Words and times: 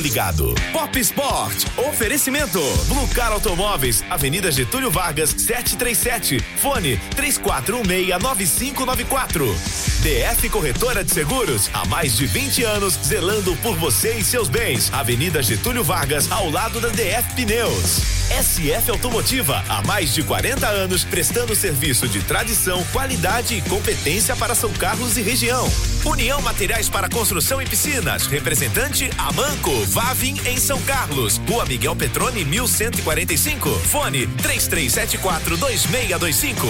ligado. 0.00 0.56
Pop 0.72 0.98
Sport, 0.98 1.66
oferecimento. 1.78 2.58
Blue 2.88 3.06
Car 3.14 3.30
Automóveis, 3.30 4.02
Avenida 4.10 4.50
Getúlio 4.50 4.90
Vargas, 4.90 5.30
737. 5.30 6.40
Fone 6.60 7.00
34169594. 7.14 9.54
DF 10.02 10.50
Corretora 10.50 11.04
de 11.04 11.14
Seguros, 11.14 11.70
há 11.72 11.84
mais 11.84 12.16
de 12.16 12.26
20 12.26 12.64
anos, 12.64 12.98
zelando 13.04 13.54
por 13.58 13.76
você 13.76 14.16
e 14.16 14.24
seus 14.24 14.48
bens. 14.48 14.92
Avenida 14.92 15.40
Getúlio 15.40 15.84
Vargas, 15.84 16.28
ao 16.32 16.50
lado 16.50 16.80
da 16.80 16.88
DF 16.88 17.32
Pneus. 17.36 18.23
SF 18.30 18.90
Automotiva, 18.90 19.62
há 19.68 19.82
mais 19.82 20.14
de 20.14 20.22
40 20.22 20.66
anos, 20.66 21.04
prestando 21.04 21.54
serviço 21.54 22.08
de 22.08 22.22
tradição, 22.22 22.82
qualidade 22.92 23.54
e 23.54 23.60
competência 23.62 24.34
para 24.34 24.54
São 24.54 24.72
Carlos 24.72 25.16
e 25.16 25.22
região. 25.22 25.70
União 26.04 26.40
Materiais 26.40 26.88
para 26.88 27.08
Construção 27.08 27.60
e 27.60 27.66
Piscinas, 27.66 28.26
representante 28.26 29.10
Amanco. 29.18 29.72
Vavin 29.86 30.38
em 30.46 30.56
São 30.56 30.80
Carlos. 30.82 31.40
Rua 31.48 31.66
Miguel 31.66 31.94
Petrone, 31.96 32.44
1145. 32.44 33.70
Fone 33.70 34.26
3374 34.26 35.56
2625. 35.56 36.66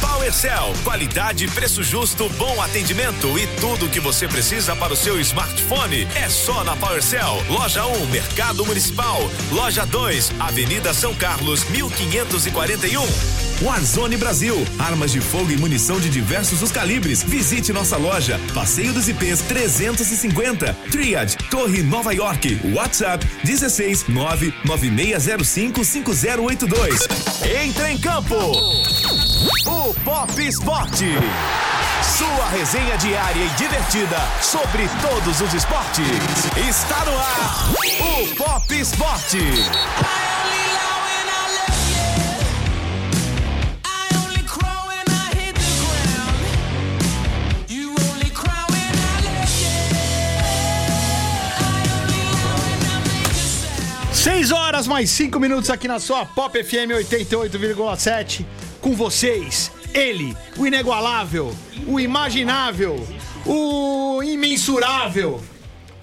PowerCell, 0.00 0.74
qualidade, 0.84 1.48
preço 1.48 1.82
justo, 1.82 2.28
bom 2.30 2.60
atendimento 2.60 3.38
e 3.38 3.46
tudo 3.60 3.86
o 3.86 3.88
que 3.88 3.98
você 3.98 4.28
precisa 4.28 4.76
para 4.76 4.92
o 4.92 4.96
seu 4.96 5.18
smartphone 5.20 6.06
é 6.14 6.28
só 6.28 6.62
na 6.64 6.76
PowerCell. 6.76 7.42
Loja 7.48 7.86
1, 7.86 8.06
Mercado 8.06 8.64
Municipal. 8.66 9.18
Loja 9.50 9.86
2, 9.86 10.32
Avenida 10.38 10.85
São 10.92 11.14
Carlos, 11.14 11.64
1541. 11.70 13.02
Warzone 13.62 14.16
Brasil, 14.16 14.54
armas 14.78 15.10
de 15.10 15.20
fogo 15.20 15.50
e 15.50 15.56
munição 15.56 15.98
de 15.98 16.08
diversos 16.10 16.62
os 16.62 16.70
calibres. 16.70 17.22
Visite 17.22 17.72
nossa 17.72 17.96
loja, 17.96 18.38
Passeio 18.54 18.92
dos 18.92 19.08
IPs 19.08 19.40
350, 19.42 20.74
Triad, 20.90 21.34
Torre 21.50 21.82
Nova 21.82 22.12
York, 22.12 22.60
WhatsApp 22.74 23.26
16 23.44 24.08
99605 24.08 25.84
5082. 25.84 27.08
Entra 27.64 27.90
em 27.90 27.98
campo. 27.98 28.36
O 29.66 29.94
Pop 30.04 30.46
Esporte. 30.46 31.06
Sua 32.16 32.48
resenha 32.50 32.96
diária 32.98 33.44
e 33.44 33.48
divertida 33.56 34.18
sobre 34.40 34.88
todos 35.00 35.40
os 35.40 35.54
esportes. 35.54 36.06
Está 36.68 37.04
no 37.04 37.18
ar. 37.18 37.72
O 38.00 38.34
Pop 38.36 38.74
Esporte. 38.74 39.40
Seis 54.26 54.50
horas 54.50 54.88
mais 54.88 55.08
cinco 55.10 55.38
minutos 55.38 55.70
aqui 55.70 55.86
na 55.86 56.00
sua 56.00 56.26
Pop 56.26 56.60
FM 56.60 56.90
88,7. 56.98 58.44
Com 58.80 58.92
vocês, 58.92 59.70
ele, 59.94 60.36
o 60.56 60.66
inigualável, 60.66 61.56
o 61.86 62.00
imaginável, 62.00 63.06
o 63.46 64.20
imensurável, 64.24 65.40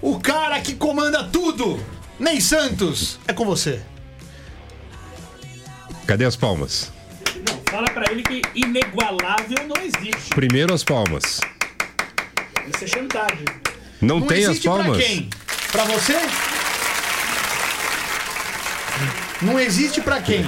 o 0.00 0.18
cara 0.18 0.58
que 0.62 0.74
comanda 0.74 1.22
tudo. 1.24 1.78
Ney 2.18 2.40
Santos, 2.40 3.20
é 3.28 3.34
com 3.34 3.44
você. 3.44 3.82
Cadê 6.06 6.24
as 6.24 6.34
palmas? 6.34 6.90
Não, 7.46 7.60
fala 7.70 7.90
pra 7.90 8.10
ele 8.10 8.22
que 8.22 8.40
inigualável 8.54 9.68
não 9.68 9.82
existe. 9.82 10.30
Primeiro 10.30 10.72
as 10.72 10.82
palmas. 10.82 11.42
Isso 12.74 12.84
é 12.84 12.86
chantagem. 12.86 13.44
Não, 14.00 14.22
tem 14.22 14.44
as 14.44 14.52
existe 14.52 14.66
palmas? 14.66 14.96
Pra 14.96 15.06
quem? 15.06 15.30
Pra 15.70 15.84
você? 15.84 16.53
Não 19.44 19.58
existe 19.60 20.00
pra 20.00 20.20
quem? 20.20 20.44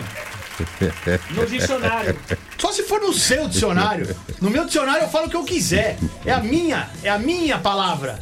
No 1.30 1.46
dicionário. 1.46 2.16
Só 2.58 2.72
se 2.72 2.82
for 2.84 3.00
no 3.00 3.12
seu 3.12 3.46
dicionário. 3.48 4.16
No 4.40 4.48
meu 4.50 4.64
dicionário 4.64 5.02
eu 5.02 5.08
falo 5.08 5.26
o 5.26 5.30
que 5.30 5.36
eu 5.36 5.44
quiser. 5.44 5.98
É 6.24 6.32
a 6.32 6.40
minha, 6.40 6.88
é 7.02 7.10
a 7.10 7.18
minha 7.18 7.58
palavra. 7.58 8.18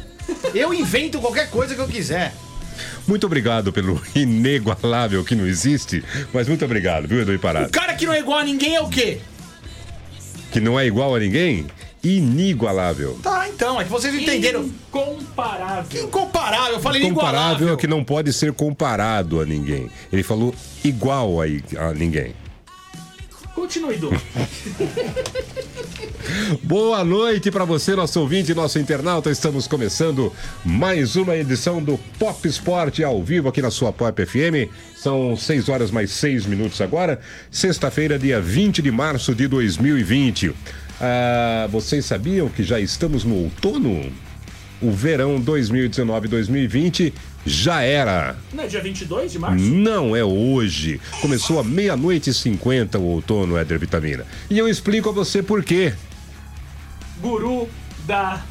Eu 0.53 0.73
invento 0.73 1.19
qualquer 1.19 1.49
coisa 1.49 1.75
que 1.75 1.81
eu 1.81 1.87
quiser. 1.87 2.33
Muito 3.07 3.25
obrigado 3.25 3.71
pelo 3.71 4.01
inigualável 4.13 5.23
que 5.23 5.33
não 5.35 5.47
existe, 5.47 6.03
mas 6.33 6.47
muito 6.47 6.65
obrigado, 6.65 7.07
viu, 7.07 7.21
Edu 7.21 7.33
O 7.35 7.39
Parado? 7.39 7.69
cara 7.69 7.93
que 7.93 8.05
não 8.05 8.11
é 8.13 8.19
igual 8.19 8.39
a 8.39 8.43
ninguém 8.43 8.75
é 8.75 8.81
o 8.81 8.89
quê? 8.89 9.19
Que 10.51 10.59
não 10.59 10.77
é 10.79 10.85
igual 10.85 11.15
a 11.15 11.19
ninguém? 11.19 11.67
Inigualável. 12.05 13.17
Tá, 13.23 13.49
então, 13.49 13.81
é 13.81 13.83
que 13.83 13.89
vocês 13.89 14.13
entenderam. 14.13 14.63
Incomparável. 14.63 16.03
Incomparável, 16.03 16.73
eu 16.73 16.79
falei 16.79 17.01
inigualável. 17.01 17.73
é 17.73 17.75
que 17.75 17.87
não 17.87 18.03
pode 18.03 18.31
ser 18.31 18.53
comparado 18.53 19.41
a 19.41 19.45
ninguém. 19.45 19.89
Ele 20.13 20.21
falou 20.21 20.53
igual 20.83 21.41
a, 21.41 21.45
a 21.79 21.93
ninguém. 21.95 22.35
Continue, 23.55 23.97
Du. 23.97 24.11
Boa 26.61 27.03
noite 27.03 27.49
para 27.49 27.65
você, 27.65 27.95
nosso 27.95 28.19
ouvinte, 28.19 28.53
nosso 28.53 28.77
internauta. 28.77 29.31
Estamos 29.31 29.65
começando 29.65 30.31
mais 30.63 31.15
uma 31.15 31.35
edição 31.35 31.81
do 31.81 31.97
Pop 32.19 32.47
Sport 32.47 32.99
ao 32.99 33.23
vivo 33.23 33.49
aqui 33.49 33.61
na 33.61 33.71
sua 33.71 33.91
Pop 33.93 34.23
FM. 34.23 34.69
São 34.95 35.35
6 35.35 35.69
horas 35.69 35.89
mais 35.89 36.11
6 36.11 36.45
minutos 36.45 36.81
agora. 36.81 37.19
Sexta-feira, 37.49 38.19
dia 38.19 38.39
20 38.41 38.81
de 38.81 38.91
março 38.91 39.33
de 39.33 39.47
2020. 39.47 40.53
Ah, 40.99 41.67
vocês 41.71 42.05
sabiam 42.05 42.47
que 42.49 42.63
já 42.63 42.79
estamos 42.79 43.23
no 43.23 43.35
outono? 43.35 44.11
O 44.81 44.91
verão 44.91 45.41
2019-2020 45.41 47.13
já 47.45 47.81
era. 47.81 48.35
Não 48.53 48.63
é 48.63 48.67
dia 48.67 48.81
22 48.81 49.31
de 49.31 49.39
março? 49.39 49.63
Não 49.63 50.15
é 50.15 50.23
hoje. 50.23 50.99
Começou 51.21 51.59
a 51.59 51.63
meia-noite 51.63 52.29
e 52.29 52.33
50 52.33 52.97
o 52.97 53.03
outono, 53.03 53.57
Éder 53.57 53.79
Vitamina. 53.79 54.25
E 54.49 54.57
eu 54.57 54.67
explico 54.67 55.09
a 55.09 55.11
você 55.11 55.41
por 55.43 55.63
quê. 55.63 55.93
Guru 57.19 57.69
da. 58.05 58.43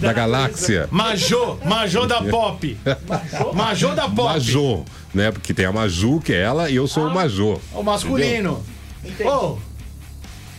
Da 0.00 0.12
galáxia. 0.12 0.88
Majô, 0.90 1.56
Majô 1.64 2.06
da 2.06 2.20
Pop. 2.22 2.76
Majô 3.54 3.94
da 3.94 4.08
Pop. 4.08 4.24
Majô, 4.24 4.84
né? 5.12 5.30
Porque 5.30 5.54
tem 5.54 5.66
a 5.66 5.72
Maju, 5.72 6.20
que 6.20 6.32
é 6.32 6.40
ela, 6.40 6.68
e 6.68 6.76
eu 6.76 6.88
sou 6.88 7.06
o 7.06 7.14
Majô. 7.14 7.60
O 7.72 7.82
masculino. 7.82 8.64
Ô, 9.24 9.58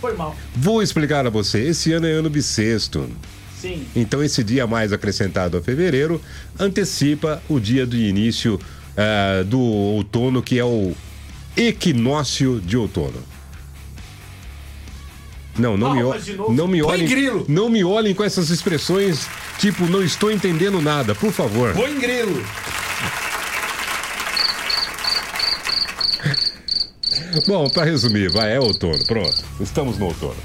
Foi 0.06 0.14
mal. 0.16 0.36
Vou 0.56 0.84
explicar 0.84 1.26
a 1.26 1.30
você. 1.30 1.60
Esse 1.62 1.92
ano 1.94 2.06
é 2.06 2.12
ano 2.12 2.30
bissexto. 2.30 3.10
Sim. 3.60 3.84
Então, 3.96 4.24
esse 4.24 4.44
dia 4.44 4.68
mais 4.68 4.94
acrescentado 4.94 5.58
a 5.58 5.62
fevereiro 5.62 6.22
antecipa 6.60 7.42
o 7.50 7.60
dia 7.60 7.86
do 7.88 7.96
início 7.96 8.60
ah, 8.96 9.44
do 9.44 9.60
outono, 9.60 10.44
que 10.44 10.60
é 10.60 10.64
o 10.64 10.94
equinócio 11.58 12.62
de 12.64 12.78
outono. 12.78 13.24
Não, 15.58 15.76
não 15.78 15.94
me, 15.96 16.02
Palmas 16.02 16.18
ol- 16.18 16.26
de 16.26 16.34
novo. 16.34 16.54
não 16.54 16.68
me 16.68 16.84
olhem. 16.84 17.08
grilo. 17.08 17.46
Não 17.48 17.70
me 17.70 17.84
olhem 17.84 18.14
com 18.14 18.24
essas 18.24 18.50
expressões 18.50 19.28
tipo 19.58 19.86
não 19.88 20.04
estou 20.04 20.30
entendendo 20.30 20.82
nada, 20.82 21.16
por 21.16 21.32
favor. 21.32 21.74
põe 21.74 21.98
grilo. 21.98 22.44
Bom, 27.48 27.70
para 27.70 27.84
resumir, 27.84 28.32
vai, 28.32 28.56
é 28.56 28.60
outono, 28.60 29.06
pronto. 29.06 29.44
Estamos 29.60 29.98
no 29.98 30.06
outono. 30.06 30.36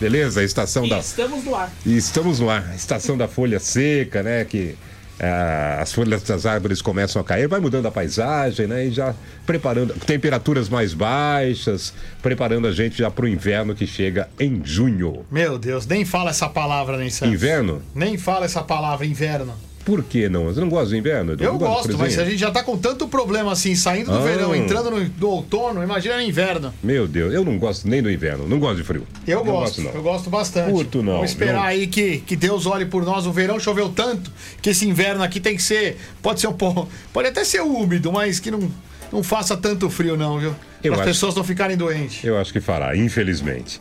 Beleza? 0.00 0.40
A 0.40 0.44
estação 0.44 0.84
E 0.84 0.90
da 0.90 0.98
estamos 0.98 1.44
no 1.44 1.54
ar. 1.54 1.72
E 1.84 1.96
estamos 1.96 2.40
lá, 2.40 2.64
a 2.70 2.74
estação 2.74 3.16
da 3.16 3.26
folha 3.26 3.58
seca, 3.58 4.22
né? 4.22 4.44
Que 4.44 4.76
ah, 5.18 5.78
as 5.80 5.92
folhas 5.92 6.22
das 6.22 6.44
árvores 6.44 6.82
começam 6.82 7.20
a 7.20 7.24
cair, 7.24 7.48
vai 7.48 7.60
mudando 7.60 7.86
a 7.86 7.90
paisagem, 7.90 8.66
né? 8.66 8.86
E 8.86 8.90
já 8.90 9.14
preparando 9.46 9.94
temperaturas 9.94 10.68
mais 10.68 10.92
baixas, 10.92 11.94
preparando 12.22 12.66
a 12.66 12.72
gente 12.72 12.98
já 12.98 13.10
para 13.10 13.24
o 13.24 13.28
inverno 13.28 13.74
que 13.74 13.86
chega 13.86 14.28
em 14.38 14.60
junho. 14.62 15.24
Meu 15.30 15.58
Deus, 15.58 15.86
nem 15.86 16.04
fala 16.04 16.30
essa 16.30 16.48
palavra, 16.48 16.98
nem 16.98 17.08
Santos. 17.08 17.34
Inverno? 17.34 17.82
Nem 17.94 18.18
fala 18.18 18.44
essa 18.44 18.62
palavra, 18.62 19.06
inverno. 19.06 19.54
Por 19.86 20.02
que 20.02 20.28
não? 20.28 20.46
Você 20.46 20.60
não 20.60 20.68
gosta 20.68 20.88
do 20.90 20.96
inverno? 20.96 21.32
Eu 21.38 21.52
do 21.52 21.58
gosto, 21.58 21.96
mas 21.96 22.18
a 22.18 22.24
gente 22.24 22.38
já 22.38 22.50
tá 22.50 22.62
com 22.62 22.76
tanto 22.76 23.06
problema 23.06 23.52
assim, 23.52 23.74
saindo 23.76 24.10
do 24.10 24.18
Ah. 24.18 24.20
verão, 24.20 24.54
entrando 24.54 24.90
no 24.90 25.04
do 25.08 25.30
outono, 25.30 25.80
imagina 25.82 26.16
no 26.16 26.22
inverno. 26.22 26.74
Meu 26.82 27.06
Deus, 27.06 27.32
eu 27.32 27.44
não 27.44 27.56
gosto 27.56 27.86
nem 27.88 28.02
do 28.02 28.10
inverno, 28.10 28.48
não 28.48 28.58
gosto 28.58 28.78
de 28.78 28.82
frio. 28.82 29.06
Eu 29.24 29.44
não 29.44 29.52
gosto, 29.52 29.80
não. 29.80 29.92
eu 29.92 30.02
gosto 30.02 30.28
bastante. 30.28 30.72
Curto 30.72 31.02
não, 31.04 31.12
Vamos 31.14 31.30
esperar 31.30 31.54
não. 31.54 31.62
aí 31.62 31.86
que, 31.86 32.18
que 32.18 32.34
Deus 32.34 32.66
olhe 32.66 32.84
por 32.84 33.04
nós. 33.04 33.26
O 33.26 33.32
verão 33.32 33.60
choveu 33.60 33.88
tanto 33.88 34.30
que 34.60 34.70
esse 34.70 34.86
inverno 34.88 35.22
aqui 35.22 35.38
tem 35.38 35.54
que 35.56 35.62
ser. 35.62 35.96
Pode 36.20 36.40
ser 36.40 36.48
um 36.48 36.52
pouco. 36.52 36.88
Pode 37.12 37.28
até 37.28 37.44
ser 37.44 37.60
úmido, 37.62 38.10
mas 38.12 38.40
que 38.40 38.50
não, 38.50 38.68
não 39.12 39.22
faça 39.22 39.56
tanto 39.56 39.88
frio, 39.88 40.16
não, 40.16 40.40
viu? 40.40 40.50
Eu 40.82 40.92
Para 40.92 41.02
as 41.02 41.08
acho- 41.08 41.08
pessoas 41.10 41.34
não 41.36 41.44
ficarem 41.44 41.76
doentes. 41.76 42.24
Eu 42.24 42.36
acho 42.36 42.52
que 42.52 42.58
fará, 42.60 42.96
infelizmente. 42.96 43.80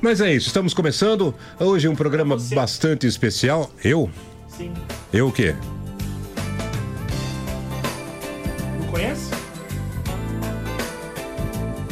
Mas 0.00 0.20
é 0.20 0.32
isso, 0.32 0.46
estamos 0.46 0.72
começando. 0.72 1.34
Hoje 1.58 1.88
é 1.88 1.90
um 1.90 1.96
programa 1.96 2.36
Você. 2.38 2.54
bastante 2.54 3.08
especial. 3.08 3.68
Eu? 3.84 4.08
Sim. 4.62 4.72
Eu 5.12 5.28
o 5.28 5.32
quê? 5.32 5.56
Não 8.78 8.86
conhece? 8.86 9.30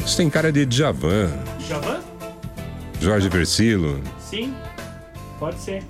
Isso 0.05 0.15
tem 0.15 0.29
cara 0.29 0.53
de 0.53 0.65
Djavan, 0.65 1.31
Javan? 1.67 1.99
Jorge 3.01 3.27
Versilo. 3.27 4.01
Sim. 4.19 4.53
Pode 5.37 5.59
ser. 5.59 5.83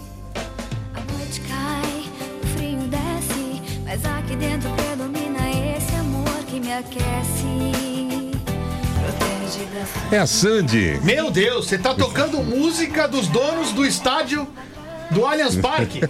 A 0.95 1.13
noite 1.13 1.41
cai, 1.41 2.03
o 2.41 2.47
frio 2.47 2.79
desce, 2.87 3.61
mas 3.85 4.03
aqui 4.03 4.35
dentro 4.35 4.71
predomina 4.71 5.39
esse 5.77 5.93
amor 5.95 6.43
que 6.47 6.59
me 6.59 6.73
aquece. 6.73 7.71
Protege 8.95 9.67
É 10.11 10.17
a 10.17 10.25
Sandy. 10.25 10.99
Meu 11.03 11.29
Deus, 11.29 11.67
você 11.67 11.77
tá 11.77 11.93
tocando 11.93 12.41
música 12.41 13.07
dos 13.07 13.27
donos 13.27 13.71
do 13.71 13.85
estádio 13.85 14.47
do 15.11 15.25
Allianz 15.25 15.55
Parque. 15.55 16.01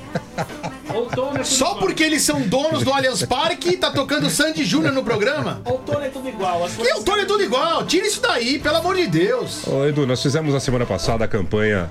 Outono 0.93 1.39
é 1.39 1.43
Só 1.43 1.65
igual. 1.67 1.79
porque 1.79 2.03
eles 2.03 2.21
são 2.21 2.41
donos 2.41 2.83
do 2.83 2.91
Allianz 2.93 3.23
Parque, 3.23 3.77
tá 3.77 3.91
tocando 3.91 4.29
Sandy 4.29 4.63
Júnior 4.65 4.93
no 4.93 5.03
programa? 5.03 5.61
Outono 5.65 6.01
é 6.05 6.09
tudo 6.09 6.27
igual. 6.29 6.63
As 6.65 6.73
E 6.73 6.77
coisas 6.77 6.99
o 6.99 7.03
Tony 7.03 7.21
é 7.21 7.25
tudo 7.25 7.43
igual. 7.43 7.85
Tira 7.85 8.05
isso 8.07 8.21
daí, 8.21 8.59
pelo 8.59 8.77
amor 8.77 8.95
de 8.95 9.07
Deus. 9.07 9.65
Ô, 9.67 9.85
Edu, 9.85 10.05
nós 10.05 10.21
fizemos 10.21 10.53
na 10.53 10.59
semana 10.59 10.85
passada 10.85 11.25
a 11.25 11.27
campanha 11.27 11.89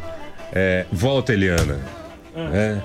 é, 0.52 0.86
Volta 0.92 1.32
Eliana. 1.32 1.78
É. 2.52 2.78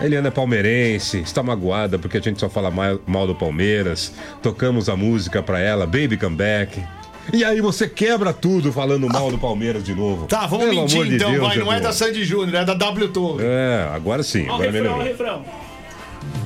A 0.00 0.04
Eliana 0.06 0.28
é 0.28 0.30
palmeirense, 0.30 1.18
está 1.20 1.42
magoada 1.42 1.98
porque 1.98 2.16
a 2.16 2.20
gente 2.20 2.40
só 2.40 2.48
fala 2.48 2.70
mal, 2.70 2.98
mal 3.06 3.26
do 3.26 3.34
Palmeiras. 3.34 4.12
Tocamos 4.40 4.88
a 4.88 4.96
música 4.96 5.42
pra 5.42 5.60
ela, 5.60 5.86
Baby 5.86 6.16
Come 6.16 6.36
Back. 6.36 6.82
E 7.30 7.44
aí 7.44 7.60
você 7.60 7.86
quebra 7.88 8.32
tudo 8.32 8.72
falando 8.72 9.06
mal 9.08 9.30
do 9.30 9.38
Palmeiras 9.38 9.84
de 9.84 9.94
novo. 9.94 10.26
Tá, 10.26 10.46
vamos 10.46 10.66
Pelo 10.66 10.80
mentir 10.80 11.04
de 11.06 11.16
então, 11.16 11.30
Deus, 11.30 11.42
vai. 11.46 11.56
Não 11.58 11.72
é 11.72 11.80
da 11.80 11.92
Sandy 11.92 12.24
Júnior, 12.24 12.54
é 12.62 12.64
da 12.64 12.74
W 12.74 13.08
Torre. 13.08 13.44
É, 13.44 13.88
agora 13.94 14.22
sim, 14.22 14.46
Ó, 14.48 14.52
o 14.52 14.54
agora 14.54 14.70
refrão, 14.70 15.02
refrão. 15.02 15.44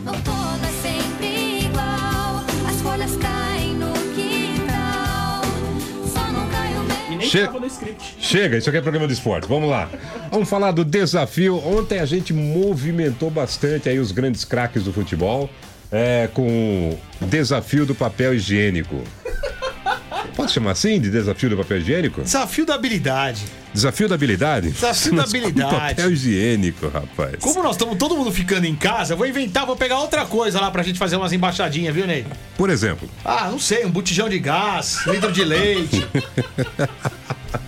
Outono 0.07 0.61
é 0.65 0.89
sempre 0.89 1.67
igual. 1.67 2.45
As 2.69 2.81
folhas 2.83 3.17
caem 3.17 3.75
no 3.75 3.93
quintal. 4.15 5.43
Só 6.13 6.31
não 6.33 6.47
cai 6.49 6.73
o. 6.75 7.13
E 7.13 7.17
nem 7.17 7.29
Che- 7.29 7.47
tava 7.47 7.61
no 7.61 7.67
script. 7.67 8.15
Chega, 8.21 8.57
isso 8.59 8.69
aqui 8.69 8.79
é 8.79 8.83
programa 8.83 9.07
de 9.07 9.15
esporte. 9.15 9.49
Vamos 9.49 9.69
lá. 9.71 9.89
Vamos 10.31 10.49
falar 10.49 10.73
do 10.73 10.85
desafio. 10.85 11.57
Ontem 11.67 11.99
a 12.01 12.07
gente 12.07 12.33
movimentou 12.35 13.31
bastante 13.31 13.89
aí 13.89 13.99
os 13.99 14.13
grandes 14.13 14.45
craques 14.45 14.85
do 14.85 14.93
futebol 14.93 15.49
é, 15.91 16.29
com 16.33 16.97
o 17.21 17.27
desafio 17.27 17.87
do 17.87 17.95
papel 17.95 18.35
higiênico. 18.35 18.97
Pode 20.37 20.53
chamar 20.53 20.73
assim 20.73 21.01
de 21.01 21.09
desafio 21.11 21.49
do 21.49 21.57
papel 21.57 21.79
higiênico? 21.79 22.21
Desafio 22.21 22.67
da 22.67 22.75
habilidade. 22.75 23.43
Desafio 23.73 24.07
da 24.07 24.15
habilidade? 24.17 24.71
Desafio 24.71 25.13
da 25.13 25.23
Mas 25.25 25.33
com 25.33 25.39
habilidade. 25.39 25.95
papel 25.95 26.13
higiênico, 26.13 26.89
rapaz. 26.89 27.37
Como 27.41 27.63
nós 27.63 27.73
estamos 27.73 27.97
todo 27.97 28.15
mundo 28.17 28.31
ficando 28.31 28.67
em 28.67 28.77
casa, 28.77 29.15
eu 29.15 29.17
vou 29.17 29.27
inventar, 29.27 29.65
vou 29.65 29.77
pegar 29.77 29.99
outra 29.99 30.27
coisa 30.27 30.61
lá 30.61 30.71
pra 30.71 30.83
gente 30.83 30.99
fazer 30.99 31.17
umas 31.17 31.33
embaixadinhas, 31.33 31.95
viu, 31.95 32.07
Ney? 32.07 32.27
Por 32.57 32.69
exemplo, 32.69 33.09
Ah, 33.25 33.49
não 33.51 33.59
sei, 33.59 33.87
um 33.87 33.91
botijão 33.91 34.29
de 34.29 34.39
gás, 34.39 34.99
litro 35.07 35.33
de 35.33 35.43
leite. 35.45 36.07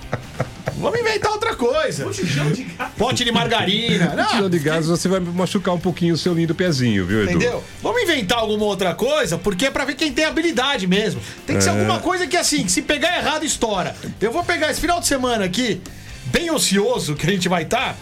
Vamos 0.80 1.00
inventar 1.00 1.32
outra 1.32 1.54
coisa. 1.56 2.04
Botijão 2.04 2.50
de. 2.52 2.64
Pote 2.96 3.24
de 3.24 3.32
margarina. 3.32 4.08
tirando 4.08 4.42
Não, 4.42 4.50
de 4.50 4.58
gás, 4.58 4.86
você 4.86 5.08
vai 5.08 5.20
machucar 5.20 5.74
um 5.74 5.78
pouquinho 5.80 6.14
o 6.14 6.16
seu 6.16 6.32
lindo 6.34 6.54
pezinho, 6.54 7.04
viu, 7.04 7.22
Edu? 7.22 7.30
entendeu? 7.32 7.64
Vamos 7.82 8.02
inventar 8.02 8.38
alguma 8.38 8.64
outra 8.64 8.94
coisa, 8.94 9.36
porque 9.36 9.66
é 9.66 9.70
pra 9.70 9.84
ver 9.84 9.94
quem 9.94 10.12
tem 10.12 10.24
habilidade 10.24 10.86
mesmo. 10.86 11.20
Tem 11.46 11.56
que 11.56 11.62
ser 11.62 11.70
É. 11.70 11.72
alguma 11.72 11.98
coisa 12.00 12.26
que, 12.26 12.36
assim, 12.36 12.62
que 12.64 12.70
se 12.72 12.82
pegar 12.82 13.16
errado, 13.18 13.44
estoura. 13.44 13.94
Eu 14.20 14.30
vou 14.32 14.44
pegar 14.44 14.70
esse 14.70 14.80
final 14.80 15.00
de 15.00 15.06
semana 15.06 15.44
aqui, 15.44 15.80
bem 16.26 16.50
ocioso 16.50 17.14
que 17.14 17.26
a 17.26 17.30
gente 17.30 17.48
vai 17.48 17.64
estar. 17.64 17.96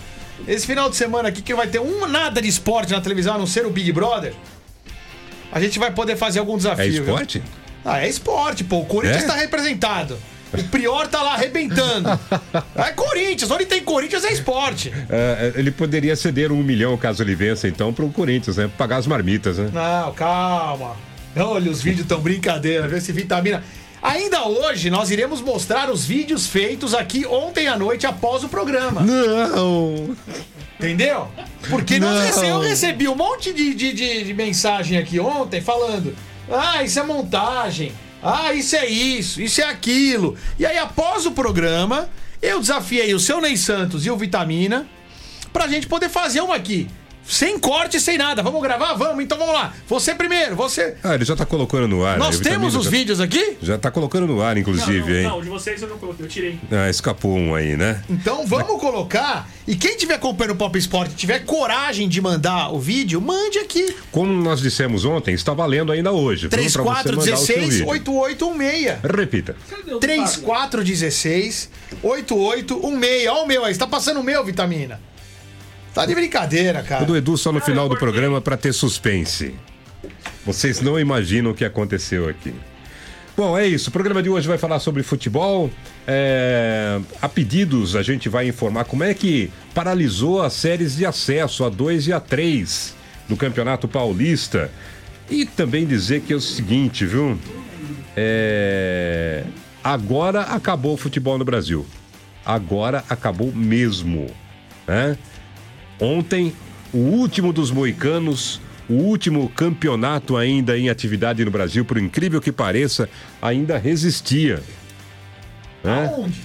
Esse 0.47 0.67
final 0.67 0.91
de 0.91 0.97
semana 0.97 1.29
aqui, 1.31 1.41
que 1.41 1.55
vai 1.55 1.67
ter 1.67 1.81
um 1.81 2.07
nada 2.07 2.43
de 2.43 2.49
esporte 2.49 2.93
na 2.93 3.01
televisão, 3.01 3.37
a 3.37 3.39
não 3.39 3.47
ser 3.47 3.65
o 3.65 3.71
Big 3.71 3.91
Brother. 3.91 4.35
A 5.51 5.61
gente 5.61 5.79
vai 5.79 5.91
poder 5.93 6.17
fazer 6.17 6.41
algum 6.41 6.57
desafio. 6.57 6.85
É 6.85 6.89
viu? 6.89 7.03
esporte? 7.05 7.43
Ah, 7.85 8.01
é 8.05 8.09
esporte, 8.09 8.65
pô. 8.65 8.81
O 8.81 8.85
Corinthians 8.85 9.23
É? 9.25 9.27
tá 9.27 9.35
representado. 9.35 10.19
O 10.53 10.63
Prior 10.65 11.07
tá 11.09 11.23
lá 11.23 11.35
arrebentando. 11.35 12.09
É 12.77 12.93
Corinthians, 12.93 13.51
onde 13.51 13.67
tem 13.67 13.83
Corinthians 13.83 14.25
é 14.25 14.33
esporte. 14.33 14.93
É, 15.11 15.53
ele 15.57 15.71
poderia 15.71 16.15
ceder 16.15 16.53
um 16.53 16.63
milhão 16.63 16.97
caso 16.97 17.23
ele 17.23 17.35
vença, 17.35 17.67
então, 17.67 17.93
pro 17.93 18.09
Corinthians, 18.11 18.57
né? 18.59 18.71
Pagar 18.79 18.99
as 18.99 19.07
marmitas, 19.07 19.59
né? 19.59 19.71
Não, 19.73 20.13
calma. 20.13 20.95
Olha, 21.37 21.71
os 21.71 21.83
vídeos 21.83 22.07
tão 22.07 22.21
brincadeira, 22.21 22.87
vê 22.87 23.01
se 23.01 23.13
vitamina. 23.13 23.63
Ainda 24.03 24.47
hoje 24.47 24.89
nós 24.91 25.11
iremos 25.11 25.41
mostrar 25.41 25.91
os 25.91 26.05
vídeos 26.05 26.47
feitos 26.47 26.95
aqui 26.95 27.27
ontem 27.27 27.67
à 27.67 27.77
noite 27.77 28.07
após 28.07 28.45
o 28.45 28.49
programa. 28.49 29.01
Não! 29.03 30.15
Entendeu? 30.79 31.29
Porque 31.71 31.99
nós 31.99 32.15
Não. 32.19 32.23
rece- 32.25 32.47
eu 32.49 32.61
recebi 32.61 33.09
um 33.09 33.15
monte 33.17 33.53
de, 33.53 33.75
de, 33.75 33.93
de- 33.93 34.25
de 34.25 34.35
mensagem 34.35 34.99
aqui 34.99 35.19
ontem 35.19 35.61
falando: 35.61 36.15
ah, 36.51 36.83
isso 36.83 37.01
é 37.01 37.03
montagem, 37.03 37.93
ah, 38.27 38.53
isso 38.53 38.75
é 38.75 38.87
isso, 38.87 39.41
isso 39.41 39.61
é 39.61 39.65
aquilo. 39.65 40.37
E 40.59 40.67
aí, 40.67 40.79
após 40.79 41.27
o 41.27 41.33
programa, 41.33 42.09
eu 42.43 42.61
desafiei 42.61 43.15
o 43.15 43.21
seu 43.21 43.41
Ney 43.41 43.57
Santos 43.57 44.05
e 44.05 44.11
o 44.11 44.17
Vitamina 44.17 44.87
pra 45.53 45.69
gente 45.69 45.87
poder 45.87 46.09
fazer 46.09 46.41
uma 46.41 46.57
aqui. 46.57 46.89
Sem 47.29 47.59
corte, 47.59 48.01
sem 48.01 48.17
nada. 48.17 48.43
Vamos 48.43 48.63
gravar? 48.63 48.95
Vamos, 48.95 49.23
então 49.25 49.37
vamos 49.37 49.53
lá. 49.55 49.75
Você 49.89 50.15
primeiro, 50.15 50.55
você. 50.55 50.95
Ah, 51.03 51.15
ele 51.15 51.25
já 51.25 51.35
tá 51.35 51.45
colocando 51.45 51.89
no 51.89 52.05
ar. 52.05 52.19
Nós 52.19 52.39
né? 52.41 52.51
temos 52.51 52.75
os 52.77 52.85
já- 52.85 52.91
vídeos 52.91 53.21
aqui? 53.21 53.57
Já 53.61 53.77
tá 53.77 53.91
colocando 53.91 54.27
no 54.27 54.41
ar, 54.41 54.55
Não, 54.55 54.61
inclusive, 54.63 55.01
não, 55.11 55.17
hein? 55.19 55.23
não, 55.25 55.43
de 55.43 55.49
vocês 55.49 55.83
eu 55.83 55.89
não 55.89 55.99
coloquei, 55.99 56.25
eu 56.25 56.29
tirei. 56.29 56.59
Ah, 56.71 56.89
escapou 56.89 57.37
um 57.37 57.55
aí, 57.55 57.77
né? 57.77 58.03
Então 58.09 58.47
vamos 58.47 58.81
colocar. 58.81 59.49
E 59.67 59.75
quem 59.75 59.97
tiver 59.97 60.15
acompanhando 60.15 60.53
o 60.53 60.57
Pop 60.57 60.79
Sport 60.79 61.11
e 61.11 61.15
tiver 61.15 61.41
coragem 61.41 62.09
de 62.09 62.21
mandar 62.21 62.73
o 62.73 62.79
vídeo, 62.79 63.21
mande 63.21 63.59
aqui. 63.59 63.95
Como 64.13 64.33
nós 64.33 64.61
dissemos 64.61 65.05
ontem, 65.05 65.35
está 65.35 65.53
valendo 65.53 65.91
ainda 65.91 66.13
hoje. 66.13 66.43
viu? 66.43 66.51
Pra 66.51 66.63
você 66.63 66.79
mandar 66.79 66.93
o 67.19 67.23
seu 67.23 67.47
3416 67.47 67.75
vídeo. 67.75 67.89
8816. 67.89 68.99
Repita. 69.17 69.57
Cadê 69.69 69.95
o 69.95 69.99
3416 69.99 71.71
8816. 72.03 73.27
Ó 73.29 73.43
o 73.43 73.47
meu 73.47 73.65
aí, 73.65 73.75
você 73.75 73.81
tá 73.81 73.87
passando 73.87 74.21
o 74.21 74.23
meu, 74.23 74.45
Vitamina. 74.45 75.01
Tá 75.97 76.05
de 76.05 76.15
brincadeira, 76.15 76.81
O 76.81 76.85
cara. 76.85 77.05
do 77.07 77.17
Edu 77.17 77.39
só 77.39 77.51
no 77.51 77.59
final 77.59 77.87
eu 77.87 77.89
do 77.89 77.97
programa 77.97 78.39
para 78.39 78.55
ter 78.55 78.75
suspense. 78.75 79.55
Vocês 80.45 80.83
não 80.83 81.01
imaginam 81.01 81.53
o 81.53 81.55
que 81.55 81.65
aconteceu 81.65 82.29
aqui. 82.29 82.55
Bom, 83.35 83.57
é 83.57 83.67
isso. 83.67 83.89
O 83.89 83.93
programa 83.93 84.23
de 84.23 84.29
hoje 84.29 84.47
vai 84.47 84.59
falar 84.59 84.79
sobre 84.79 85.03
futebol. 85.03 85.71
É, 86.07 87.01
A 87.23 87.31
pedidos, 87.31 87.97
a 87.97 88.03
gente 88.03 88.29
vai 88.29 88.47
informar 88.47 88.85
como 88.85 89.05
é 89.05 89.15
que 89.15 89.51
paralisou 89.75 90.43
as 90.43 90.53
séries 90.53 90.97
de 90.97 91.07
acesso 91.07 91.65
a 91.65 91.71
2 91.71 92.09
e 92.09 92.13
a 92.13 92.21
3 92.21 92.95
do 93.27 93.35
Campeonato 93.35 93.89
Paulista. 93.89 94.71
E 95.31 95.47
também 95.47 95.87
dizer 95.87 96.21
que 96.21 96.33
é 96.35 96.37
o 96.37 96.41
seguinte, 96.43 97.07
viu? 97.07 97.39
É, 98.15 99.45
Agora 99.83 100.43
acabou 100.43 100.93
o 100.93 100.97
futebol 100.99 101.39
no 101.39 101.45
Brasil. 101.45 101.87
Agora 102.45 103.03
acabou 103.09 103.51
mesmo. 103.51 104.27
Né? 104.87 105.17
Ontem, 106.01 106.53
o 106.93 106.99
último 106.99 107.53
dos 107.53 107.71
moicanos, 107.71 108.61
o 108.89 108.95
último 108.95 109.49
campeonato 109.49 110.37
ainda 110.37 110.79
em 110.79 110.89
atividade 110.89 111.45
no 111.45 111.51
Brasil, 111.51 111.85
por 111.85 111.99
incrível 111.99 112.41
que 112.41 112.53
pareça, 112.53 113.09
ainda 113.41 113.77
resistia. 113.79 114.63
Né? 115.83 116.15
Onde? 116.17 116.41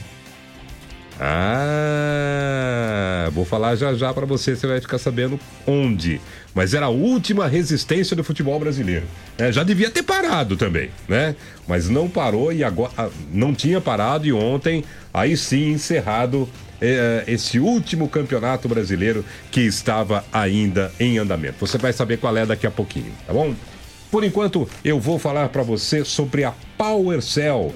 Ah, 1.19 2.49
vou 3.31 3.45
falar 3.45 3.75
já 3.75 3.93
já 3.93 4.11
pra 4.11 4.25
você, 4.25 4.55
você 4.55 4.65
vai 4.65 4.81
ficar 4.81 4.97
sabendo 4.97 5.39
onde. 5.67 6.19
Mas 6.53 6.73
era 6.73 6.87
a 6.87 6.89
última 6.89 7.47
resistência 7.47 8.15
do 8.15 8.23
futebol 8.23 8.59
brasileiro. 8.59 9.05
né? 9.37 9.51
já 9.51 9.63
devia 9.63 9.89
ter 9.89 10.03
parado 10.03 10.57
também, 10.57 10.89
né? 11.07 11.35
Mas 11.67 11.87
não 11.87 12.09
parou 12.09 12.51
e 12.51 12.63
agora 12.63 12.91
ah, 12.97 13.09
não 13.31 13.53
tinha 13.53 13.79
parado 13.79 14.27
e 14.27 14.33
ontem 14.33 14.83
aí 15.13 15.37
sim 15.37 15.71
encerrado 15.71 16.49
eh, 16.81 17.23
esse 17.27 17.59
último 17.59 18.09
campeonato 18.09 18.67
brasileiro 18.67 19.23
que 19.49 19.61
estava 19.61 20.25
ainda 20.33 20.91
em 20.99 21.17
andamento. 21.17 21.65
Você 21.65 21.77
vai 21.77 21.93
saber 21.93 22.17
qual 22.17 22.35
é 22.35 22.45
daqui 22.45 22.67
a 22.67 22.71
pouquinho, 22.71 23.11
tá 23.25 23.31
bom? 23.31 23.55
Por 24.11 24.25
enquanto, 24.25 24.67
eu 24.83 24.99
vou 24.99 25.17
falar 25.17 25.47
para 25.49 25.63
você 25.63 26.03
sobre 26.03 26.43
a 26.43 26.53
PowerCell. 26.77 27.73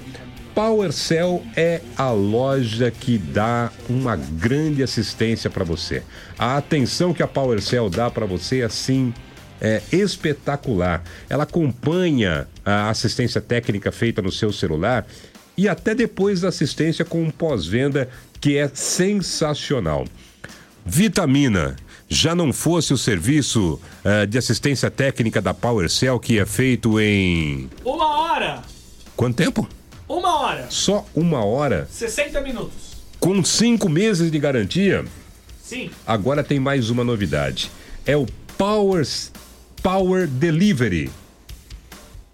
PowerCell 0.56 1.44
é 1.54 1.82
a 1.98 2.10
loja 2.10 2.90
que 2.90 3.18
dá 3.18 3.70
uma 3.90 4.16
grande 4.16 4.82
assistência 4.82 5.50
para 5.50 5.62
você. 5.62 6.02
A 6.38 6.56
atenção 6.56 7.12
que 7.12 7.22
a 7.22 7.28
PowerCell 7.28 7.90
dá 7.90 8.10
para 8.10 8.24
você, 8.24 8.62
assim, 8.62 9.12
é 9.60 9.82
espetacular. 9.92 11.04
Ela 11.28 11.42
acompanha 11.42 12.48
a 12.64 12.88
assistência 12.88 13.38
técnica 13.38 13.92
feita 13.92 14.22
no 14.22 14.32
seu 14.32 14.50
celular 14.50 15.06
e 15.58 15.68
até 15.68 15.94
depois 15.94 16.40
da 16.40 16.48
assistência 16.48 17.04
com 17.04 17.22
um 17.22 17.30
pós-venda 17.30 18.08
que 18.40 18.56
é 18.56 18.66
sensacional. 18.72 20.06
Vitamina. 20.86 21.76
Já 22.08 22.34
não 22.34 22.50
fosse 22.50 22.94
o 22.94 22.96
serviço 22.96 23.78
eh, 24.04 24.24
de 24.24 24.38
assistência 24.38 24.90
técnica 24.90 25.42
da 25.42 25.52
PowerCell 25.52 26.18
que 26.18 26.38
é 26.38 26.46
feito 26.46 26.98
em. 26.98 27.68
Uma 27.84 28.06
hora! 28.20 28.62
Quanto 29.16 29.36
tempo? 29.36 29.68
Uma 30.08 30.40
hora! 30.40 30.66
Só 30.70 31.04
uma 31.14 31.44
hora? 31.44 31.88
60 31.90 32.40
minutos. 32.40 32.96
Com 33.18 33.44
cinco 33.44 33.88
meses 33.88 34.30
de 34.30 34.38
garantia? 34.38 35.04
Sim. 35.62 35.90
Agora 36.06 36.44
tem 36.44 36.60
mais 36.60 36.90
uma 36.90 37.02
novidade. 37.02 37.70
É 38.04 38.16
o 38.16 38.26
Power, 38.56 39.04
Power 39.82 40.28
Delivery. 40.28 41.10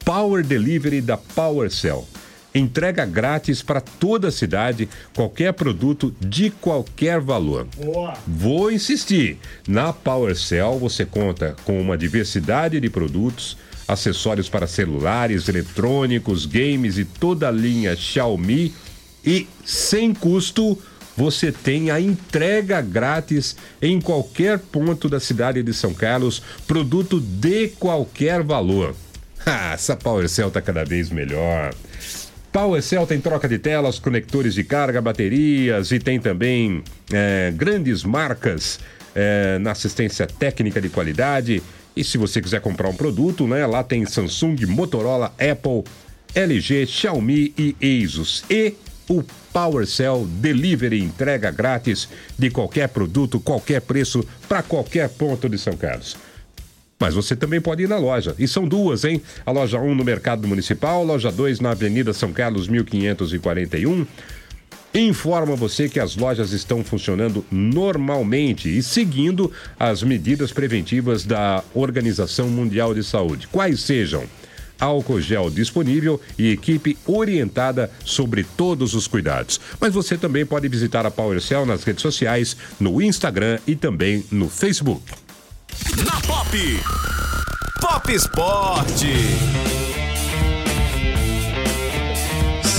Power 0.05 0.45
Delivery 0.45 1.01
da 1.01 1.17
PowerCell. 1.17 2.07
Entrega 2.55 3.07
grátis 3.07 3.63
para 3.63 3.81
toda 3.81 4.29
a 4.29 4.33
cidade, 4.33 4.87
qualquer 5.15 5.55
produto 5.55 6.15
de 6.21 6.51
qualquer 6.51 7.19
valor. 7.19 7.67
Boa. 7.83 8.13
Vou 8.27 8.71
insistir. 8.71 9.39
Na 9.67 9.95
PowerCell 9.95 10.79
você 10.79 11.07
conta 11.07 11.57
com 11.65 11.81
uma 11.81 11.97
diversidade 11.97 12.79
de 12.79 12.91
produtos, 12.91 13.57
acessórios 13.87 14.49
para 14.49 14.67
celulares, 14.67 15.49
eletrônicos, 15.49 16.47
games 16.47 16.99
e 16.99 17.05
toda 17.05 17.49
a 17.49 17.51
linha 17.51 17.97
Xiaomi. 17.97 18.75
E 19.25 19.47
sem 19.65 20.13
custo, 20.13 20.79
você 21.17 21.53
tem 21.53 21.91
a 21.91 22.01
entrega 22.01 22.81
grátis 22.81 23.57
em 23.81 24.01
qualquer 24.01 24.59
ponto 24.59 25.09
da 25.09 25.21
cidade 25.21 25.63
de 25.63 25.73
São 25.73 25.93
Carlos, 25.93 26.43
produto 26.67 27.21
de 27.21 27.69
qualquer 27.69 28.43
valor. 28.43 28.95
Ah, 29.45 29.73
essa 29.73 29.97
PowerCell 29.97 30.53
tá 30.53 30.63
cada 30.63 30.85
vez 30.85 31.11
melhor. 31.11 31.75
PowerCell 32.53 33.05
tem 33.09 33.21
troca 33.21 33.49
de 33.49 33.59
telas, 33.59 33.99
conectores 33.99 34.55
de 34.55 34.63
carga, 34.63 35.01
baterias 35.01 35.91
e 35.91 35.99
tem 35.99 36.21
também 36.21 36.85
é, 37.13 37.53
grandes 37.57 38.05
marcas 38.05 38.79
é, 39.17 39.59
na 39.59 39.73
assistência 39.73 40.29
técnica 40.29 40.81
de 40.81 40.89
qualidade. 40.89 41.61
E 41.95 42.03
se 42.03 42.17
você 42.17 42.41
quiser 42.41 42.61
comprar 42.61 42.89
um 42.89 42.95
produto, 42.95 43.47
né, 43.47 43.67
lá 43.67 43.83
tem 43.83 44.05
Samsung, 44.07 44.67
Motorola, 44.67 45.35
Apple, 45.39 45.85
LG, 46.35 46.87
Xiaomi 46.87 47.55
e 47.59 47.77
Asus. 48.05 48.45
E 48.49 48.75
o 49.09 49.23
PowerCell 49.53 50.27
Delivery 50.41 51.01
entrega 51.01 51.51
grátis 51.51 52.09
de 52.39 52.51
qualquer 52.51 52.89
produto, 52.89 53.39
qualquer 53.39 53.83
preço, 53.83 54.27
para 54.49 54.63
qualquer 54.63 55.09
ponto 55.11 55.49
de 55.49 55.59
São 55.59 55.77
Carlos. 55.77 56.17
Mas 56.99 57.15
você 57.15 57.35
também 57.35 57.61
pode 57.61 57.83
ir 57.83 57.89
na 57.89 57.99
loja. 57.99 58.35
E 58.39 58.47
são 58.47 58.67
duas, 58.67 59.05
hein? 59.05 59.21
A 59.45 59.51
loja 59.51 59.79
1 59.79 59.95
no 59.95 60.05
Mercado 60.05 60.47
Municipal, 60.47 61.05
loja 61.05 61.33
2 61.33 61.59
na 61.59 61.73
Avenida 61.73 62.13
São 62.13 62.33
Carlos, 62.33 62.69
1541. 62.69 64.07
Informa 64.95 65.57
você 65.57 65.89
que 65.89 65.99
as 65.99 66.17
lojas 66.17 66.53
estão 66.53 66.85
funcionando 66.85 67.45
normalmente 67.51 68.69
e 68.69 68.83
seguindo 68.83 69.51
as 69.79 70.03
medidas 70.03 70.53
preventivas 70.53 71.25
da 71.25 71.65
Organização 71.73 72.49
Mundial 72.49 72.95
de 72.95 73.03
Saúde. 73.03 73.49
Quais 73.49 73.81
sejam? 73.81 74.25
álcool 74.83 75.21
gel 75.21 75.49
disponível 75.49 76.21
e 76.37 76.51
equipe 76.51 76.99
orientada 77.07 77.89
sobre 78.05 78.43
todos 78.43 78.95
os 78.95 79.07
cuidados. 79.07 79.61
Mas 79.81 79.95
você 79.95 80.19
também 80.19 80.45
pode 80.45 80.67
visitar 80.67 81.07
a 81.07 81.11
PowerCell 81.11 81.65
nas 81.65 81.85
redes 81.85 82.03
sociais, 82.03 82.57
no 82.81 83.01
Instagram 83.01 83.61
e 83.65 83.77
também 83.77 84.25
no 84.31 84.49
Facebook. 84.49 85.05
Na 86.05 86.21
Pop. 86.23 86.59
Pop 87.81 88.13
Esporte. 88.13 89.82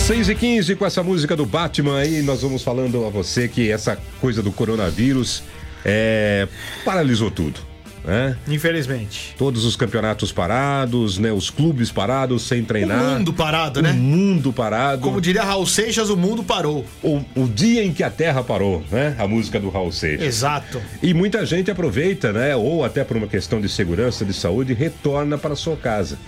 6 0.03 0.27
e 0.27 0.35
15 0.35 0.75
com 0.75 0.85
essa 0.85 1.01
música 1.01 1.33
do 1.33 1.45
Batman 1.45 1.97
aí, 1.97 2.21
nós 2.23 2.41
vamos 2.41 2.61
falando 2.61 3.05
a 3.05 3.09
você 3.09 3.47
que 3.47 3.71
essa 3.71 3.97
coisa 4.19 4.43
do 4.43 4.51
coronavírus 4.51 5.43
é, 5.85 6.45
paralisou 6.83 7.31
tudo. 7.31 7.61
Né? 8.03 8.35
Infelizmente. 8.49 9.33
Todos 9.37 9.63
os 9.63 9.77
campeonatos 9.77 10.29
parados, 10.29 11.17
né? 11.17 11.31
Os 11.31 11.49
clubes 11.49 11.89
parados 11.89 12.41
sem 12.43 12.61
treinar. 12.65 13.01
O 13.01 13.17
mundo 13.17 13.31
parado, 13.31 13.79
O 13.79 13.83
né? 13.83 13.93
mundo 13.93 14.51
parado. 14.51 15.01
Como 15.01 15.21
diria 15.21 15.41
Raul 15.41 15.65
Seixas, 15.65 16.09
o 16.09 16.17
mundo 16.17 16.43
parou. 16.43 16.85
O, 17.01 17.23
o 17.33 17.47
dia 17.47 17.81
em 17.81 17.93
que 17.93 18.03
a 18.03 18.09
Terra 18.09 18.43
parou, 18.43 18.83
né? 18.91 19.15
A 19.17 19.25
música 19.25 19.57
do 19.57 19.69
Raul 19.69 19.93
Seixas. 19.93 20.27
Exato. 20.27 20.81
E 21.01 21.13
muita 21.13 21.45
gente 21.45 21.71
aproveita, 21.71 22.33
né? 22.33 22.53
Ou 22.57 22.83
até 22.83 23.05
por 23.05 23.15
uma 23.15 23.27
questão 23.27 23.61
de 23.61 23.69
segurança, 23.69 24.25
de 24.25 24.33
saúde, 24.33 24.73
retorna 24.73 25.37
para 25.37 25.55
sua 25.55 25.77
casa. 25.77 26.19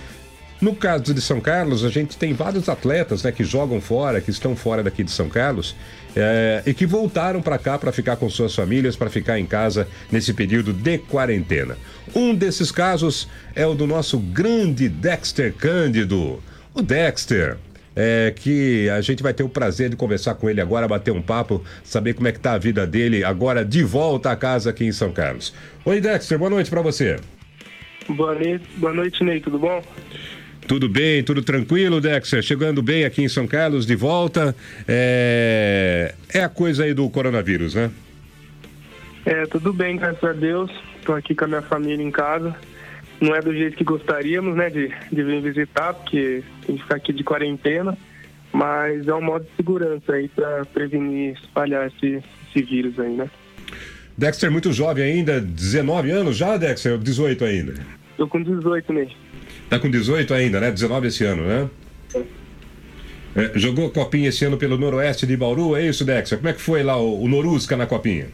No 0.65 0.75
caso 0.75 1.13
de 1.13 1.21
São 1.21 1.39
Carlos, 1.39 1.85
a 1.85 1.89
gente 1.89 2.17
tem 2.17 2.33
vários 2.33 2.67
atletas 2.67 3.21
né, 3.21 3.31
que 3.31 3.43
jogam 3.43 3.79
fora, 3.79 4.19
que 4.19 4.31
estão 4.31 4.55
fora 4.55 4.81
daqui 4.81 5.03
de 5.03 5.11
São 5.11 5.29
Carlos, 5.29 5.75
eh, 6.15 6.63
e 6.65 6.73
que 6.73 6.87
voltaram 6.87 7.39
para 7.39 7.59
cá 7.59 7.77
para 7.77 7.91
ficar 7.91 8.15
com 8.15 8.27
suas 8.31 8.55
famílias, 8.55 8.95
para 8.95 9.07
ficar 9.07 9.37
em 9.37 9.45
casa 9.45 9.87
nesse 10.11 10.33
período 10.33 10.73
de 10.73 10.97
quarentena. 10.97 11.77
Um 12.15 12.33
desses 12.33 12.71
casos 12.71 13.29
é 13.53 13.63
o 13.67 13.75
do 13.75 13.85
nosso 13.85 14.17
grande 14.17 14.89
Dexter 14.89 15.53
Cândido. 15.53 16.41
O 16.73 16.81
Dexter, 16.81 17.57
é, 17.95 18.33
que 18.35 18.89
a 18.89 19.01
gente 19.01 19.21
vai 19.21 19.35
ter 19.35 19.43
o 19.43 19.49
prazer 19.49 19.91
de 19.91 19.95
conversar 19.95 20.33
com 20.33 20.49
ele 20.49 20.61
agora, 20.61 20.87
bater 20.87 21.11
um 21.11 21.21
papo, 21.21 21.63
saber 21.83 22.15
como 22.15 22.27
é 22.27 22.31
que 22.31 22.39
tá 22.39 22.53
a 22.53 22.57
vida 22.57 22.87
dele 22.87 23.23
agora 23.23 23.63
de 23.63 23.83
volta 23.83 24.31
à 24.31 24.35
casa 24.35 24.71
aqui 24.71 24.83
em 24.83 24.91
São 24.91 25.11
Carlos. 25.11 25.53
Oi, 25.85 26.01
Dexter, 26.01 26.39
boa 26.39 26.49
noite 26.49 26.71
para 26.71 26.81
você. 26.81 27.17
Boa 28.09 28.33
noite, 28.33 28.65
boa 28.77 28.93
noite, 28.93 29.23
Ney, 29.23 29.39
tudo 29.39 29.59
bom? 29.59 29.83
Tudo 30.67 30.89
bem, 30.89 31.23
tudo 31.23 31.43
tranquilo, 31.43 32.01
Dexter? 32.01 32.41
Chegando 32.41 32.81
bem 32.81 33.05
aqui 33.05 33.21
em 33.21 33.29
São 33.29 33.45
Carlos, 33.45 33.85
de 33.85 33.95
volta. 33.95 34.55
É, 34.87 36.15
é 36.33 36.43
a 36.43 36.49
coisa 36.49 36.85
aí 36.85 36.93
do 36.93 37.07
coronavírus, 37.09 37.75
né? 37.75 37.91
É, 39.25 39.45
tudo 39.45 39.71
bem, 39.71 39.95
graças 39.95 40.23
a 40.23 40.33
Deus. 40.33 40.71
Estou 40.97 41.15
aqui 41.15 41.35
com 41.35 41.45
a 41.45 41.47
minha 41.47 41.61
família 41.61 42.03
em 42.03 42.09
casa. 42.09 42.55
Não 43.21 43.35
é 43.35 43.41
do 43.41 43.53
jeito 43.53 43.77
que 43.77 43.83
gostaríamos, 43.83 44.55
né, 44.55 44.69
de, 44.69 44.91
de 45.11 45.23
vir 45.23 45.41
visitar, 45.41 45.93
porque 45.93 46.43
tem 46.65 46.75
que 46.75 46.81
ficar 46.81 46.95
aqui 46.95 47.13
de 47.13 47.23
quarentena. 47.23 47.95
Mas 48.51 49.07
é 49.07 49.13
um 49.13 49.21
modo 49.21 49.45
de 49.45 49.55
segurança 49.55 50.13
aí 50.13 50.27
para 50.29 50.65
prevenir 50.65 51.33
espalhar 51.33 51.87
esse, 51.87 52.23
esse 52.49 52.63
vírus 52.63 52.99
aí, 52.99 53.13
né? 53.13 53.29
Dexter, 54.17 54.49
muito 54.49 54.71
jovem 54.71 55.03
ainda, 55.03 55.41
19 55.41 56.09
anos 56.09 56.37
já, 56.37 56.57
Dexter? 56.57 56.93
Ou 56.93 56.97
18 56.97 57.43
ainda? 57.43 57.73
Tô 58.17 58.27
com 58.27 58.41
18, 58.41 58.93
Ney. 58.93 59.11
Tá 59.69 59.79
com 59.79 59.89
18 59.89 60.33
ainda, 60.33 60.59
né? 60.59 60.71
19 60.71 61.07
esse 61.07 61.23
ano, 61.25 61.43
né? 61.43 61.69
É, 63.35 63.51
jogou 63.59 63.89
copinha 63.89 64.29
esse 64.29 64.45
ano 64.45 64.57
pelo 64.57 64.77
Noroeste 64.77 65.27
de 65.27 65.35
Bauru, 65.35 65.75
é 65.75 65.85
isso, 65.85 66.05
Dexter? 66.05 66.37
Como 66.37 66.49
é 66.49 66.53
que 66.53 66.61
foi 66.61 66.83
lá 66.83 66.95
o, 66.95 67.21
o 67.21 67.27
Norusca 67.27 67.75
na 67.75 67.85
copinha? 67.85 68.27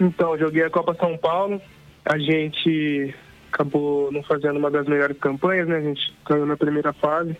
Então, 0.00 0.36
joguei 0.36 0.64
a 0.64 0.70
Copa 0.70 0.96
São 0.98 1.16
Paulo. 1.16 1.60
A 2.04 2.18
gente 2.18 3.14
acabou 3.52 4.10
não 4.10 4.22
fazendo 4.24 4.58
uma 4.58 4.70
das 4.70 4.86
melhores 4.86 5.16
campanhas, 5.18 5.68
né? 5.68 5.76
A 5.76 5.82
gente 5.82 6.12
caiu 6.24 6.44
na 6.46 6.56
primeira 6.56 6.92
fase. 6.94 7.36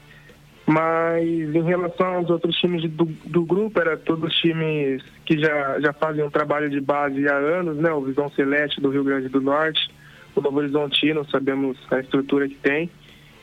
Mas 0.65 1.25
em 1.27 1.63
relação 1.65 2.15
aos 2.15 2.31
outros 2.31 2.55
times 2.57 2.89
do, 2.91 3.07
do 3.27 3.45
grupo, 3.45 3.81
era 3.81 3.97
todos 3.97 4.33
times 4.37 5.03
que 5.27 5.39
já, 5.39 5.81
já 5.81 5.93
fazem 5.93 6.23
um 6.23 6.31
trabalho 6.31 6.71
de 6.71 6.81
base 6.81 7.27
há 7.27 7.35
anos, 7.35 7.77
né? 7.79 7.91
O 7.91 8.03
Visão 8.03 8.31
Celeste 8.31 8.81
do 8.81 8.91
Rio 8.91 9.03
Grande 9.03 9.29
do 9.29 9.41
Norte, 9.41 9.91
o 10.35 10.41
Novo 10.41 10.59
Horizontino, 10.59 11.29
sabemos 11.31 11.77
a 11.91 12.01
estrutura 12.01 12.49
que 12.49 12.55
tem, 12.57 12.91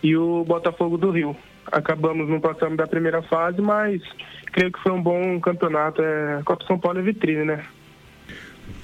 e 0.01 0.15
o 0.15 0.43
Botafogo 0.45 0.97
do 0.97 1.11
Rio. 1.11 1.35
Acabamos 1.71 2.27
não 2.29 2.39
passando 2.39 2.75
da 2.77 2.87
primeira 2.87 3.21
fase, 3.23 3.61
mas 3.61 4.01
creio 4.53 4.71
que 4.71 4.79
foi 4.81 4.91
um 4.91 5.01
bom 5.01 5.39
campeonato. 5.39 6.01
É, 6.01 6.37
a 6.39 6.43
Copa 6.43 6.65
São 6.65 6.79
Paulo 6.79 6.99
é 6.99 7.01
vitrine, 7.03 7.45
né? 7.45 7.63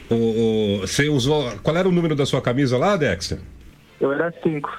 O, 0.09 0.15
o- 0.15 0.79
você 0.81 1.09
usou. 1.09 1.51
Qual 1.63 1.75
era 1.75 1.88
o 1.88 1.91
número 1.91 2.15
da 2.15 2.25
sua 2.25 2.41
camisa 2.41 2.77
lá, 2.77 2.95
Dexter? 2.95 3.39
Eu 4.00 4.12
era 4.13 4.31
cinco. 4.43 4.71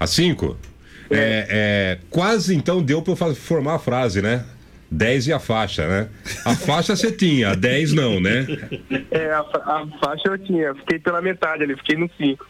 A 0.00 0.06
5? 0.06 0.56
É, 1.10 1.46
é, 1.50 1.98
quase 2.10 2.54
então 2.54 2.82
deu 2.82 3.02
pra 3.02 3.12
eu 3.12 3.34
formar 3.34 3.74
a 3.74 3.78
frase, 3.78 4.22
né? 4.22 4.44
10 4.90 5.26
e 5.26 5.32
a 5.32 5.38
faixa, 5.38 5.86
né? 5.86 6.08
A 6.44 6.54
faixa 6.54 6.96
você 6.96 7.12
tinha, 7.12 7.50
a 7.50 7.54
10 7.54 7.92
não, 7.92 8.20
né? 8.20 8.46
É, 9.10 9.30
a, 9.32 9.40
a 9.40 9.86
faixa 10.02 10.28
eu 10.28 10.38
tinha, 10.38 10.74
fiquei 10.74 10.98
pela 10.98 11.20
metade 11.20 11.62
ali, 11.62 11.76
fiquei 11.76 11.96
no 11.96 12.10
cinco. 12.16 12.46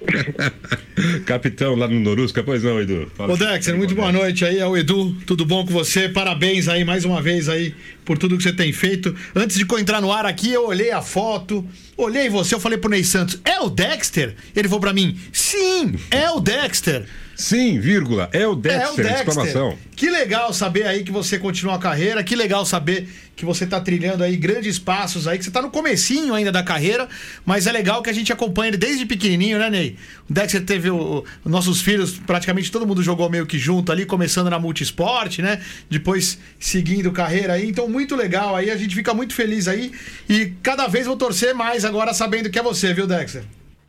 Capitão 1.26 1.75
lá 1.75 1.88
no 1.88 1.99
Norusca, 1.99 2.42
pois 2.42 2.62
não, 2.62 2.80
Edu? 2.80 3.11
Fala 3.16 3.35
Ô 3.35 3.37
Dexter, 3.37 3.76
muito 3.76 3.95
boa 3.95 4.12
noite 4.12 4.45
aí, 4.45 4.59
é 4.59 4.66
o 4.66 4.76
Edu, 4.76 5.12
tudo 5.26 5.45
bom 5.45 5.66
com 5.66 5.73
você? 5.73 6.09
Parabéns 6.09 6.68
aí 6.68 6.85
mais 6.85 7.04
uma 7.04 7.21
vez 7.21 7.49
aí 7.49 7.75
por 8.09 8.17
tudo 8.17 8.38
que 8.38 8.43
você 8.43 8.55
tem 8.55 8.73
feito. 8.73 9.15
Antes 9.37 9.59
de 9.59 9.67
entrar 9.79 10.00
no 10.00 10.11
ar 10.11 10.25
aqui, 10.25 10.50
eu 10.50 10.67
olhei 10.67 10.91
a 10.91 11.03
foto, 11.03 11.62
olhei 11.95 12.31
você, 12.31 12.55
eu 12.55 12.61
falei 12.61 12.79
pro 12.79 12.88
Ney 12.88 13.05
Santos, 13.05 13.38
é 13.45 13.61
o 13.61 13.69
Dexter? 13.69 14.35
Ele 14.57 14.67
falou 14.67 14.81
pra 14.81 14.95
mim, 14.95 15.19
sim, 15.31 15.95
é 16.11 16.31
o 16.31 16.41
Dexter. 16.41 17.05
Sim, 17.37 17.79
vírgula, 17.79 18.29
é 18.33 18.38
o 18.41 18.43
É 18.43 18.49
o 18.49 18.55
Dexter, 18.57 19.05
Dexter. 19.05 19.29
exclamação. 19.29 19.79
Que 19.95 20.11
legal 20.11 20.53
saber 20.53 20.85
aí 20.87 21.05
que 21.05 21.12
você 21.12 21.38
continua 21.38 21.75
a 21.77 21.79
carreira, 21.79 22.25
que 22.25 22.35
legal 22.35 22.65
saber 22.67 23.09
que 23.37 23.45
você 23.45 23.65
tá 23.65 23.81
trilhando 23.81 24.25
aí 24.25 24.37
grandes 24.37 24.77
passos 24.81 25.29
aí, 25.29 25.38
que 25.38 25.45
você 25.45 25.50
tá 25.53 25.62
no 25.62 25.71
comecinho 25.71 26.35
ainda 26.35 26.50
da 26.50 26.65
carreira, 26.65 27.09
mas 27.47 27.69
é 27.69 27.73
legal 27.73 28.03
que 28.03 28.11
a 28.11 28.12
gente 28.12 28.33
acompanha 28.33 28.71
ele 28.71 28.77
desde 28.77 29.07
pequenininho, 29.07 29.59
né, 29.61 29.71
Ney? 29.71 29.97
O 30.29 30.33
Dexter 30.33 30.65
teve 30.65 30.91
o, 30.91 31.25
o- 31.45 31.49
nossos 31.49 31.81
filhos, 31.81 32.19
praticamente 32.27 32.73
todo 32.73 32.85
mundo 32.85 33.00
jogou 33.05 33.31
meio 33.31 33.47
que 33.47 33.57
junto 33.57 33.93
ali, 33.93 34.05
começando 34.05 34.50
na 34.50 34.59
multisport, 34.59 35.38
né? 35.38 35.61
Depois 35.88 36.38
seguindo 36.59 37.12
carreira 37.12 37.53
aí, 37.53 37.69
então 37.69 37.88
muito 37.88 37.98
legal 38.17 38.55
aí, 38.55 38.71
a 38.71 38.76
gente 38.76 38.95
fica 38.95 39.14
muito 39.14 39.35
feliz 39.35 39.69
aí 39.69 39.93
e 40.28 40.52
cada 40.62 40.87
vez 40.87 41.07
vou 41.07 41.17
torcer 41.17 41.55
mais 41.55 41.85
agora 41.85 42.12
sabendo 42.12 42.50
que 42.50 42.59
é 42.59 42.62
você, 42.62 42.93
viu, 42.93 43.07
Dexter? 43.07 43.43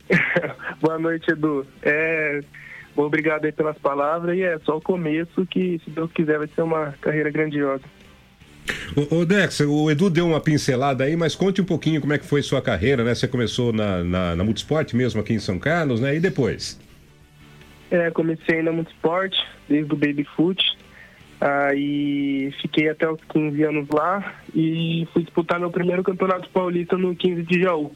Boa 0.80 0.98
noite, 0.98 1.30
Edu. 1.30 1.66
É, 1.82 2.40
obrigado 2.96 3.44
aí 3.44 3.52
pelas 3.52 3.78
palavras 3.78 4.36
e 4.36 4.42
é 4.42 4.58
só 4.60 4.76
o 4.76 4.80
começo 4.80 5.46
que, 5.46 5.80
se 5.84 5.90
Deus 5.90 6.10
quiser, 6.12 6.38
vai 6.38 6.48
ser 6.48 6.62
uma 6.62 6.94
carreira 7.00 7.30
grandiosa. 7.30 7.84
Ô, 8.96 9.18
ô, 9.18 9.24
Dexter, 9.24 9.68
o 9.68 9.90
Edu 9.90 10.10
deu 10.10 10.26
uma 10.26 10.40
pincelada 10.40 11.04
aí, 11.04 11.16
mas 11.16 11.34
conte 11.34 11.60
um 11.60 11.64
pouquinho 11.64 12.00
como 12.00 12.12
é 12.12 12.18
que 12.18 12.26
foi 12.26 12.42
sua 12.42 12.60
carreira, 12.60 13.04
né? 13.04 13.14
Você 13.14 13.26
começou 13.26 13.72
na, 13.72 14.02
na, 14.04 14.36
na 14.36 14.44
Multisport 14.44 14.92
mesmo 14.94 15.20
aqui 15.20 15.32
em 15.32 15.38
São 15.38 15.58
Carlos, 15.58 16.00
né? 16.00 16.16
E 16.16 16.20
depois? 16.20 16.78
É, 17.90 18.10
comecei 18.10 18.62
na 18.62 18.70
Multisport, 18.70 19.34
desde 19.68 19.92
o 19.92 19.96
Baby 19.96 20.24
Foot. 20.36 20.62
Aí 21.40 22.52
fiquei 22.60 22.90
até 22.90 23.10
os 23.10 23.18
15 23.32 23.62
anos 23.62 23.88
lá 23.88 24.42
e 24.54 25.08
fui 25.12 25.22
disputar 25.22 25.58
meu 25.58 25.70
primeiro 25.70 26.02
campeonato 26.02 26.50
paulista 26.50 26.98
no 26.98 27.16
15 27.16 27.42
de 27.44 27.62
Jaú. 27.62 27.92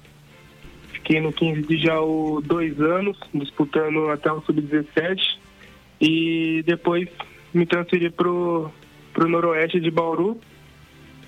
Fiquei 0.93 1.21
no 1.21 1.31
15 1.31 1.63
de 1.63 1.77
Jaú 1.77 2.41
dois 2.43 2.81
anos, 2.81 3.19
disputando 3.35 4.09
até 4.09 4.33
o 4.33 4.41
Sub-17. 4.41 5.39
E 6.01 6.63
depois 6.67 7.07
me 7.53 7.67
transferi 7.67 8.09
pro, 8.09 8.71
pro 9.13 9.29
Noroeste 9.29 9.79
de 9.79 9.91
Bauru. 9.91 10.41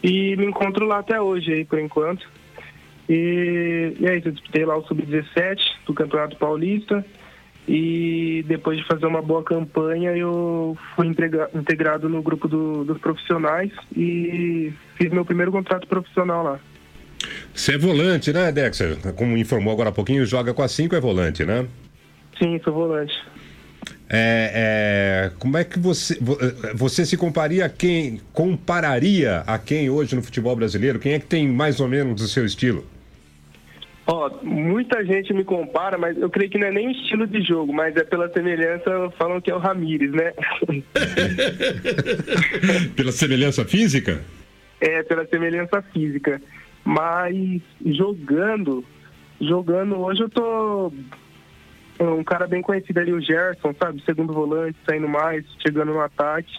E 0.03 0.35
me 0.37 0.47
encontro 0.47 0.87
lá 0.87 1.01
até 1.01 1.21
hoje 1.21 1.53
aí, 1.53 1.65
por 1.67 1.79
enquanto. 1.79 2.27
E, 3.09 3.95
e 4.01 4.07
é 4.07 4.17
isso, 4.17 4.29
eu 4.29 4.33
disputei 4.33 4.65
lá 4.65 4.79
o 4.79 4.87
Sub-17 4.87 5.59
do 5.85 5.93
Campeonato 5.93 6.37
Paulista. 6.39 7.05
E 7.69 8.45
depois 8.47 8.79
de 8.79 8.87
fazer 8.87 9.07
uma 9.07 9.21
boa 9.21 9.43
campanha, 9.43 10.11
eu 10.17 10.77
fui 10.95 11.07
integra- 11.09 11.51
integrado 11.55 12.09
no 12.09 12.23
grupo 12.23 12.47
do- 12.47 12.85
dos 12.85 12.99
profissionais 12.99 13.73
e 13.97 14.73
fiz 14.97 15.11
meu 15.11 15.25
primeiro 15.25 15.51
contrato 15.51 15.87
profissional 15.89 16.45
lá. 16.45 16.61
Você 17.53 17.75
é 17.75 17.79
volante, 17.79 18.33
né, 18.33 18.53
Dexter? 18.53 18.97
Como 19.15 19.37
informou 19.37 19.73
agora 19.73 19.89
há 19.89 19.93
pouquinho, 19.93 20.25
joga 20.25 20.55
com 20.55 20.63
a 20.63 20.69
5, 20.69 20.95
é 20.95 21.01
volante, 21.01 21.45
né? 21.45 21.67
Sim, 22.39 22.61
sou 22.63 22.73
volante. 22.73 23.13
É, 24.09 25.27
é, 25.29 25.31
como 25.41 25.57
é 25.57 25.65
que 25.65 25.81
você 25.81 26.17
vo- 26.21 26.39
você 26.75 27.05
se 27.05 27.17
comparia 27.17 27.65
a 27.65 27.69
quem 27.69 28.21
compararia 28.33 29.39
a 29.47 29.59
quem 29.59 29.91
hoje 29.91 30.15
no 30.15 30.23
futebol 30.23 30.55
brasileiro? 30.55 31.01
Quem 31.01 31.15
é 31.15 31.19
que 31.19 31.27
tem 31.27 31.49
mais 31.49 31.81
ou 31.81 31.89
menos 31.89 32.23
o 32.23 32.29
seu 32.29 32.45
estilo? 32.47 32.85
Ó, 34.07 34.31
muita 34.43 35.05
gente 35.05 35.35
me 35.35 35.43
compara, 35.43 35.99
mas 35.99 36.17
eu 36.17 36.31
creio 36.31 36.49
que 36.49 36.59
não 36.59 36.69
é 36.69 36.71
nem 36.71 36.89
o 36.89 36.93
estilo 36.93 37.27
de 37.27 37.43
jogo, 37.43 37.73
mas 37.73 37.97
é 37.97 38.05
pela 38.05 38.33
semelhança, 38.33 39.11
falam 39.19 39.41
que 39.41 39.51
é 39.51 39.55
o 39.55 39.59
Ramires, 39.59 40.13
né? 40.13 40.33
Pela 42.95 43.11
semelhança 43.11 43.65
física? 43.65 44.23
é, 44.81 45.03
pela 45.03 45.27
semelhança 45.27 45.83
física. 45.83 46.41
Mas 46.85 47.61
jogando, 47.85 48.85
jogando, 49.41 49.99
hoje 49.99 50.23
eu 50.23 50.29
tô 50.29 50.93
um 51.99 52.23
cara 52.23 52.47
bem 52.47 52.63
conhecido 52.63 53.01
ali, 53.01 53.13
o 53.13 53.21
Gerson, 53.21 53.75
sabe? 53.75 54.03
Segundo 54.05 54.33
volante, 54.33 54.77
saindo 54.87 55.09
mais, 55.09 55.45
chegando 55.61 55.93
no 55.93 56.01
ataque. 56.01 56.59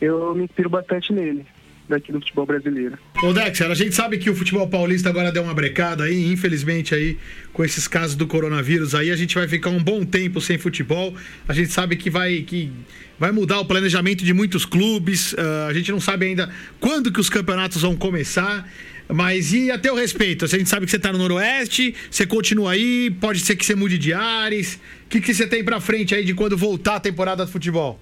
Eu 0.00 0.34
me 0.34 0.44
inspiro 0.44 0.68
bastante 0.68 1.12
nele, 1.12 1.46
daqui 1.88 2.12
do 2.12 2.20
futebol 2.20 2.46
brasileiro. 2.46 2.98
Ô 3.22 3.32
Dexter, 3.32 3.70
a 3.70 3.74
gente 3.74 3.94
sabe 3.94 4.18
que 4.18 4.30
o 4.30 4.34
futebol 4.34 4.66
paulista 4.68 5.08
agora 5.08 5.30
deu 5.30 5.42
uma 5.42 5.54
brecada 5.54 6.04
aí, 6.04 6.32
infelizmente 6.32 6.94
aí, 6.94 7.18
com 7.52 7.64
esses 7.64 7.86
casos 7.86 8.16
do 8.16 8.26
coronavírus 8.26 8.94
aí, 8.94 9.10
a 9.10 9.16
gente 9.16 9.34
vai 9.34 9.48
ficar 9.48 9.70
um 9.70 9.82
bom 9.82 10.04
tempo 10.04 10.40
sem 10.40 10.58
futebol. 10.58 11.14
A 11.46 11.52
gente 11.52 11.72
sabe 11.72 11.96
que 11.96 12.10
vai 12.10 12.42
que 12.42 12.72
vai 13.18 13.30
mudar 13.30 13.60
o 13.60 13.64
planejamento 13.64 14.24
de 14.24 14.32
muitos 14.32 14.64
clubes. 14.64 15.34
ah, 15.38 15.68
a 15.68 15.72
gente 15.72 15.92
não 15.92 16.00
sabe 16.00 16.26
ainda 16.26 16.50
quando 16.80 17.12
que 17.12 17.20
os 17.20 17.30
campeonatos 17.30 17.82
vão 17.82 17.96
começar. 17.96 18.68
Mas 19.08 19.52
e 19.52 19.70
a 19.70 19.78
teu 19.78 19.94
respeito? 19.94 20.44
A 20.44 20.48
gente 20.48 20.68
sabe 20.68 20.86
que 20.86 20.90
você 20.90 20.98
tá 20.98 21.12
no 21.12 21.18
Noroeste, 21.18 21.94
você 22.10 22.24
continua 22.24 22.72
aí, 22.72 23.10
pode 23.20 23.40
ser 23.40 23.56
que 23.56 23.64
você 23.64 23.74
mude 23.74 23.98
de 23.98 24.12
ares. 24.12 24.80
O 25.04 25.08
que, 25.10 25.20
que 25.20 25.34
você 25.34 25.46
tem 25.46 25.62
pra 25.62 25.80
frente 25.80 26.14
aí 26.14 26.24
de 26.24 26.32
quando 26.32 26.56
voltar 26.56 26.96
a 26.96 27.00
temporada 27.00 27.44
de 27.44 27.52
futebol? 27.52 28.00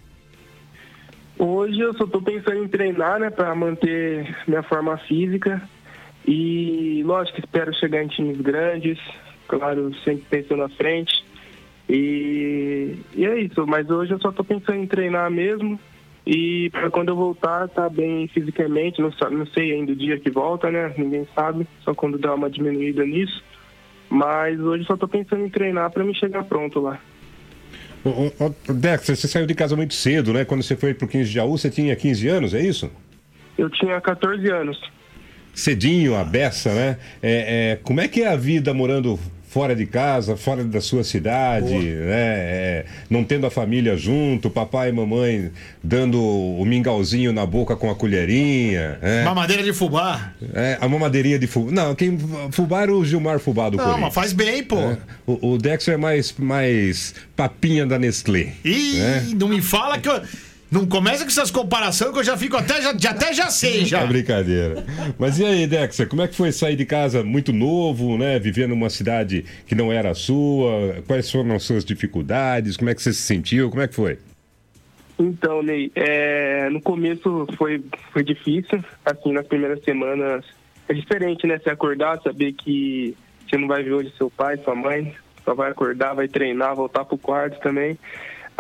Hoje 1.43 1.81
eu 1.81 1.95
só 1.95 2.07
tô 2.07 2.21
pensando 2.21 2.63
em 2.63 2.69
treinar, 2.69 3.19
né, 3.19 3.31
para 3.31 3.55
manter 3.55 4.37
minha 4.47 4.63
forma 4.63 4.99
física. 4.99 5.63
E 6.29 7.03
lógico, 7.03 7.41
espero 7.41 7.73
chegar 7.73 8.05
em 8.05 8.09
times 8.09 8.39
grandes, 8.43 8.99
claro, 9.49 9.91
sempre 10.05 10.27
pensando 10.29 10.65
à 10.65 10.69
frente. 10.69 11.25
E, 11.89 12.95
e 13.15 13.25
é 13.25 13.41
isso, 13.41 13.67
mas 13.67 13.89
hoje 13.89 14.13
eu 14.13 14.21
só 14.21 14.31
tô 14.31 14.45
pensando 14.45 14.81
em 14.81 14.87
treinar 14.87 15.31
mesmo. 15.31 15.81
E 16.27 16.69
para 16.73 16.91
quando 16.91 17.09
eu 17.09 17.17
voltar, 17.17 17.71
tá 17.71 17.89
bem 17.89 18.29
fisicamente, 18.29 19.01
não, 19.01 19.11
não 19.31 19.47
sei 19.47 19.73
ainda 19.73 19.93
o 19.93 19.97
dia 19.97 20.21
que 20.21 20.29
volta, 20.29 20.71
né? 20.71 20.93
Ninguém 20.99 21.27
sabe, 21.35 21.67
só 21.81 21.95
quando 21.95 22.19
dá 22.19 22.35
uma 22.35 22.51
diminuída 22.51 23.03
nisso. 23.07 23.43
Mas 24.11 24.61
hoje 24.61 24.85
só 24.85 24.95
tô 24.95 25.09
pensando 25.09 25.47
em 25.47 25.49
treinar 25.49 25.91
para 25.91 26.05
me 26.05 26.15
chegar 26.15 26.45
pronto 26.45 26.81
lá. 26.81 27.01
Ô, 28.05 28.73
Dexter, 28.73 29.15
você 29.15 29.29
saiu 29.29 29.47
de 29.47 29.55
casa 29.55 29.77
muito 29.77 29.95
cedo, 29.95 30.33
né? 30.33 30.45
Quando 30.45 30.63
você 30.63 30.75
foi 30.75 30.95
pro 30.95 31.07
15 31.07 31.29
de 31.29 31.35
Jaú, 31.35 31.59
você 31.59 31.69
tinha 31.69 31.95
15 31.95 32.29
anos, 32.29 32.55
é 32.55 32.61
isso? 32.61 32.91
Eu 33.59 33.69
tinha 33.69 34.01
14 34.01 34.51
anos. 34.51 34.81
Cedinho, 35.55 36.17
a 36.17 36.25
beça, 36.25 36.73
né? 36.73 36.97
É, 37.23 37.73
é, 37.73 37.77
como 37.83 38.01
é 38.01 38.09
que 38.09 38.23
é 38.23 38.29
a 38.29 38.37
vida 38.37 38.73
morando 38.73 39.19
fora 39.51 39.75
de 39.75 39.85
casa, 39.85 40.37
fora 40.37 40.63
da 40.63 40.81
sua 40.81 41.03
cidade, 41.03 41.75
né? 41.75 42.37
É, 42.39 42.85
não 43.11 43.25
tendo 43.25 43.47
a 43.47 43.51
família 43.51 43.97
junto, 43.97 44.49
papai 44.49 44.91
e 44.91 44.93
mamãe 44.93 45.51
dando 45.83 46.23
o 46.23 46.65
mingauzinho 46.65 47.33
na 47.33 47.45
boca 47.45 47.75
com 47.75 47.91
a 47.91 47.95
colherinha, 47.97 48.97
né? 49.03 49.25
Mamadeira 49.25 49.65
de 49.65 49.73
fubá. 49.73 50.33
É, 50.55 50.79
a 50.81 50.89
mamadeirinha 50.89 51.37
de 51.37 51.49
fubá. 51.49 51.73
Não, 51.73 51.97
quem 51.97 52.17
fubá 52.53 52.83
era 52.83 52.95
o 52.95 53.05
Gilmar 53.05 53.41
Fubá 53.41 53.69
do 53.69 53.77
Não, 53.77 53.99
mas 53.99 54.15
faz 54.15 54.33
bem, 54.33 54.63
pô. 54.63 54.79
É. 54.79 54.99
O, 55.27 55.55
o 55.55 55.59
Dexter 55.59 55.95
é 55.95 55.97
mais, 55.97 56.33
mais 56.39 57.13
papinha 57.35 57.85
da 57.85 57.99
Nestlé. 57.99 58.53
Ih, 58.65 58.99
né? 58.99 59.27
não 59.35 59.49
me 59.49 59.61
fala 59.61 59.99
que 59.99 60.09
eu. 60.09 60.23
Não 60.71 60.87
começa 60.87 61.25
com 61.25 61.31
essas 61.31 61.51
comparações 61.51 62.13
que 62.13 62.19
eu 62.19 62.25
já 62.25 62.37
fico 62.37 62.57
até 62.57 62.81
já, 62.81 62.97
já- 62.97 63.11
até 63.11 63.33
já 63.33 63.51
sei 63.51 63.85
já. 63.85 64.03
É 64.03 64.07
brincadeira. 64.07 64.85
Mas 65.19 65.39
e 65.41 65.45
aí, 65.45 65.67
Dexter, 65.67 66.07
como 66.09 66.23
é 66.23 66.29
que 66.29 66.37
foi 66.37 66.53
sair 66.53 66.77
de 66.77 66.87
casa 66.87 67.25
muito 67.25 67.53
novo, 67.53 68.17
né? 68.17 68.39
Vivendo 68.39 68.71
numa 68.71 68.89
cidade 68.89 69.45
que 69.67 69.75
não 69.75 69.93
era 69.93 70.11
a 70.11 70.15
sua? 70.15 71.03
Quais 71.09 71.29
foram 71.31 71.57
as 71.57 71.65
suas 71.65 71.85
dificuldades? 71.85 72.77
Como 72.77 72.89
é 72.89 72.95
que 72.95 73.03
você 73.03 73.13
se 73.13 73.23
sentiu? 73.23 73.69
Como 73.69 73.83
é 73.83 73.89
que 73.89 73.95
foi? 73.97 74.19
Então, 75.19 75.63
Ney, 75.63 75.91
é, 75.95 76.71
no 76.71 76.81
começo 76.81 77.47
foi, 77.59 77.83
foi 78.13 78.23
difícil, 78.25 78.83
assim, 79.05 79.33
nas 79.33 79.47
primeiras 79.47 79.83
semanas. 79.85 80.45
É 80.89 80.95
diferente, 80.95 81.47
né? 81.47 81.59
Você 81.59 81.69
acordar, 81.69 82.21
saber 82.23 82.53
que 82.53 83.15
você 83.49 83.59
não 83.59 83.69
vai 83.69 83.83
ver 83.83 83.93
hoje 83.93 84.13
seu 84.17 84.31
pai, 84.31 84.57
sua 84.65 84.75
mãe, 84.75 85.15
só 85.45 85.53
vai 85.55 85.71
acordar, 85.71 86.15
vai 86.15 86.29
treinar, 86.29 86.75
voltar 86.75 87.05
pro 87.05 87.19
quarto 87.19 87.61
também. 87.61 87.99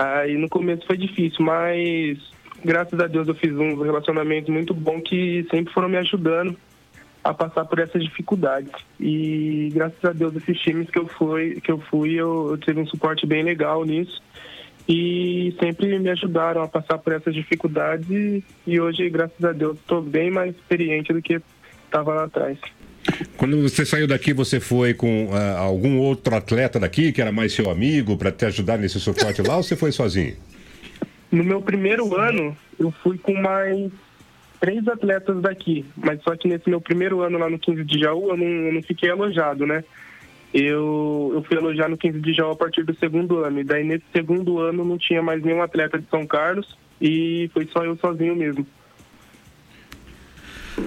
Aí 0.00 0.38
no 0.38 0.48
começo 0.48 0.86
foi 0.86 0.96
difícil, 0.96 1.44
mas 1.44 2.18
graças 2.64 2.98
a 2.98 3.06
Deus 3.06 3.28
eu 3.28 3.34
fiz 3.34 3.52
um 3.52 3.82
relacionamento 3.82 4.50
muito 4.50 4.72
bom 4.72 4.98
que 4.98 5.46
sempre 5.50 5.74
foram 5.74 5.90
me 5.90 5.98
ajudando 5.98 6.56
a 7.22 7.34
passar 7.34 7.66
por 7.66 7.78
essas 7.78 8.02
dificuldades. 8.02 8.72
E 8.98 9.68
graças 9.74 10.02
a 10.02 10.12
Deus 10.12 10.34
esses 10.36 10.58
times 10.58 10.88
que 10.88 10.98
eu 10.98 11.06
fui, 11.06 11.60
que 11.60 11.70
eu 11.70 11.78
fui, 11.78 12.14
eu, 12.14 12.48
eu 12.52 12.56
tive 12.56 12.80
um 12.80 12.86
suporte 12.86 13.26
bem 13.26 13.42
legal 13.42 13.84
nisso 13.84 14.22
e 14.88 15.54
sempre 15.60 15.98
me 15.98 16.08
ajudaram 16.08 16.62
a 16.62 16.68
passar 16.68 16.96
por 16.96 17.12
essas 17.12 17.34
dificuldades 17.34 18.42
e, 18.66 18.80
hoje, 18.80 19.10
graças 19.10 19.44
a 19.44 19.52
Deus, 19.52 19.76
estou 19.78 20.00
bem 20.00 20.30
mais 20.30 20.56
experiente 20.56 21.12
do 21.12 21.20
que 21.20 21.42
estava 21.84 22.14
lá 22.14 22.24
atrás. 22.24 22.58
Quando 23.36 23.62
você 23.62 23.84
saiu 23.84 24.06
daqui, 24.06 24.32
você 24.32 24.60
foi 24.60 24.92
com 24.92 25.30
ah, 25.32 25.58
algum 25.58 25.98
outro 25.98 26.34
atleta 26.34 26.78
daqui 26.78 27.12
que 27.12 27.20
era 27.20 27.32
mais 27.32 27.52
seu 27.52 27.70
amigo 27.70 28.16
para 28.16 28.30
te 28.30 28.44
ajudar 28.44 28.78
nesse 28.78 29.00
suporte 29.00 29.42
lá 29.42 29.56
ou 29.56 29.62
você 29.62 29.76
foi 29.76 29.92
sozinho? 29.92 30.36
No 31.32 31.44
meu 31.44 31.62
primeiro 31.62 32.14
ano, 32.16 32.56
eu 32.78 32.90
fui 33.02 33.16
com 33.16 33.34
mais 33.34 33.90
três 34.60 34.86
atletas 34.86 35.40
daqui, 35.40 35.86
mas 35.96 36.22
só 36.22 36.36
que 36.36 36.48
nesse 36.48 36.68
meu 36.68 36.80
primeiro 36.80 37.22
ano 37.22 37.38
lá 37.38 37.48
no 37.48 37.58
15 37.58 37.84
de 37.84 38.00
Jaú, 38.00 38.30
eu 38.30 38.36
não, 38.36 38.46
eu 38.46 38.72
não 38.74 38.82
fiquei 38.82 39.08
alojado, 39.10 39.66
né? 39.66 39.82
Eu, 40.52 41.30
eu 41.34 41.42
fui 41.44 41.56
alojar 41.56 41.88
no 41.88 41.96
15 41.96 42.20
de 42.20 42.32
Jaú 42.34 42.50
a 42.50 42.56
partir 42.56 42.84
do 42.84 42.94
segundo 42.96 43.38
ano, 43.38 43.60
e 43.60 43.64
daí 43.64 43.84
nesse 43.84 44.04
segundo 44.12 44.58
ano 44.58 44.84
não 44.84 44.98
tinha 44.98 45.22
mais 45.22 45.42
nenhum 45.42 45.62
atleta 45.62 45.98
de 45.98 46.06
São 46.10 46.26
Carlos 46.26 46.76
e 47.00 47.48
foi 47.54 47.66
só 47.72 47.84
eu 47.84 47.96
sozinho 47.96 48.36
mesmo. 48.36 48.66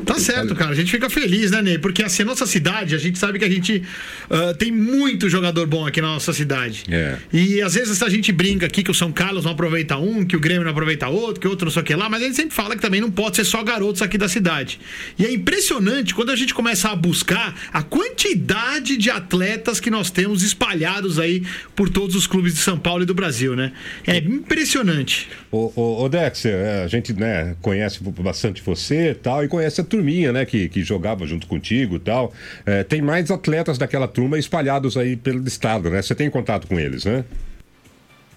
Tá 0.06 0.19
certo, 0.19 0.56
cara. 0.56 0.71
A 0.71 0.75
gente 0.75 0.91
fica 0.91 1.10
feliz, 1.10 1.51
né, 1.51 1.62
Ney? 1.62 1.77
Porque 1.77 2.03
assim, 2.03 2.23
a 2.23 2.25
nossa 2.25 2.45
cidade, 2.45 2.95
a 2.95 2.97
gente 2.97 3.17
sabe 3.17 3.39
que 3.39 3.45
a 3.45 3.49
gente 3.49 3.84
ah, 4.29 4.53
tem 4.58 4.71
muito 4.71 5.29
jogador 5.29 5.67
bom 5.67 5.86
aqui 5.86 6.01
na 6.01 6.08
nossa 6.08 6.34
cidade. 6.34 6.84
É. 6.89 7.17
E 7.32 7.62
às 7.62 7.75
vezes 7.75 8.01
a 8.01 8.10
gente 8.10 8.32
brinca 8.32 8.65
aqui 8.65 8.84
que 8.84 8.91
o 8.91 8.93
São 8.93 9.12
Carlos 9.12 9.45
não 9.45 9.51
aproveita 9.51 9.97
um, 9.97 10.25
que 10.25 10.36
o 10.36 10.39
Grêmio 10.39 10.63
não 10.63 10.71
aproveita 10.71 11.08
outro, 11.08 11.39
que 11.39 11.47
outro 11.47 11.65
não 11.65 11.71
sei 11.71 11.82
o 11.82 11.86
que 11.86 11.95
lá, 11.95 12.10
mas 12.10 12.21
a 12.21 12.25
gente 12.25 12.36
sempre 12.36 12.56
fala 12.56 12.75
que 12.75 12.82
também 12.82 12.99
não 12.99 13.12
pode 13.12 13.36
ser 13.36 13.43
só 13.43 13.63
garotos 13.63 14.01
aqui 14.01 14.17
da 14.17 14.27
cidade. 14.27 14.79
E 15.17 15.25
é 15.25 15.32
impressionante 15.32 16.15
quando 16.15 16.32
a 16.32 16.36
gente 16.36 16.53
começa 16.53 16.89
a 16.89 16.95
buscar 16.95 17.56
a 17.71 17.84
quantidade 17.84 18.97
de 18.97 19.10
atletas 19.10 19.79
que 19.79 19.89
nós 19.89 20.10
temos 20.10 20.43
espalhados 20.43 21.19
aí 21.19 21.43
por 21.75 21.89
todos 21.89 22.15
os 22.15 22.27
clubes 22.27 22.53
de 22.53 22.60
São 22.60 22.77
Paulo 22.77 23.03
e 23.03 23.06
do 23.06 23.13
Brasil, 23.13 23.56
né? 23.56 23.71
É 24.06 24.17
impressionante. 24.17 25.29
Ô, 25.51 25.71
ô, 25.75 26.03
ô 26.03 26.10
Dexter, 26.10 26.53
é, 26.53 26.84
a 26.84 26.88
gente 26.88 27.13
né, 27.13 27.56
conhece 27.62 27.99
bastante 28.03 28.62
você 28.62 29.12
e 29.12 29.15
tal, 29.15 29.43
e 29.43 29.47
conhece 29.47 29.82
a 29.83 29.85
turminha, 29.85 30.31
né, 30.31 30.45
que, 30.45 30.67
que 30.67 30.81
jogava 30.83 31.25
junto 31.25 31.47
contigo 31.47 31.97
e 31.97 31.99
tal. 31.99 32.33
É, 32.65 32.83
tem 32.83 33.01
mais 33.01 33.29
atletas 33.29 33.77
daquela 33.77 34.07
turma 34.07 34.37
espalhados 34.39 34.97
aí 34.97 35.15
pelo 35.15 35.45
estado, 35.47 35.89
né? 35.89 36.01
Você 36.01 36.15
tem 36.15 36.29
contato 36.29 36.67
com 36.67 36.79
eles, 36.79 37.05
né? 37.05 37.23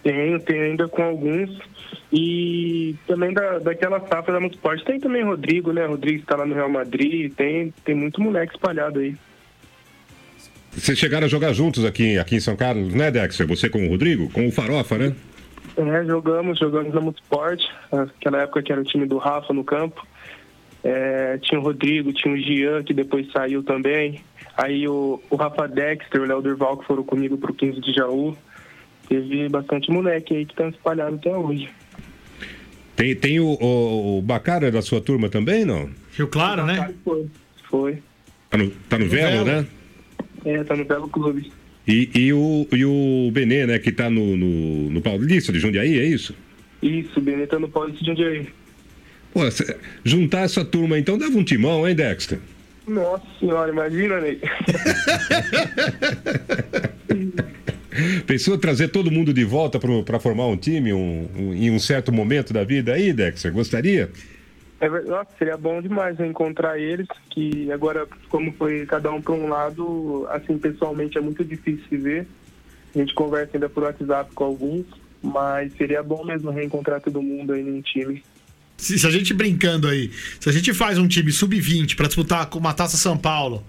Tenho, 0.02 0.38
tenho 0.40 0.62
ainda 0.62 0.86
com 0.86 1.02
alguns. 1.02 1.58
E 2.12 2.94
também 3.06 3.32
da, 3.32 3.58
daquela 3.58 3.98
safra 4.06 4.34
da 4.34 4.40
Multisport. 4.40 4.82
Tem 4.84 5.00
também 5.00 5.24
Rodrigo, 5.24 5.72
né? 5.72 5.84
Rodrigo 5.84 6.20
está 6.20 6.36
lá 6.36 6.46
no 6.46 6.54
Real 6.54 6.68
Madrid. 6.68 7.32
Tem, 7.34 7.74
tem 7.84 7.94
muito 7.94 8.20
moleque 8.20 8.54
espalhado 8.54 9.00
aí. 9.00 9.16
Vocês 10.70 10.98
chegaram 10.98 11.26
a 11.26 11.28
jogar 11.28 11.52
juntos 11.52 11.84
aqui, 11.84 12.18
aqui 12.18 12.36
em 12.36 12.40
São 12.40 12.54
Carlos, 12.54 12.94
né, 12.94 13.10
Dexter? 13.10 13.46
Você 13.46 13.68
com 13.68 13.84
o 13.84 13.88
Rodrigo? 13.88 14.30
Com 14.30 14.46
o 14.46 14.52
Farofa, 14.52 14.96
né? 14.96 15.14
É, 15.76 16.04
jogamos, 16.04 16.58
jogamos 16.58 16.94
na 16.94 17.00
Multisport. 17.00 17.60
Naquela 17.90 18.42
época 18.42 18.62
que 18.62 18.70
era 18.70 18.80
o 18.80 18.84
time 18.84 19.06
do 19.06 19.18
Rafa 19.18 19.52
no 19.52 19.64
campo. 19.64 20.06
É, 20.88 21.36
tinha 21.38 21.58
o 21.58 21.64
Rodrigo, 21.64 22.12
tinha 22.12 22.32
o 22.32 22.38
Gian, 22.38 22.84
que 22.84 22.94
depois 22.94 23.26
saiu 23.32 23.60
também. 23.60 24.20
Aí 24.56 24.86
o, 24.86 25.20
o 25.28 25.34
Rafa 25.34 25.66
Dexter, 25.66 26.22
o 26.22 26.24
Léo 26.24 26.40
Durval, 26.40 26.76
que 26.76 26.86
foram 26.86 27.02
comigo 27.02 27.36
pro 27.36 27.52
15 27.52 27.80
de 27.80 27.92
Jaú. 27.92 28.36
teve 29.08 29.48
bastante 29.48 29.90
moleque 29.90 30.36
aí 30.36 30.46
que 30.46 30.52
estão 30.52 30.68
espalhados 30.68 31.18
até 31.18 31.36
hoje. 31.36 31.68
Tem, 32.94 33.16
tem 33.16 33.40
o, 33.40 33.58
o, 33.60 34.18
o 34.18 34.22
Bacara 34.22 34.70
da 34.70 34.80
sua 34.80 35.00
turma 35.00 35.28
também, 35.28 35.64
não? 35.64 35.90
Rio 36.16 36.28
Claro, 36.28 36.64
né? 36.64 36.94
Foi. 37.04 37.26
Foi. 37.68 37.98
Tá 38.48 38.56
no, 38.56 38.70
tá 38.88 38.96
no 38.96 39.08
Velo, 39.08 39.44
Velo. 39.44 39.62
né? 39.62 39.66
É, 40.44 40.62
tá 40.62 40.76
no 40.76 40.84
Belo 40.84 41.08
Clube. 41.08 41.50
E, 41.86 42.08
e, 42.14 42.32
o, 42.32 42.66
e 42.72 42.84
o 42.84 43.30
Benê, 43.32 43.66
né, 43.66 43.80
que 43.80 43.90
tá 43.90 44.08
no, 44.08 44.36
no, 44.36 44.90
no 44.90 45.02
Paulista 45.02 45.52
de 45.52 45.58
Jundiaí, 45.58 45.98
é 45.98 46.04
isso? 46.04 46.32
Isso, 46.80 47.20
Beneta 47.20 47.58
no 47.58 47.68
Paulista 47.68 48.04
de 48.04 48.10
Jundiaí. 48.10 48.46
Pô, 49.36 49.42
juntar 50.02 50.44
essa 50.46 50.64
turma 50.64 50.98
então 50.98 51.18
dava 51.18 51.36
um 51.36 51.44
timão, 51.44 51.86
hein, 51.86 51.94
Dexter? 51.94 52.38
Nossa 52.88 53.22
senhora, 53.38 53.70
imagina, 53.70 54.18
Ney. 54.18 54.40
Pensou 58.26 58.56
trazer 58.56 58.88
todo 58.88 59.10
mundo 59.10 59.34
de 59.34 59.44
volta 59.44 59.78
para 60.06 60.18
formar 60.18 60.46
um 60.46 60.56
time 60.56 60.94
um- 60.94 61.28
um- 61.36 61.52
em 61.52 61.70
um 61.70 61.78
certo 61.78 62.10
momento 62.10 62.54
da 62.54 62.64
vida 62.64 62.94
aí, 62.94 63.12
Dexter? 63.12 63.52
Gostaria? 63.52 64.08
É 64.80 64.88
nossa, 64.88 65.28
seria 65.38 65.58
bom 65.58 65.82
demais 65.82 66.18
eu 66.18 66.24
encontrar 66.24 66.78
eles, 66.78 67.06
que 67.28 67.70
agora, 67.70 68.06
como 68.30 68.50
foi 68.54 68.86
cada 68.86 69.12
um 69.12 69.20
para 69.20 69.34
um 69.34 69.48
lado, 69.50 70.26
assim, 70.30 70.56
pessoalmente 70.56 71.18
é 71.18 71.20
muito 71.20 71.44
difícil 71.44 71.84
se 71.90 71.96
ver. 71.98 72.26
A 72.94 72.98
gente 73.00 73.12
conversa 73.12 73.50
ainda 73.54 73.68
por 73.68 73.82
WhatsApp 73.82 74.30
com 74.34 74.44
alguns, 74.44 74.86
mas 75.22 75.74
seria 75.76 76.02
bom 76.02 76.24
mesmo 76.24 76.50
reencontrar 76.50 77.02
todo 77.02 77.20
mundo 77.20 77.52
aí 77.52 77.62
num 77.62 77.82
time. 77.82 78.24
Se, 78.76 78.98
se 78.98 79.06
a 79.06 79.10
gente 79.10 79.32
brincando 79.32 79.88
aí, 79.88 80.10
se 80.38 80.48
a 80.48 80.52
gente 80.52 80.72
faz 80.74 80.98
um 80.98 81.08
time 81.08 81.32
sub-20 81.32 81.96
pra 81.96 82.06
disputar 82.06 82.46
com 82.46 82.58
uma 82.58 82.74
taça 82.74 82.96
São 82.96 83.16
Paulo, 83.16 83.64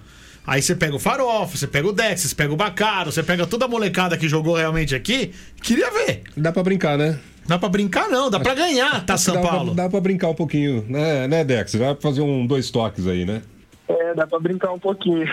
aí 0.45 0.61
você 0.61 0.75
pega 0.75 0.95
o 0.95 0.99
Farofa, 0.99 1.57
você 1.57 1.67
pega 1.67 1.87
o 1.87 1.93
Dex, 1.93 2.21
você 2.21 2.35
pega 2.35 2.53
o 2.53 2.57
Bacaro, 2.57 3.11
você 3.11 3.23
pega 3.23 3.47
toda 3.47 3.65
a 3.65 3.67
molecada 3.67 4.17
que 4.17 4.27
jogou 4.27 4.55
realmente 4.55 4.93
aqui, 4.93 5.31
queria 5.61 5.89
ver. 5.91 6.23
Dá 6.35 6.51
para 6.51 6.63
brincar, 6.63 6.97
né? 6.97 7.19
Dá 7.47 7.57
pra 7.57 7.69
brincar, 7.69 8.09
não, 8.09 8.29
dá 8.29 8.39
pra 8.41 8.53
ganhar, 8.53 9.05
tá, 9.05 9.17
São 9.17 9.35
dá 9.35 9.41
Paulo? 9.41 9.73
Pra, 9.73 9.83
dá 9.83 9.89
pra 9.89 10.01
brincar 10.01 10.29
um 10.29 10.35
pouquinho, 10.35 10.85
né, 10.89 11.27
né? 11.27 11.45
Dá 11.45 11.63
pra 11.63 11.95
fazer 12.01 12.21
um 12.21 12.45
dois 12.45 12.69
toques 12.69 13.07
aí, 13.07 13.25
né? 13.25 13.41
É, 13.87 14.13
dá 14.13 14.27
para 14.27 14.39
brincar 14.39 14.73
um 14.73 14.79
pouquinho. 14.79 15.25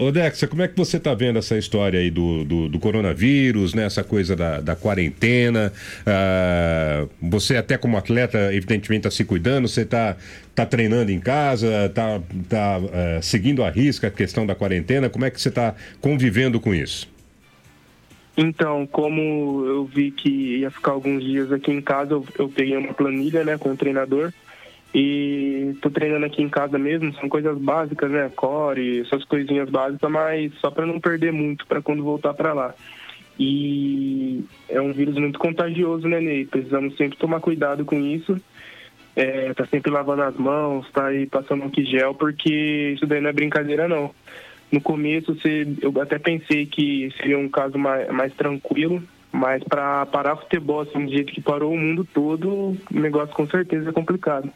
Ô, 0.00 0.10
Dexter, 0.10 0.48
como 0.48 0.62
é 0.62 0.68
que 0.68 0.76
você 0.76 0.98
tá 0.98 1.14
vendo 1.14 1.38
essa 1.38 1.56
história 1.56 2.00
aí 2.00 2.10
do, 2.10 2.44
do, 2.44 2.68
do 2.68 2.78
coronavírus, 2.78 3.74
né? 3.74 3.84
Essa 3.84 4.02
coisa 4.04 4.34
da, 4.36 4.60
da 4.60 4.76
quarentena. 4.76 5.72
Ah, 6.06 7.06
você 7.20 7.56
até 7.56 7.76
como 7.76 7.96
atleta, 7.96 8.52
evidentemente, 8.54 9.02
tá 9.02 9.10
se 9.10 9.24
cuidando, 9.24 9.68
você 9.68 9.84
tá, 9.84 10.16
tá 10.54 10.64
treinando 10.64 11.10
em 11.10 11.20
casa, 11.20 11.90
tá, 11.94 12.20
tá 12.48 12.80
eh, 12.92 13.20
seguindo 13.22 13.62
a 13.62 13.70
risca 13.70 14.08
a 14.08 14.10
questão 14.10 14.46
da 14.46 14.54
quarentena. 14.54 15.08
Como 15.08 15.24
é 15.24 15.30
que 15.30 15.40
você 15.40 15.50
tá 15.50 15.74
convivendo 16.00 16.60
com 16.60 16.74
isso? 16.74 17.08
Então, 18.36 18.86
como 18.86 19.64
eu 19.66 19.84
vi 19.84 20.10
que 20.10 20.58
ia 20.58 20.70
ficar 20.70 20.92
alguns 20.92 21.22
dias 21.22 21.52
aqui 21.52 21.72
em 21.72 21.80
casa, 21.80 22.12
eu, 22.12 22.24
eu 22.38 22.48
peguei 22.48 22.76
uma 22.76 22.94
planilha, 22.94 23.44
né, 23.44 23.58
com 23.58 23.70
o 23.70 23.76
treinador 23.76 24.32
e 24.94 25.74
tô 25.80 25.90
treinando 25.90 26.26
aqui 26.26 26.42
em 26.42 26.48
casa 26.48 26.78
mesmo. 26.78 27.14
São 27.14 27.28
coisas 27.28 27.56
básicas, 27.58 28.10
né, 28.10 28.30
core, 28.34 29.00
essas 29.00 29.24
coisinhas 29.24 29.68
básicas, 29.70 30.10
mas 30.10 30.52
só 30.54 30.70
para 30.70 30.86
não 30.86 31.00
perder 31.00 31.32
muito 31.32 31.66
para 31.66 31.82
quando 31.82 32.02
voltar 32.02 32.34
para 32.34 32.52
lá. 32.52 32.74
E 33.38 34.44
é 34.68 34.80
um 34.80 34.92
vírus 34.92 35.16
muito 35.16 35.38
contagioso, 35.38 36.06
né, 36.06 36.20
Ney? 36.20 36.44
Precisamos 36.44 36.96
sempre 36.96 37.16
tomar 37.16 37.40
cuidado 37.40 37.84
com 37.84 37.98
isso. 37.98 38.38
É, 39.16 39.54
tá 39.54 39.66
sempre 39.66 39.90
lavando 39.90 40.22
as 40.22 40.36
mãos, 40.36 40.90
tá 40.92 41.06
aí 41.06 41.26
passando 41.26 41.64
um 41.64 41.84
gel, 41.84 42.14
porque 42.14 42.92
isso 42.94 43.06
daí 43.06 43.20
não 43.20 43.30
é 43.30 43.32
brincadeira, 43.32 43.88
não. 43.88 44.14
No 44.70 44.80
começo, 44.80 45.34
você, 45.34 45.66
eu 45.80 45.92
até 46.00 46.18
pensei 46.18 46.66
que 46.66 47.10
seria 47.16 47.38
um 47.38 47.48
caso 47.48 47.76
mais, 47.76 48.08
mais 48.12 48.32
tranquilo, 48.34 49.02
mas 49.32 49.64
para 49.64 50.06
parar 50.06 50.36
futebol 50.36 50.80
assim, 50.80 51.06
do 51.06 51.10
jeito 51.10 51.32
que 51.32 51.40
parou 51.40 51.72
o 51.72 51.78
mundo 51.78 52.06
todo, 52.12 52.48
o 52.48 52.78
negócio 52.92 53.34
com 53.34 53.46
certeza 53.46 53.88
é 53.88 53.92
complicado. 53.92 54.50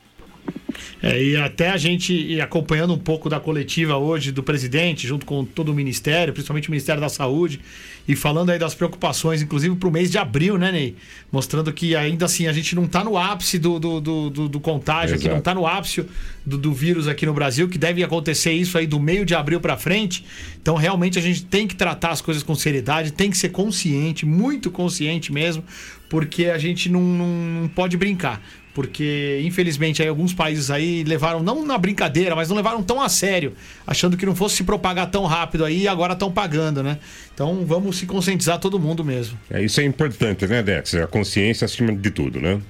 É, 1.03 1.23
e 1.23 1.37
até 1.37 1.71
a 1.71 1.77
gente 1.77 2.41
acompanhando 2.41 2.95
um 2.95 2.99
pouco 2.99 3.29
da 3.29 3.39
coletiva 3.39 3.97
hoje 3.97 4.33
do 4.33 4.43
presidente, 4.43 5.07
junto 5.07 5.27
com 5.27 5.45
todo 5.45 5.71
o 5.71 5.75
Ministério, 5.75 6.33
principalmente 6.33 6.69
o 6.69 6.71
Ministério 6.71 7.01
da 7.01 7.09
Saúde, 7.09 7.61
e 8.09 8.17
falando 8.17 8.51
aí 8.51 8.59
das 8.59 8.75
preocupações, 8.75 9.41
inclusive 9.43 9.77
para 9.77 9.89
o 9.89 9.93
mês 9.93 10.11
de 10.11 10.19
abril, 10.19 10.57
né, 10.59 10.73
Ney? 10.73 10.97
Mostrando 11.31 11.73
que 11.73 11.95
ainda 11.95 12.25
assim 12.25 12.47
a 12.47 12.53
gente 12.53 12.75
não 12.75 12.85
está 12.85 13.05
no 13.05 13.17
ápice 13.17 13.59
do, 13.59 13.79
do, 13.79 14.01
do, 14.01 14.49
do- 14.49 14.61
contágio 14.61 15.15
aqui, 15.15 15.25
Exato. 15.25 15.33
não 15.33 15.39
está 15.39 15.55
no 15.55 15.67
ápice 15.67 16.07
do, 16.45 16.57
do 16.59 16.73
vírus 16.73 17.07
aqui 17.07 17.25
no 17.27 17.35
Brasil, 17.35 17.69
que 17.69 17.79
deve 17.79 18.03
acontecer 18.03 18.53
isso 18.53 18.77
aí 18.79 18.87
do 18.87 18.99
meio 18.99 19.25
de 19.25 19.35
abril 19.35 19.61
para 19.61 19.77
frente. 19.77 20.25
Então, 20.61 20.75
realmente, 20.75 21.19
a 21.19 21.23
gente 21.23 21.45
tem 21.45 21.67
que 21.67 21.75
tratar 21.77 22.11
as 22.11 22.21
coisas 22.21 22.43
com 22.43 22.55
seriedade, 22.55 23.13
tem 23.13 23.31
que 23.31 23.37
ser 23.37 23.51
consciente, 23.51 24.25
muito 24.27 24.71
consciente 24.71 25.33
mesmo, 25.33 25.63
porque 26.09 26.47
a 26.47 26.59
gente 26.59 26.89
não, 26.89 27.01
não, 27.03 27.27
não 27.63 27.69
pode 27.69 27.97
brincar. 27.97 28.43
Porque, 28.75 29.41
infelizmente, 29.45 30.03
aí 30.03 30.09
alguns 30.09 30.35
países 30.35 30.69
aí 30.69 31.05
levaram, 31.05 31.41
não 31.41 31.65
na 31.65 31.79
brincadeira, 31.79 32.35
mas 32.35 32.49
não 32.49 32.57
levaram 32.57 32.83
tão 32.83 33.01
a 33.01 33.09
sério, 33.09 33.55
achando 33.87 34.17
que 34.17 34.27
não 34.27 34.35
fosse 34.35 34.57
se 34.57 34.65
propagar 34.65 35.09
tão 35.11 35.25
rápido 35.25 35.65
aí 35.65 35.83
e 35.83 35.89
agora 35.89 36.15
estão 36.15 36.31
pagando, 36.31 36.83
né? 36.83 36.99
Então 37.33 37.65
vamos 37.65 37.99
se 37.99 38.07
conscientizar 38.07 38.59
todo 38.59 38.79
mundo 38.79 39.05
mesmo. 39.05 39.39
É, 39.49 39.63
isso 39.63 39.81
é 39.81 39.85
importante, 39.85 40.45
né, 40.49 40.61
Dexter? 40.61 41.05
A 41.05 41.07
consciência 41.07 41.65
acima 41.65 41.95
de 41.95 42.11
tudo, 42.11 42.41
né? 42.41 42.61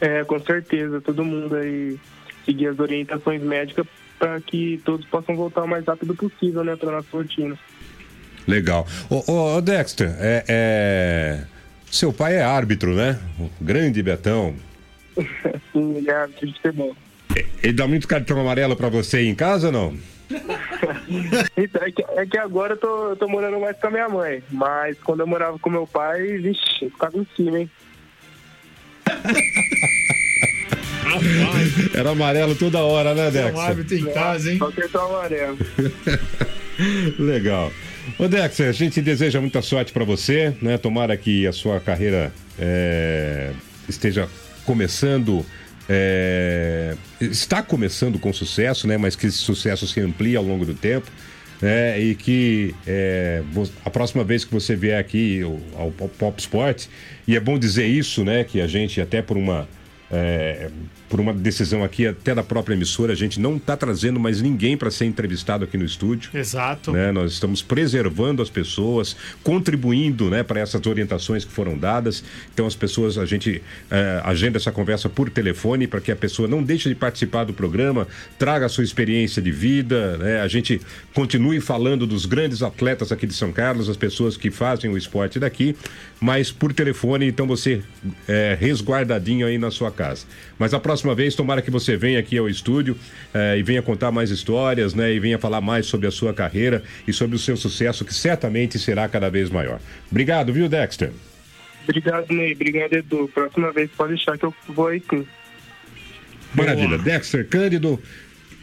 É, 0.00 0.24
com 0.24 0.40
certeza, 0.40 1.00
todo 1.00 1.24
mundo 1.24 1.54
aí 1.54 1.96
seguir 2.44 2.66
as 2.66 2.78
orientações 2.80 3.40
médicas 3.40 3.86
para 4.18 4.40
que 4.40 4.80
todos 4.84 5.06
possam 5.06 5.36
voltar 5.36 5.62
o 5.62 5.68
mais 5.68 5.84
rápido 5.84 6.14
possível, 6.14 6.64
né, 6.64 6.74
para 6.74 6.90
nossa 6.90 7.08
rotina. 7.12 7.56
Legal. 8.46 8.86
Ô, 9.08 9.32
ô, 9.32 9.56
ô, 9.56 9.60
Dexter, 9.60 10.14
é, 10.18 10.44
é, 10.48 11.44
seu 11.90 12.12
pai 12.12 12.36
é 12.36 12.42
árbitro, 12.42 12.94
né? 12.94 13.18
O 13.38 13.48
grande 13.60 14.02
Betão. 14.02 14.54
Sim, 15.72 15.96
ele 15.96 16.10
é 16.10 16.14
árbitro 16.14 16.46
de 16.46 16.54
futebol. 16.54 16.96
Ele 17.62 17.72
dá 17.72 17.86
muito 17.86 18.06
cartão 18.06 18.40
amarelo 18.40 18.76
pra 18.76 18.88
você 18.88 19.18
aí 19.18 19.26
em 19.26 19.34
casa 19.34 19.68
ou 19.68 19.72
não? 19.72 19.96
Então, 21.56 21.82
é, 21.82 21.90
que, 21.90 22.02
é 22.02 22.26
que 22.26 22.38
agora 22.38 22.74
eu 22.74 22.76
tô, 22.76 23.10
eu 23.10 23.16
tô 23.16 23.28
morando 23.28 23.60
mais 23.60 23.76
com 23.78 23.86
a 23.86 23.90
minha 23.90 24.08
mãe, 24.08 24.42
mas 24.50 24.98
quando 25.00 25.20
eu 25.20 25.26
morava 25.26 25.58
com 25.58 25.70
meu 25.70 25.86
pai, 25.86 26.38
vixe, 26.38 26.60
eu 26.82 26.90
ficava 26.90 27.16
em 27.16 27.26
cima, 27.36 27.60
hein? 27.60 27.70
Era 31.94 32.10
amarelo 32.10 32.54
toda 32.54 32.80
hora, 32.80 33.14
né, 33.14 33.30
É 33.34 33.52
um 33.52 33.60
árbitro 33.60 33.96
em 33.96 34.12
casa, 34.12 34.50
hein? 34.50 34.58
Só 34.58 34.70
cartão 34.70 35.06
amarelo. 35.06 35.58
Legal. 37.18 37.72
Ô, 38.18 38.28
Dexter, 38.28 38.68
a 38.68 38.72
gente 38.72 39.00
deseja 39.00 39.40
muita 39.40 39.62
sorte 39.62 39.92
pra 39.92 40.04
você, 40.04 40.54
né? 40.60 40.76
Tomara 40.76 41.16
que 41.16 41.46
a 41.46 41.52
sua 41.52 41.80
carreira 41.80 42.32
é, 42.58 43.52
esteja 43.88 44.28
começando. 44.64 45.44
é, 45.88 46.96
está 47.20 47.62
começando 47.62 48.18
com 48.18 48.32
sucesso, 48.32 48.86
né? 48.86 48.96
Mas 48.96 49.14
que 49.14 49.26
esse 49.26 49.38
sucesso 49.38 49.86
se 49.86 50.00
amplie 50.00 50.36
ao 50.36 50.44
longo 50.44 50.64
do 50.64 50.74
tempo. 50.74 51.10
Né? 51.60 52.00
E 52.00 52.14
que 52.14 52.74
é, 52.86 53.42
a 53.84 53.90
próxima 53.90 54.24
vez 54.24 54.44
que 54.44 54.52
você 54.52 54.74
vier 54.74 54.98
aqui 54.98 55.42
ao, 55.42 55.58
ao 55.78 55.90
Pop 55.90 56.12
Pop 56.18 56.40
Sport, 56.40 56.86
e 57.26 57.36
é 57.36 57.40
bom 57.40 57.58
dizer 57.58 57.86
isso, 57.86 58.24
né? 58.24 58.44
Que 58.44 58.60
a 58.60 58.66
gente, 58.66 59.00
até 59.00 59.22
por 59.22 59.36
uma 59.36 59.68
é, 60.10 60.70
por 61.14 61.20
uma 61.20 61.32
decisão 61.32 61.84
aqui 61.84 62.08
até 62.08 62.34
da 62.34 62.42
própria 62.42 62.74
emissora, 62.74 63.12
a 63.12 63.14
gente 63.14 63.38
não 63.38 63.54
está 63.54 63.76
trazendo 63.76 64.18
mais 64.18 64.42
ninguém 64.42 64.76
para 64.76 64.90
ser 64.90 65.04
entrevistado 65.04 65.62
aqui 65.62 65.78
no 65.78 65.84
estúdio. 65.84 66.28
Exato. 66.34 66.90
né? 66.90 67.12
Nós 67.12 67.34
estamos 67.34 67.62
preservando 67.62 68.42
as 68.42 68.50
pessoas, 68.50 69.16
contribuindo 69.44 70.28
né, 70.28 70.42
para 70.42 70.58
essas 70.58 70.84
orientações 70.84 71.44
que 71.44 71.52
foram 71.52 71.78
dadas. 71.78 72.24
Então, 72.52 72.66
as 72.66 72.74
pessoas, 72.74 73.16
a 73.16 73.24
gente 73.24 73.62
eh, 73.92 74.22
agenda 74.24 74.56
essa 74.56 74.72
conversa 74.72 75.08
por 75.08 75.30
telefone 75.30 75.86
para 75.86 76.00
que 76.00 76.10
a 76.10 76.16
pessoa 76.16 76.48
não 76.48 76.60
deixe 76.60 76.88
de 76.88 76.96
participar 76.96 77.44
do 77.44 77.52
programa, 77.52 78.08
traga 78.36 78.66
a 78.66 78.68
sua 78.68 78.82
experiência 78.82 79.40
de 79.40 79.52
vida, 79.52 80.16
né? 80.16 80.40
a 80.40 80.48
gente 80.48 80.80
continue 81.14 81.60
falando 81.60 82.08
dos 82.08 82.26
grandes 82.26 82.60
atletas 82.60 83.12
aqui 83.12 83.24
de 83.24 83.34
São 83.34 83.52
Carlos, 83.52 83.88
as 83.88 83.96
pessoas 83.96 84.36
que 84.36 84.50
fazem 84.50 84.90
o 84.90 84.98
esporte 84.98 85.38
daqui, 85.38 85.76
mas 86.20 86.50
por 86.50 86.72
telefone, 86.72 87.28
então 87.28 87.46
você 87.46 87.82
é 88.26 88.56
resguardadinho 88.58 89.46
aí 89.46 89.58
na 89.58 89.70
sua 89.70 89.92
casa. 89.92 90.26
Mas 90.58 90.72
a 90.72 90.80
próxima 90.80 91.03
vez, 91.12 91.34
tomara 91.34 91.60
que 91.60 91.72
você 91.72 91.96
venha 91.96 92.20
aqui 92.20 92.38
ao 92.38 92.48
estúdio 92.48 92.96
eh, 93.34 93.58
e 93.58 93.62
venha 93.64 93.82
contar 93.82 94.12
mais 94.12 94.30
histórias, 94.30 94.94
né? 94.94 95.12
E 95.12 95.18
venha 95.18 95.40
falar 95.40 95.60
mais 95.60 95.86
sobre 95.86 96.06
a 96.06 96.10
sua 96.12 96.32
carreira 96.32 96.84
e 97.08 97.12
sobre 97.12 97.34
o 97.34 97.38
seu 97.38 97.56
sucesso, 97.56 98.04
que 98.04 98.14
certamente 98.14 98.78
será 98.78 99.08
cada 99.08 99.28
vez 99.28 99.50
maior. 99.50 99.80
Obrigado, 100.08 100.52
viu, 100.52 100.68
Dexter? 100.68 101.10
Obrigado, 101.82 102.32
Ney. 102.32 102.52
Obrigado, 102.52 102.92
Edu. 102.92 103.28
Próxima 103.34 103.72
vez 103.72 103.90
pode 103.90 104.14
deixar 104.14 104.38
que 104.38 104.44
eu 104.44 104.54
vou 104.68 104.86
aí 104.86 105.02
sim. 105.10 105.26
Maravilha. 106.54 106.96
Dexter 106.98 107.48
Cândido, 107.48 108.00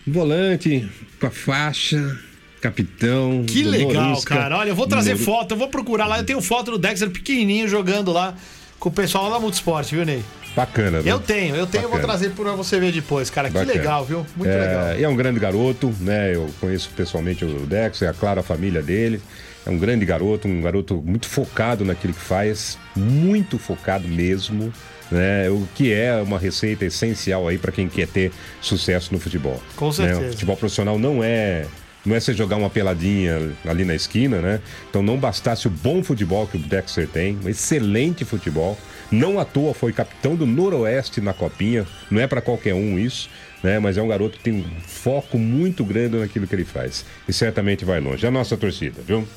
volante, 0.07 0.89
com 1.19 1.27
a 1.27 1.29
faixa, 1.31 2.17
capitão. 2.61 3.43
Que 3.45 3.63
legal, 3.63 4.21
cara. 4.21 4.57
Olha, 4.57 4.69
eu 4.69 4.75
vou 4.75 4.87
trazer 4.87 5.17
foto, 5.17 5.51
eu 5.53 5.57
vou 5.57 5.67
procurar 5.67 6.07
lá. 6.07 6.19
Eu 6.19 6.25
tenho 6.25 6.41
foto 6.41 6.71
do 6.71 6.77
Dexter 6.77 7.09
pequenininho 7.09 7.67
jogando 7.67 8.11
lá 8.11 8.35
com 8.79 8.89
o 8.89 8.91
pessoal 8.91 9.25
lá 9.25 9.31
da 9.31 9.39
Multisport, 9.39 9.89
viu, 9.91 10.05
Ney? 10.05 10.23
Bacana, 10.55 11.01
viu? 11.01 11.13
Eu 11.13 11.19
tenho, 11.19 11.55
eu 11.55 11.65
tenho, 11.65 11.83
eu 11.83 11.89
vou 11.89 11.99
Bacana. 11.99 12.19
trazer 12.19 12.31
pra 12.31 12.51
você 12.53 12.79
ver 12.79 12.91
depois, 12.91 13.29
cara. 13.29 13.47
Que 13.47 13.53
Bacana. 13.53 13.73
legal, 13.73 14.05
viu? 14.05 14.25
Muito 14.35 14.51
é, 14.51 14.59
legal. 14.59 14.99
E 14.99 15.03
é 15.03 15.07
um 15.07 15.15
grande 15.15 15.39
garoto, 15.39 15.93
né? 15.99 16.35
Eu 16.35 16.49
conheço 16.59 16.89
pessoalmente 16.95 17.45
o 17.45 17.65
Dex, 17.65 18.01
é 18.01 18.13
claro 18.13 18.39
a 18.39 18.43
família 18.43 18.81
dele. 18.81 19.21
É 19.65 19.69
um 19.69 19.77
grande 19.77 20.05
garoto, 20.05 20.47
um 20.47 20.61
garoto 20.61 20.95
muito 21.05 21.27
focado 21.27 21.85
naquilo 21.85 22.13
que 22.13 22.21
faz, 22.21 22.77
muito 22.95 23.59
focado 23.59 24.07
mesmo, 24.07 24.73
né? 25.11 25.49
O 25.49 25.67
que 25.75 25.93
é 25.93 26.15
uma 26.21 26.39
receita 26.39 26.83
essencial 26.85 27.47
aí 27.47 27.57
para 27.57 27.71
quem 27.71 27.87
quer 27.87 28.07
ter 28.07 28.31
sucesso 28.59 29.13
no 29.13 29.19
futebol. 29.19 29.61
Com 29.75 29.87
né? 29.87 29.93
certeza. 29.93 30.21
O 30.21 30.31
futebol 30.31 30.57
profissional 30.57 30.97
não 30.97 31.23
é 31.23 31.65
não 32.05 32.15
é 32.15 32.19
você 32.19 32.33
jogar 32.33 32.55
uma 32.55 32.69
peladinha 32.69 33.51
ali 33.65 33.85
na 33.85 33.93
esquina, 33.93 34.41
né? 34.41 34.59
Então 34.89 35.03
não 35.03 35.17
bastasse 35.17 35.67
o 35.67 35.69
bom 35.69 36.03
futebol 36.03 36.47
que 36.47 36.57
o 36.57 36.59
Dexter 36.59 37.07
tem, 37.07 37.37
um 37.43 37.49
excelente 37.49 38.25
futebol. 38.25 38.77
Não 39.11 39.39
à 39.39 39.45
toa 39.45 39.73
foi 39.73 39.91
capitão 39.91 40.35
do 40.35 40.45
Noroeste 40.45 41.19
na 41.19 41.33
Copinha, 41.33 41.85
não 42.09 42.21
é 42.21 42.27
para 42.27 42.41
qualquer 42.41 42.73
um 42.73 42.97
isso, 42.97 43.29
né? 43.61 43.77
Mas 43.77 43.97
é 43.97 44.01
um 44.01 44.07
garoto 44.07 44.37
que 44.37 44.43
tem 44.43 44.53
um 44.53 44.81
foco 44.81 45.37
muito 45.37 45.83
grande 45.83 46.17
naquilo 46.17 46.47
que 46.47 46.55
ele 46.55 46.65
faz. 46.65 47.05
E 47.27 47.33
certamente 47.33 47.83
vai 47.83 47.99
longe. 47.99 48.25
É 48.25 48.29
a 48.29 48.31
nossa 48.31 48.55
torcida, 48.55 49.01
viu? 49.05 49.27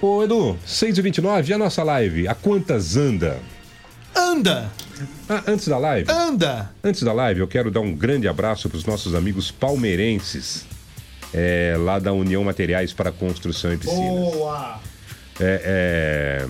Ô 0.00 0.24
Edu, 0.24 0.58
6h29, 0.66 1.48
e 1.48 1.52
a 1.52 1.58
nossa 1.58 1.82
live? 1.84 2.26
A 2.26 2.34
quantas 2.34 2.96
anda? 2.96 3.38
Anda! 4.14 4.70
Ah, 5.28 5.42
antes 5.46 5.68
da 5.68 5.78
live? 5.78 6.10
Anda! 6.10 6.70
Antes 6.82 7.02
da 7.02 7.12
live, 7.12 7.40
eu 7.40 7.46
quero 7.46 7.70
dar 7.70 7.80
um 7.80 7.94
grande 7.94 8.26
abraço 8.26 8.68
para 8.68 8.76
os 8.76 8.84
nossos 8.84 9.14
amigos 9.14 9.50
palmeirenses, 9.50 10.66
é, 11.32 11.76
lá 11.78 11.98
da 11.98 12.12
União 12.12 12.44
Materiais 12.44 12.92
para 12.92 13.10
Construção 13.10 13.72
e 13.72 13.76
Piscinas. 13.76 14.34
Boa! 14.34 14.80
É, 15.40 16.44
é, 16.44 16.48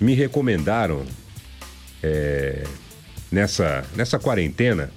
me 0.00 0.14
recomendaram 0.14 1.04
é, 2.02 2.64
nessa, 3.30 3.84
nessa 3.94 4.18
quarentena 4.18 4.90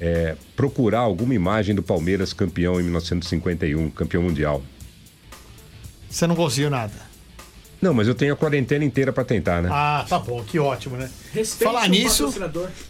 é, 0.00 0.36
procurar 0.56 1.00
alguma 1.00 1.34
imagem 1.34 1.74
do 1.74 1.82
Palmeiras 1.82 2.32
campeão 2.32 2.80
em 2.80 2.84
1951, 2.84 3.90
campeão 3.90 4.22
mundial. 4.22 4.62
Você 6.08 6.26
não 6.26 6.36
conseguiu 6.36 6.70
nada. 6.70 6.92
Não, 7.80 7.92
mas 7.92 8.08
eu 8.08 8.14
tenho 8.14 8.32
a 8.32 8.36
quarentena 8.36 8.84
inteira 8.84 9.12
para 9.12 9.24
tentar, 9.24 9.60
né? 9.60 9.68
Ah, 9.70 10.06
tá 10.08 10.18
bom, 10.18 10.42
que 10.42 10.58
ótimo, 10.58 10.96
né? 10.96 11.10
Respeite 11.32 11.70
Falar 11.70 11.86
o 11.86 11.90
nisso, 11.90 12.34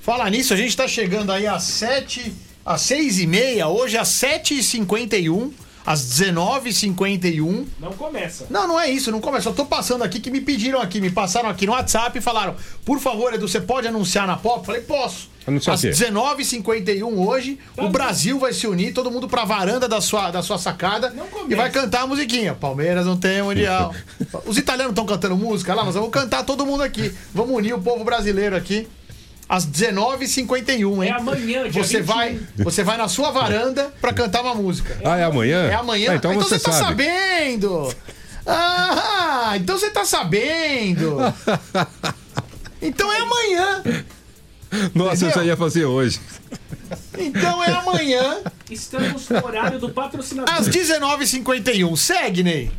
falar 0.00 0.30
nisso, 0.30 0.54
a 0.54 0.57
gente 0.57 0.76
tá 0.76 0.87
chegando 0.87 1.33
aí 1.33 1.46
às 1.46 1.64
7, 1.64 2.33
às 2.64 2.81
6 2.83 3.20
e 3.20 3.27
meia, 3.27 3.68
hoje 3.68 3.98
às 3.98 4.09
7h51, 4.09 5.50
às 5.87 6.00
19h51. 6.03 7.66
Não 7.79 7.92
começa. 7.92 8.46
Não, 8.48 8.66
não 8.66 8.81
é 8.81 8.88
isso, 8.88 9.11
não 9.12 9.20
começa. 9.20 9.48
Eu 9.48 9.55
tô 9.55 9.66
passando 9.66 10.03
aqui 10.03 10.18
que 10.18 10.31
me 10.31 10.40
pediram 10.40 10.81
aqui, 10.81 11.00
me 11.00 11.11
passaram 11.11 11.48
aqui 11.48 11.66
no 11.66 11.72
WhatsApp 11.72 12.18
e 12.18 12.22
falaram: 12.22 12.55
por 12.85 12.98
favor, 12.98 13.35
Edu, 13.35 13.46
você 13.46 13.61
pode 13.61 13.87
anunciar 13.87 14.27
na 14.27 14.37
pop? 14.37 14.64
Falei, 14.64 14.81
posso. 14.81 15.35
Anunciar 15.46 15.74
Às 15.74 15.81
o 15.81 15.88
quê? 15.88 15.90
19h51 15.90 17.05
hoje, 17.18 17.59
o 17.77 17.90
Brasil 17.90 18.38
vai 18.38 18.55
se 18.55 18.66
unir, 18.66 18.94
todo 18.94 19.11
mundo 19.11 19.29
pra 19.29 19.44
varanda 19.44 19.87
da 19.87 20.00
sua, 20.00 20.31
da 20.31 20.42
sua 20.42 20.57
sacada 20.57 21.14
e 21.46 21.55
vai 21.55 21.70
cantar 21.70 22.05
a 22.05 22.07
musiquinha. 22.07 22.55
Palmeiras 22.55 23.05
não 23.05 23.18
tem 23.18 23.42
mundial. 23.42 23.94
Os 24.46 24.57
italianos 24.57 24.92
estão 24.92 25.05
cantando 25.05 25.37
música 25.37 25.74
lá, 25.74 25.85
nós 25.85 25.94
vamos 25.94 26.09
cantar 26.09 26.44
todo 26.44 26.64
mundo 26.64 26.83
aqui. 26.83 27.14
Vamos 27.35 27.55
unir 27.55 27.74
o 27.74 27.81
povo 27.81 28.03
brasileiro 28.05 28.57
aqui. 28.57 28.88
Às 29.48 29.66
19h51, 29.66 31.04
hein? 31.04 31.11
É 31.11 31.12
amanhã, 31.12 31.68
dia 31.68 31.83
você 31.85 31.98
21. 32.00 32.04
vai, 32.14 32.40
você 32.57 32.83
vai 32.83 32.96
na 32.96 33.09
sua 33.09 33.30
varanda 33.30 33.92
pra 34.00 34.12
cantar 34.12 34.40
uma 34.42 34.54
música. 34.54 34.98
Ah, 35.04 35.18
é 35.18 35.24
amanhã? 35.24 35.64
É 35.66 35.74
amanhã? 35.74 36.12
Ah, 36.12 36.16
então, 36.16 36.30
Ah, 36.30 36.35
você 36.35 36.59
tá 36.59 36.72
sabe. 36.72 37.04
sabendo! 37.04 37.94
Ah, 38.46 39.52
então 39.57 39.78
você 39.78 39.90
tá 39.90 40.04
sabendo! 40.04 41.18
Então 42.80 43.12
é 43.12 43.18
amanhã! 43.18 43.83
Nossa, 44.94 45.12
eu 45.14 45.18
já 45.18 45.26
Entendeu? 45.28 45.44
ia 45.46 45.57
fazer 45.57 45.85
hoje. 45.85 46.20
Então 47.16 47.62
é 47.62 47.70
amanhã, 47.70 48.38
Estamos 48.70 49.28
no 49.28 49.44
horário 49.44 49.78
do 49.78 49.88
patrocinador. 49.90 50.52
às 50.52 50.68
19h51. 50.68 51.96
Segue, 51.96 52.42
Ney! 52.42 52.70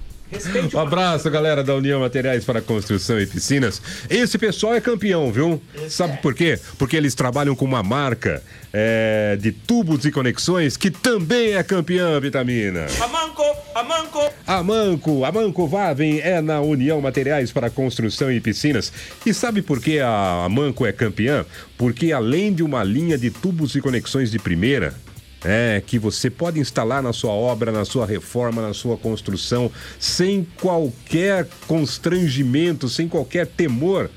Um 0.73 0.79
abraço, 0.79 1.29
galera 1.29 1.63
da 1.63 1.75
União 1.75 1.99
Materiais 1.99 2.43
para 2.43 2.59
Construção 2.59 3.19
e 3.19 3.27
Piscinas. 3.27 3.81
Esse 4.09 4.37
pessoal 4.37 4.73
é 4.73 4.81
campeão, 4.81 5.31
viu? 5.31 5.61
Sabe 5.87 6.17
por 6.17 6.33
quê? 6.33 6.59
Porque 6.79 6.97
eles 6.97 7.13
trabalham 7.13 7.55
com 7.55 7.63
uma 7.63 7.83
marca 7.83 8.41
é, 8.73 9.37
de 9.39 9.51
tubos 9.51 10.03
e 10.03 10.11
conexões 10.11 10.75
que 10.75 10.89
também 10.89 11.53
é 11.53 11.63
campeã, 11.63 12.19
Vitamina. 12.19 12.87
Amanco, 12.99 13.43
Amanco. 13.75 14.33
A 14.47 14.63
Manco, 14.63 15.25
a 15.25 15.31
Manco 15.31 15.67
Vaven 15.67 16.19
é 16.19 16.41
na 16.41 16.59
União 16.59 16.99
Materiais 16.99 17.51
para 17.51 17.69
Construção 17.69 18.31
e 18.31 18.41
Piscinas. 18.41 18.91
E 19.25 19.33
sabe 19.33 19.61
por 19.61 19.79
que 19.79 19.99
a 19.99 20.47
Manco 20.49 20.85
é 20.85 20.91
campeã? 20.91 21.45
Porque 21.77 22.11
além 22.11 22.51
de 22.51 22.63
uma 22.63 22.83
linha 22.83 23.17
de 23.17 23.29
tubos 23.29 23.75
e 23.75 23.81
conexões 23.81 24.31
de 24.31 24.39
primeira, 24.39 24.93
é, 25.45 25.81
que 25.85 25.99
você 25.99 26.29
pode 26.29 26.59
instalar 26.59 27.03
na 27.03 27.13
sua 27.13 27.31
obra, 27.31 27.71
na 27.71 27.85
sua 27.85 28.05
reforma, 28.05 28.61
na 28.61 28.73
sua 28.73 28.97
construção, 28.97 29.71
sem 29.99 30.45
qualquer 30.59 31.47
constrangimento, 31.67 32.89
sem 32.89 33.07
qualquer 33.07 33.45
temor. 33.45 34.09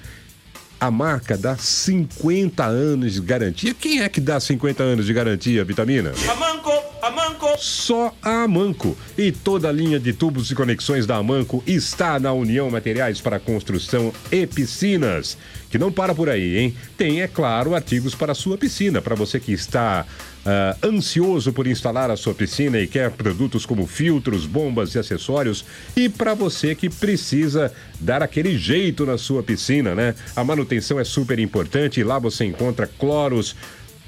A 0.80 0.90
marca 0.90 1.36
dá 1.36 1.56
50 1.56 2.64
anos 2.64 3.14
de 3.14 3.20
garantia. 3.20 3.74
Quem 3.74 4.00
é 4.00 4.08
que 4.08 4.20
dá 4.20 4.38
50 4.38 4.82
anos 4.82 5.06
de 5.06 5.12
garantia, 5.12 5.64
Vitamina? 5.64 6.12
Amanco, 6.30 6.72
Amanco. 7.02 7.46
Só 7.58 8.14
a 8.22 8.44
Amanco. 8.44 8.96
E 9.16 9.32
toda 9.32 9.68
a 9.68 9.72
linha 9.72 9.98
de 9.98 10.12
tubos 10.12 10.50
e 10.52 10.54
conexões 10.54 11.04
da 11.04 11.16
Amanco 11.16 11.64
está 11.66 12.20
na 12.20 12.32
União 12.32 12.70
Materiais 12.70 13.20
para 13.20 13.40
Construção 13.40 14.12
e 14.30 14.46
Piscinas. 14.46 15.36
Que 15.68 15.78
não 15.78 15.90
para 15.90 16.14
por 16.14 16.28
aí, 16.28 16.56
hein? 16.56 16.76
Tem, 16.96 17.22
é 17.22 17.28
claro, 17.28 17.74
artigos 17.74 18.14
para 18.14 18.30
a 18.30 18.34
sua 18.34 18.56
piscina. 18.56 19.02
Para 19.02 19.16
você 19.16 19.40
que 19.40 19.52
está 19.52 20.06
ah, 20.44 20.76
ansioso 20.82 21.52
por 21.52 21.66
instalar 21.66 22.10
a 22.10 22.16
sua 22.16 22.34
piscina 22.34 22.78
e 22.78 22.86
quer 22.86 23.10
produtos 23.10 23.66
como 23.66 23.86
filtros, 23.86 24.46
bombas 24.46 24.94
e 24.94 24.98
acessórios. 24.98 25.64
E 25.96 26.08
para 26.08 26.34
você 26.34 26.74
que 26.74 26.88
precisa 26.88 27.72
dar 28.00 28.22
aquele 28.22 28.56
jeito 28.56 29.04
na 29.04 29.18
sua 29.18 29.42
piscina, 29.42 29.94
né? 29.94 30.14
A 30.34 30.44
manutenção 30.44 30.98
é 30.98 31.04
super 31.04 31.38
importante 31.38 32.00
e 32.00 32.04
lá 32.04 32.18
você 32.18 32.44
encontra 32.44 32.86
cloros, 32.86 33.56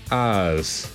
as 0.08 0.88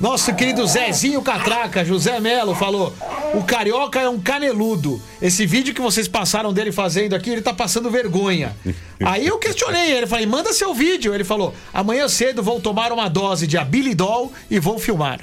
Nosso 0.00 0.34
querido 0.34 0.66
Zezinho 0.66 1.20
Catraca, 1.20 1.84
José 1.84 2.18
Melo, 2.20 2.54
falou: 2.54 2.94
o 3.34 3.44
carioca 3.44 4.00
é 4.00 4.08
um 4.08 4.18
caneludo. 4.18 4.98
Esse 5.20 5.44
vídeo 5.44 5.74
que 5.74 5.80
vocês 5.82 6.08
passaram 6.08 6.54
dele 6.54 6.72
fazendo 6.72 7.14
aqui, 7.14 7.28
ele 7.28 7.42
tá 7.42 7.52
passando 7.52 7.90
vergonha. 7.90 8.56
Aí 9.04 9.26
eu 9.26 9.36
questionei 9.38 9.92
ele, 9.92 10.06
falei: 10.06 10.24
manda 10.24 10.54
seu 10.54 10.72
vídeo. 10.72 11.14
Ele 11.14 11.24
falou: 11.24 11.54
amanhã 11.70 12.08
cedo 12.08 12.42
vou 12.42 12.58
tomar 12.62 12.92
uma 12.92 13.10
dose 13.10 13.46
de 13.46 13.58
Abilidol 13.58 14.32
e 14.50 14.58
vou 14.58 14.78
filmar. 14.78 15.20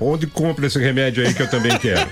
Onde 0.00 0.26
compra 0.26 0.66
esse 0.66 0.78
remédio 0.78 1.26
aí 1.26 1.34
que 1.34 1.42
eu 1.42 1.50
também 1.50 1.76
quero? 1.76 2.08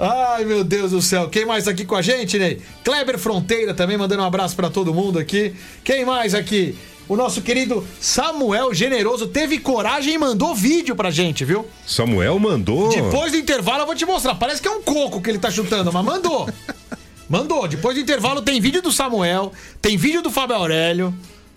Ai, 0.00 0.46
meu 0.46 0.64
Deus 0.64 0.92
do 0.92 1.02
céu. 1.02 1.28
Quem 1.28 1.44
mais 1.44 1.68
aqui 1.68 1.84
com 1.84 1.94
a 1.94 2.00
gente, 2.00 2.38
Ney? 2.38 2.58
Kleber 2.82 3.18
Fronteira 3.18 3.74
também 3.74 3.98
mandando 3.98 4.22
um 4.22 4.26
abraço 4.26 4.56
pra 4.56 4.70
todo 4.70 4.94
mundo 4.94 5.18
aqui. 5.18 5.54
Quem 5.84 6.06
mais 6.06 6.34
aqui? 6.34 6.74
O 7.06 7.16
nosso 7.16 7.42
querido 7.42 7.86
Samuel 8.00 8.72
Generoso 8.72 9.26
teve 9.26 9.58
coragem 9.58 10.14
e 10.14 10.18
mandou 10.18 10.54
vídeo 10.54 10.96
pra 10.96 11.10
gente, 11.10 11.44
viu? 11.44 11.66
Samuel 11.86 12.38
mandou. 12.38 12.88
Depois 12.88 13.32
do 13.32 13.36
intervalo 13.36 13.82
eu 13.82 13.86
vou 13.86 13.94
te 13.94 14.06
mostrar. 14.06 14.36
Parece 14.36 14.62
que 14.62 14.68
é 14.68 14.70
um 14.70 14.80
coco 14.80 15.20
que 15.20 15.28
ele 15.28 15.38
tá 15.38 15.50
chutando, 15.50 15.92
mas 15.92 16.04
mandou. 16.04 16.48
Mandou. 17.28 17.68
Depois 17.68 17.94
do 17.94 18.00
intervalo 18.00 18.42
tem 18.42 18.60
vídeo 18.60 18.82
do 18.82 18.90
Samuel, 18.90 19.52
tem 19.80 19.96
vídeo 19.96 20.20
do 20.20 20.30
Fábio 20.32 20.56
Aurélio, 20.56 21.14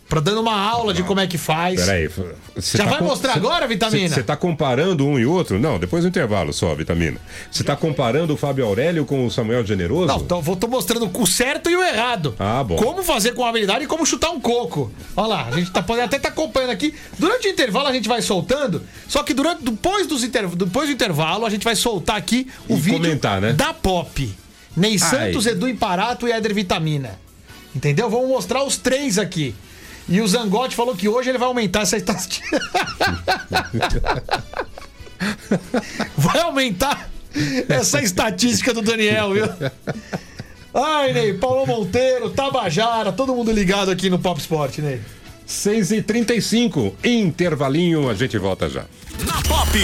pra 0.09 0.19
dando 0.19 0.41
uma 0.41 0.55
aula 0.55 0.93
de 0.93 1.01
como 1.03 1.19
é 1.19 1.25
que 1.27 1.37
faz. 1.37 1.79
Peraí. 1.81 2.07
você 2.55 2.77
Já 2.77 2.83
tá 2.83 2.89
vai 2.91 2.99
com- 2.99 3.05
mostrar 3.05 3.33
você- 3.33 3.39
agora, 3.39 3.67
Vitamina? 3.67 4.13
Você 4.13 4.21
tá 4.21 4.35
comparando 4.35 5.07
um 5.07 5.17
e 5.17 5.25
outro? 5.25 5.59
Não, 5.59 5.79
depois 5.79 6.03
do 6.03 6.07
intervalo 6.09 6.53
só, 6.53 6.73
Vitamina. 6.75 7.17
Você 7.51 7.63
tá 7.63 7.75
comparando 7.75 8.33
o 8.33 8.37
Fábio 8.37 8.65
Aurélio 8.65 9.05
com 9.05 9.25
o 9.25 9.31
Samuel 9.31 9.65
Generoso? 9.65 10.07
Não, 10.07 10.17
então 10.17 10.41
vou 10.41 10.55
tô 10.55 10.67
mostrando 10.67 11.09
o 11.13 11.25
certo 11.25 11.69
e 11.69 11.75
o 11.75 11.81
errado. 11.83 12.35
Ah, 12.37 12.63
bom. 12.63 12.75
Como 12.75 13.01
fazer 13.03 13.31
com 13.33 13.43
habilidade 13.45 13.85
e 13.85 13.87
como 13.87 14.05
chutar 14.05 14.29
um 14.29 14.39
coco. 14.39 14.91
Olha 15.15 15.27
lá, 15.27 15.47
a 15.47 15.51
gente 15.51 15.71
tá, 15.71 15.83
até 16.03 16.19
tá 16.19 16.27
acompanhando 16.29 16.71
aqui. 16.71 16.93
Durante 17.17 17.47
o 17.47 17.51
intervalo 17.51 17.87
a 17.87 17.93
gente 17.93 18.07
vai 18.07 18.21
soltando, 18.21 18.83
só 19.07 19.23
que 19.23 19.33
durante 19.33 19.63
depois, 19.63 20.05
dos 20.05 20.23
inter, 20.23 20.47
depois 20.47 20.87
do 20.89 20.93
intervalo 20.93 21.45
a 21.45 21.49
gente 21.49 21.63
vai 21.63 21.75
soltar 21.75 22.17
aqui 22.17 22.47
o 22.69 22.73
E 22.75 22.79
vídeo 22.79 22.99
comentar, 22.99 23.41
né? 23.41 23.53
da 23.53 23.73
Pop. 23.73 24.31
Ney 24.75 24.97
Santos, 24.99 25.45
Edu 25.45 25.67
Imparato 25.67 26.27
e 26.27 26.31
Éder 26.31 26.53
Vitamina. 26.53 27.19
Entendeu? 27.75 28.09
Vamos 28.09 28.27
mostrar 28.29 28.63
os 28.63 28.77
três 28.77 29.17
aqui. 29.17 29.55
E 30.07 30.21
o 30.21 30.27
Zangotti 30.27 30.75
falou 30.75 30.95
que 30.95 31.07
hoje 31.07 31.29
ele 31.29 31.37
vai 31.37 31.47
aumentar 31.47 31.81
essa 31.81 31.97
estatística. 31.97 32.59
vai 36.17 36.41
aumentar 36.41 37.09
essa 37.69 38.01
estatística 38.01 38.73
do 38.73 38.81
Daniel, 38.81 39.33
viu? 39.33 39.45
Ai, 40.73 41.13
Ney, 41.13 41.33
Paulo 41.35 41.65
Monteiro, 41.67 42.29
Tabajara, 42.31 43.11
todo 43.11 43.35
mundo 43.35 43.51
ligado 43.51 43.91
aqui 43.91 44.09
no 44.09 44.19
Pop 44.19 44.39
Sport, 44.39 44.79
Ney. 44.79 44.99
6h35, 45.47 46.93
intervalinho, 47.03 48.09
a 48.09 48.13
gente 48.13 48.37
volta 48.37 48.69
já. 48.69 48.85
Na 49.25 49.41
Pop. 49.43 49.77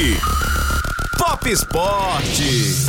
Pop 1.18 1.50
Esporte. 1.50 2.86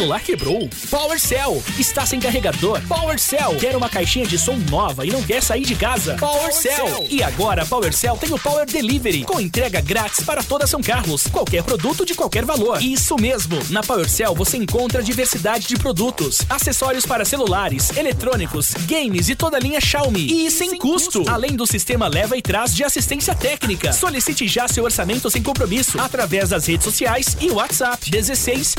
Celular 0.00 0.20
quebrou? 0.22 0.68
PowerCell. 0.90 1.62
Está 1.78 2.06
sem 2.06 2.18
carregador? 2.18 2.80
PowerCell. 2.88 3.56
Quer 3.56 3.76
uma 3.76 3.88
caixinha 3.88 4.26
de 4.26 4.38
som 4.38 4.56
nova 4.70 5.04
e 5.04 5.10
não 5.10 5.22
quer 5.22 5.42
sair 5.42 5.62
de 5.62 5.74
casa? 5.74 6.16
PowerCell. 6.18 7.06
E 7.10 7.22
agora 7.22 7.64
a 7.64 7.66
PowerCell 7.66 8.16
tem 8.16 8.32
o 8.32 8.38
Power 8.38 8.64
Delivery, 8.64 9.24
com 9.24 9.38
entrega 9.38 9.80
grátis 9.82 10.24
para 10.24 10.42
toda 10.42 10.66
São 10.66 10.82
Carlos. 10.82 11.26
Qualquer 11.26 11.62
produto 11.62 12.06
de 12.06 12.14
qualquer 12.14 12.46
valor. 12.46 12.82
Isso 12.82 13.14
mesmo. 13.16 13.58
Na 13.68 13.82
PowerCell 13.82 14.34
você 14.34 14.56
encontra 14.56 15.02
diversidade 15.02 15.66
de 15.66 15.76
produtos, 15.76 16.40
acessórios 16.48 17.04
para 17.04 17.26
celulares, 17.26 17.94
eletrônicos, 17.94 18.72
games 18.86 19.28
e 19.28 19.34
toda 19.34 19.58
a 19.58 19.60
linha 19.60 19.82
Xiaomi. 19.82 20.46
E 20.46 20.50
sem, 20.50 20.78
custo. 20.78 21.24
Além 21.28 21.54
do 21.54 21.66
sistema 21.66 22.08
leva 22.08 22.38
e 22.38 22.42
traz 22.42 22.74
de 22.74 22.84
assistência 22.84 23.34
técnica. 23.34 23.92
Solicite 23.92 24.48
já 24.48 24.66
seu 24.66 24.84
orçamento 24.84 25.28
sem 25.28 25.42
compromisso 25.42 26.00
através 26.00 26.48
das 26.48 26.66
redes 26.66 26.84
sociais 26.84 27.36
e 27.38 27.50
WhatsApp 27.50 28.10
16 28.10 28.76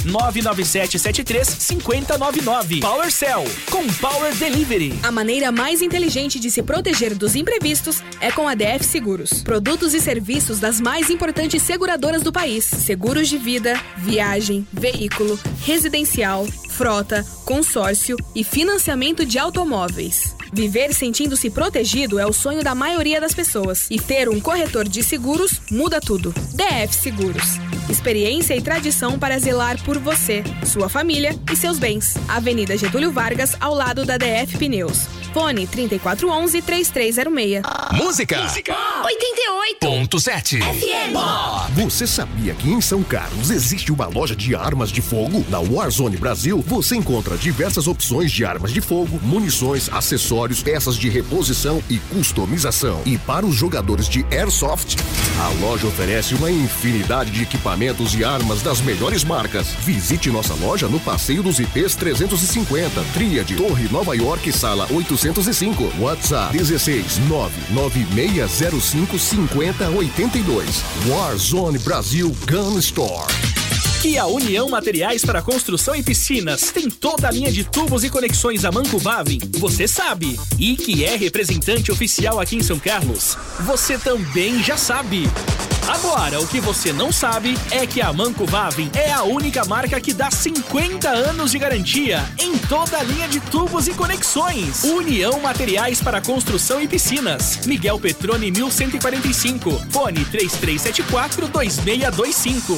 99773 1.11 1.45
5099. 1.59 2.79
PowerCell 2.79 3.43
com 3.69 3.85
Power 3.95 4.33
Delivery. 4.35 4.93
A 5.03 5.11
maneira 5.11 5.51
mais 5.51 5.81
inteligente 5.81 6.39
de 6.39 6.49
se 6.49 6.63
proteger 6.63 7.15
dos 7.15 7.35
imprevistos 7.35 8.01
é 8.19 8.31
com 8.31 8.47
a 8.47 8.55
DF 8.55 8.83
Seguros. 8.83 9.43
Produtos 9.43 9.93
e 9.93 9.99
serviços 9.99 10.59
das 10.59 10.79
mais 10.79 11.09
importantes 11.09 11.61
seguradoras 11.61 12.23
do 12.23 12.31
país: 12.31 12.65
seguros 12.65 13.27
de 13.27 13.37
vida, 13.37 13.79
viagem, 13.97 14.65
veículo, 14.71 15.39
residencial, 15.65 16.45
frota, 16.69 17.25
consórcio 17.45 18.15
e 18.33 18.43
financiamento 18.43 19.25
de 19.25 19.37
automóveis. 19.37 20.35
Viver 20.53 20.93
sentindo-se 20.93 21.49
protegido 21.49 22.19
é 22.19 22.25
o 22.25 22.33
sonho 22.33 22.61
da 22.61 22.75
maioria 22.75 23.21
das 23.21 23.33
pessoas. 23.33 23.87
E 23.89 23.97
ter 23.99 24.27
um 24.27 24.39
corretor 24.39 24.87
de 24.87 25.01
seguros 25.01 25.61
muda 25.71 26.01
tudo. 26.01 26.33
DF 26.53 26.93
Seguros. 26.93 27.57
Experiência 27.89 28.55
e 28.55 28.61
tradição 28.61 29.17
para 29.17 29.39
zelar 29.39 29.81
por 29.83 29.97
você, 29.97 30.43
sua 30.65 30.87
família 30.89 31.37
e 31.51 31.55
seus 31.55 31.79
bens. 31.79 32.15
Avenida 32.27 32.77
Getúlio 32.77 33.11
Vargas, 33.11 33.55
ao 33.59 33.73
lado 33.73 34.05
da 34.05 34.17
DF 34.17 34.57
Pneus. 34.57 35.07
Fone 35.33 35.65
3411-3306. 35.67 37.61
Música. 37.93 38.37
88. 39.05 39.79
Ponto 39.79 40.19
7. 40.19 40.59
Você 41.73 42.05
sabia 42.05 42.53
que 42.53 42.69
em 42.69 42.81
São 42.81 43.01
Carlos 43.01 43.49
existe 43.49 43.91
uma 43.93 44.07
loja 44.07 44.35
de 44.35 44.53
armas 44.53 44.91
de 44.91 45.01
fogo? 45.01 45.45
Na 45.49 45.59
Warzone 45.59 46.17
Brasil, 46.17 46.61
você 46.67 46.97
encontra 46.97 47.37
diversas 47.37 47.87
opções 47.87 48.29
de 48.31 48.43
armas 48.43 48.73
de 48.73 48.81
fogo, 48.81 49.19
munições, 49.23 49.89
acessórios, 49.91 50.40
peças 50.63 50.95
de 50.95 51.09
reposição 51.09 51.81
e 51.89 51.97
customização. 51.97 53.01
E 53.05 53.17
para 53.17 53.45
os 53.45 53.55
jogadores 53.55 54.07
de 54.07 54.25
Airsoft, 54.31 54.95
a 55.39 55.49
loja 55.63 55.87
oferece 55.87 56.33
uma 56.33 56.49
infinidade 56.49 57.31
de 57.31 57.43
equipamentos 57.43 58.15
e 58.15 58.23
armas 58.23 58.61
das 58.61 58.81
melhores 58.81 59.23
marcas. 59.23 59.67
Visite 59.81 60.29
nossa 60.29 60.53
loja 60.55 60.87
no 60.87 60.99
Passeio 60.99 61.43
dos 61.43 61.59
IPs 61.59 61.95
350, 61.95 63.03
Tríade, 63.13 63.55
Torre 63.55 63.87
Nova 63.89 64.15
York, 64.15 64.51
Sala 64.51 64.87
805. 64.91 65.91
WhatsApp 65.99 66.57
16 66.57 67.19
99605 67.29 69.19
5082. 69.19 70.83
Warzone 71.07 71.77
Brasil 71.79 72.35
Gun 72.47 72.79
Store. 72.79 73.60
Que 74.01 74.17
a 74.17 74.25
União 74.25 74.67
Materiais 74.67 75.23
para 75.23 75.43
Construção 75.43 75.95
e 75.95 76.01
Piscinas 76.01 76.71
tem 76.71 76.89
toda 76.89 77.27
a 77.27 77.31
linha 77.31 77.51
de 77.51 77.63
tubos 77.63 78.03
e 78.03 78.09
conexões 78.09 78.65
a 78.65 78.71
Manco 78.71 78.99
Bavin, 78.99 79.37
você 79.59 79.87
sabe. 79.87 80.39
E 80.57 80.75
que 80.75 81.05
é 81.05 81.15
representante 81.15 81.91
oficial 81.91 82.39
aqui 82.39 82.55
em 82.55 82.63
São 82.63 82.79
Carlos, 82.79 83.37
você 83.59 83.99
também 83.99 84.63
já 84.63 84.75
sabe. 84.75 85.29
Agora, 85.87 86.41
o 86.41 86.47
que 86.47 86.59
você 86.59 86.91
não 86.91 87.11
sabe 87.11 87.55
é 87.69 87.85
que 87.85 88.01
a 88.01 88.11
Manco 88.11 88.43
Vavin 88.47 88.89
é 88.95 89.11
a 89.11 89.21
única 89.21 89.63
marca 89.65 90.01
que 90.01 90.13
dá 90.13 90.31
50 90.31 91.07
anos 91.07 91.51
de 91.51 91.59
garantia 91.59 92.27
em 92.39 92.57
toda 92.57 92.97
a 92.97 93.03
linha 93.03 93.27
de 93.27 93.39
tubos 93.39 93.87
e 93.87 93.93
conexões. 93.93 94.83
União 94.83 95.39
Materiais 95.41 96.01
para 96.01 96.19
Construção 96.21 96.81
e 96.81 96.87
Piscinas. 96.87 97.67
Miguel 97.67 97.99
Petrone 97.99 98.49
1145. 98.49 99.69
Fone 99.91 100.25
3374 100.25 101.47
2625. 101.49 102.77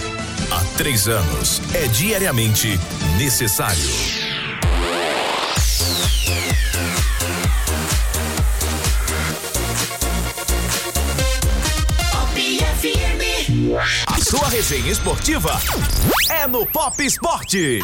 Há 0.51 0.65
três 0.77 1.07
anos, 1.07 1.61
é 1.73 1.87
diariamente 1.87 2.77
necessário. 3.17 3.79
A 14.07 14.19
sua 14.19 14.49
resenha 14.49 14.91
esportiva 14.91 15.57
é 16.29 16.45
no 16.47 16.65
Pop 16.65 17.01
Esporte. 17.01 17.79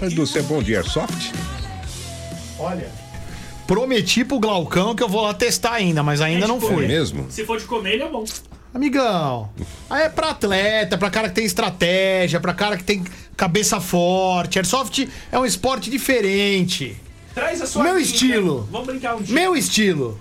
Edu, 0.00 0.26
você 0.26 0.38
é 0.38 0.42
bom 0.42 0.62
de 0.62 0.76
airsoft? 0.76 1.32
Olha. 2.56 3.01
Prometi 3.66 4.24
pro 4.24 4.38
Glaucão 4.38 4.94
que 4.94 5.02
eu 5.02 5.08
vou 5.08 5.22
lá 5.22 5.32
testar 5.34 5.72
ainda, 5.72 6.02
mas 6.02 6.20
ainda 6.20 6.46
não 6.46 6.56
É 6.58 6.60
fui. 6.60 6.86
mesmo? 6.86 7.26
Se 7.30 7.44
for 7.44 7.58
de 7.58 7.64
comer, 7.64 7.94
ele 7.94 8.02
é 8.02 8.08
bom. 8.08 8.24
Amigão, 8.74 9.50
aí 9.90 10.04
é 10.04 10.08
pra 10.08 10.30
atleta, 10.30 10.96
pra 10.96 11.10
cara 11.10 11.28
que 11.28 11.34
tem 11.34 11.44
estratégia, 11.44 12.40
pra 12.40 12.54
cara 12.54 12.76
que 12.78 12.84
tem 12.84 13.04
cabeça 13.36 13.80
forte. 13.80 14.58
Airsoft 14.58 15.06
é 15.30 15.38
um 15.38 15.44
esporte 15.44 15.90
diferente. 15.90 16.96
Traz 17.34 17.60
a 17.60 17.66
sua 17.66 17.82
Meu 17.82 17.96
quinta. 17.96 18.06
estilo. 18.06 18.68
Vamos 18.70 18.86
brincar 18.86 19.16
um 19.16 19.22
dia. 19.22 19.34
Meu 19.34 19.54
estilo. 19.54 20.18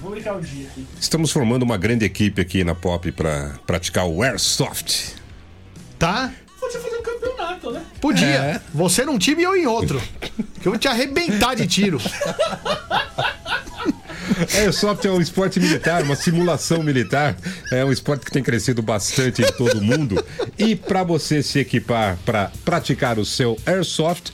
Vamos 0.00 0.12
brincar 0.12 0.36
um 0.36 0.40
dia 0.40 0.68
aqui. 0.68 0.86
Estamos 1.00 1.32
formando 1.32 1.62
uma 1.64 1.76
grande 1.76 2.04
equipe 2.04 2.40
aqui 2.40 2.62
na 2.62 2.74
Pop 2.74 3.10
para 3.12 3.58
praticar 3.66 4.06
o 4.06 4.22
airsoft. 4.22 5.14
Tá? 5.98 6.32
Podia 6.60 6.80
fazer 6.80 6.96
um 6.96 7.02
campeonato, 7.02 7.70
né? 7.72 7.82
Podia. 8.00 8.26
É. 8.26 8.60
Você 8.74 9.04
num 9.04 9.18
time 9.18 9.42
e 9.42 9.44
eu 9.44 9.56
em 9.56 9.66
outro. 9.66 10.00
Que 10.60 10.66
eu 10.66 10.72
vou 10.72 10.78
te 10.78 10.88
arrebentar 10.88 11.54
de 11.54 11.66
tiro. 11.68 12.00
Airsoft 14.54 15.04
é 15.06 15.10
um 15.10 15.20
esporte 15.20 15.58
militar, 15.58 16.02
uma 16.02 16.14
simulação 16.14 16.82
militar. 16.82 17.36
É 17.72 17.84
um 17.84 17.92
esporte 17.92 18.24
que 18.24 18.30
tem 18.30 18.42
crescido 18.42 18.82
bastante 18.82 19.42
em 19.42 19.52
todo 19.52 19.78
o 19.78 19.82
mundo. 19.82 20.24
E 20.58 20.76
para 20.76 21.02
você 21.02 21.42
se 21.42 21.58
equipar 21.58 22.18
para 22.24 22.50
praticar 22.64 23.18
o 23.18 23.24
seu 23.24 23.56
Airsoft, 23.66 24.32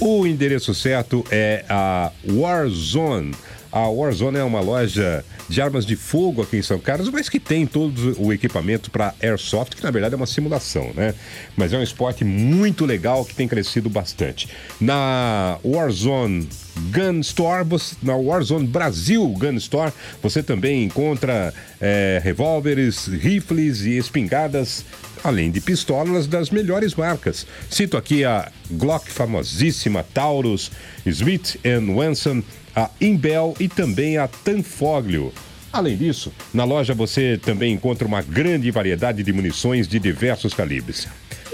o 0.00 0.26
endereço 0.26 0.74
certo 0.74 1.24
é 1.30 1.64
a 1.68 2.10
Warzone. 2.28 3.34
A 3.70 3.88
Warzone 3.88 4.38
é 4.38 4.44
uma 4.44 4.60
loja 4.60 5.24
de 5.48 5.60
armas 5.60 5.86
de 5.86 5.96
fogo 5.96 6.42
aqui 6.42 6.58
em 6.58 6.62
São 6.62 6.78
Carlos, 6.78 7.08
mas 7.08 7.28
que 7.28 7.40
tem 7.40 7.66
todo 7.66 8.16
o 8.20 8.32
equipamento 8.32 8.90
para 8.90 9.14
Airsoft, 9.22 9.74
que 9.74 9.82
na 9.82 9.90
verdade 9.90 10.14
é 10.14 10.16
uma 10.16 10.26
simulação, 10.26 10.92
né? 10.94 11.14
Mas 11.56 11.72
é 11.72 11.78
um 11.78 11.82
esporte 11.82 12.24
muito 12.24 12.84
legal 12.84 13.24
que 13.24 13.34
tem 13.34 13.48
crescido 13.48 13.88
bastante. 13.88 14.48
Na 14.80 15.58
Warzone 15.64 16.48
Gun 16.92 17.20
Store, 17.20 17.66
na 18.02 18.14
Warzone 18.14 18.66
Brasil 18.66 19.26
Gun 19.28 19.54
Store, 19.54 19.92
você 20.22 20.42
também 20.42 20.84
encontra 20.84 21.52
eh, 21.80 22.20
revólveres, 22.22 23.06
rifles 23.06 23.80
e 23.80 23.96
espingardas, 23.96 24.84
além 25.24 25.50
de 25.50 25.60
pistolas 25.60 26.26
das 26.26 26.50
melhores 26.50 26.94
marcas. 26.94 27.46
Cito 27.68 27.96
aqui 27.96 28.24
a 28.24 28.50
Glock 28.70 29.10
famosíssima, 29.10 30.04
Taurus, 30.14 30.70
Smith 31.04 31.58
Wesson, 31.64 32.42
a 32.78 32.90
Imbel 33.00 33.56
e 33.58 33.68
também 33.68 34.18
a 34.18 34.28
Tanfoglio. 34.28 35.32
Além 35.72 35.96
disso, 35.96 36.32
na 36.54 36.64
loja 36.64 36.94
você 36.94 37.38
também 37.42 37.74
encontra 37.74 38.06
uma 38.06 38.22
grande 38.22 38.70
variedade 38.70 39.22
de 39.22 39.32
munições 39.32 39.88
de 39.88 39.98
diversos 39.98 40.54
calibres. 40.54 41.08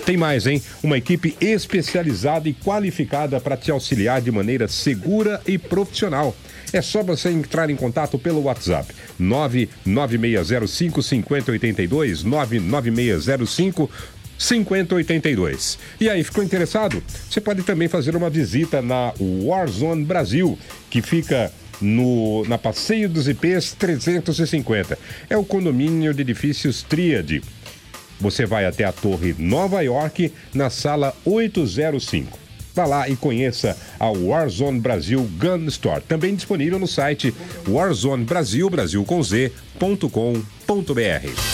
Tem 0.05 0.19
mais, 0.19 0.47
hein? 0.47 0.61
Uma 0.83 0.99
equipe 0.99 1.35
especializada 1.41 2.47
e 2.47 2.53
qualificada 2.53 3.41
para 3.41 3.57
te 3.57 3.71
auxiliar 3.71 4.21
de 4.21 4.31
maneira 4.31 4.69
segura 4.69 5.41
e 5.47 5.57
profissional. 5.57 6.37
É 6.73 6.83
só 6.83 7.03
você 7.03 7.31
entrar 7.31 7.71
em 7.71 7.77
contato 7.77 8.19
pelo 8.19 8.43
WhatsApp 8.43 8.93
99605 9.19 11.03
5082 11.03 12.23
99605 12.23 13.91
5082. 14.39 15.79
E 16.01 16.09
aí, 16.09 16.23
ficou 16.25 16.43
interessado? 16.43 17.03
Você 17.29 17.41
pode 17.41 17.63
também 17.63 17.89
fazer 17.89 18.17
uma 18.17 18.31
visita 18.31 18.83
na 18.83 19.13
Warzone 19.21 20.05
Brasil, 20.05 20.59
que 20.91 21.01
fica 21.01 21.53
no, 21.81 22.45
na 22.47 22.59
Passeio 22.59 23.09
dos 23.09 23.29
IPs 23.29 23.75
350. 23.79 24.99
É 25.29 25.37
o 25.37 25.45
condomínio 25.45 26.13
de 26.15 26.23
edifícios 26.23 26.83
Tríade. 26.83 27.43
Você 28.21 28.47
vai 28.47 28.65
até 28.65 28.85
a 28.85 28.93
Torre 28.93 29.35
Nova 29.39 29.83
York, 29.83 30.33
na 30.55 30.71
sala 30.71 31.15
805. 31.25 32.45
Vá 32.75 32.87
lá 32.87 33.09
e 33.09 33.15
conheça 33.15 33.77
a 34.01 34.09
Warzone 34.09 34.81
Brasil 34.81 35.29
Gun 35.39 35.67
Store, 35.69 36.03
também 36.03 36.35
disponível 36.35 36.79
no 36.79 36.89
site 36.89 37.33
warzonebrasil, 37.69 38.69
Brasil 38.69 39.05
com 39.05 39.23
Z.com.br. 39.23 39.79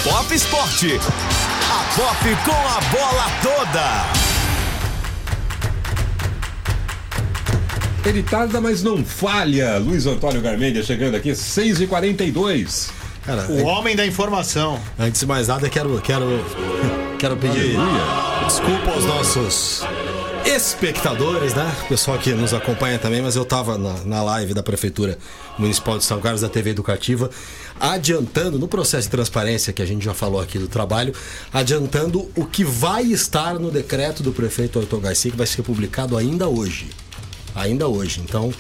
Pop 0.03 0.35
Esporte. 0.35 0.89
A 2.01 2.15
Pop 2.15 2.37
com 2.47 2.53
a 2.53 2.81
bola 2.91 3.27
toda. 3.43 4.07
Ele 8.09 8.23
tarda, 8.23 8.59
mas 8.59 8.83
não 8.83 9.05
falha. 9.05 9.77
Luiz 9.79 10.07
Antônio 10.07 10.41
Garmendia 10.41 10.83
chegando 10.83 11.15
aqui, 11.15 11.33
6h42. 11.33 12.91
Cara, 13.25 13.47
O 13.51 13.65
homem 13.65 13.95
da 13.95 14.07
informação. 14.07 14.81
antes 14.99 15.21
de 15.21 15.27
mais 15.27 15.49
nada, 15.49 15.69
quero, 15.69 16.01
quero, 16.01 16.43
quero 17.19 17.37
pedir 17.37 17.77
desculpa 18.47 18.91
aos 18.93 19.05
nossos 19.05 19.85
espectadores, 20.45 21.55
né? 21.55 21.75
Pessoal 21.89 22.19
que 22.19 22.33
nos 22.33 22.53
acompanha 22.53 22.99
também, 22.99 23.23
mas 23.23 23.37
eu 23.37 23.45
tava 23.45 23.77
na, 23.77 23.95
na 24.05 24.23
live 24.23 24.55
da 24.55 24.63
Prefeitura 24.63 25.19
Municipal 25.59 25.99
de 25.99 26.05
São 26.05 26.21
Carlos, 26.21 26.41
da 26.41 26.49
TV 26.49 26.71
Educativa, 26.71 27.31
adiantando, 27.79 28.59
no 28.59 28.69
processo 28.69 29.05
de 29.05 29.11
transparência 29.11 29.73
que 29.73 29.83
a 29.83 29.87
gente 29.87 30.05
já 30.05 30.15
falou 30.15 30.41
aqui 30.41 30.59
do 30.59 30.69
trabalho, 30.69 31.15
adiantando 31.53 32.31
o 32.37 32.45
que 32.45 32.65
vai 32.65 33.05
estar 33.05 33.59
no 33.59 33.71
decreto 33.71 34.23
do 34.23 34.33
prefeito 34.33 34.79
Arthur 34.79 35.01
Garcia, 35.01 35.31
que 35.31 35.37
vai 35.37 35.47
ser 35.47 35.63
publicado 35.63 36.17
ainda 36.17 36.49
hoje. 36.49 36.89
Ainda 37.55 37.89
hoje. 37.89 38.21
Então. 38.21 38.53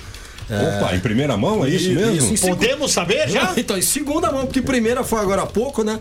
Opa, 0.78 0.94
em 0.96 1.00
primeira 1.00 1.36
mão, 1.36 1.64
é 1.64 1.68
isso 1.68 1.90
mesmo? 1.90 2.36
seg- 2.36 2.50
Podemos 2.50 2.92
saber 2.92 3.28
já? 3.28 3.52
então, 3.56 3.76
em 3.78 3.82
segunda 3.82 4.32
mão, 4.32 4.46
porque 4.46 4.60
primeira 4.60 5.04
foi 5.04 5.20
agora 5.20 5.42
há 5.42 5.46
pouco, 5.46 5.82
né? 5.84 6.00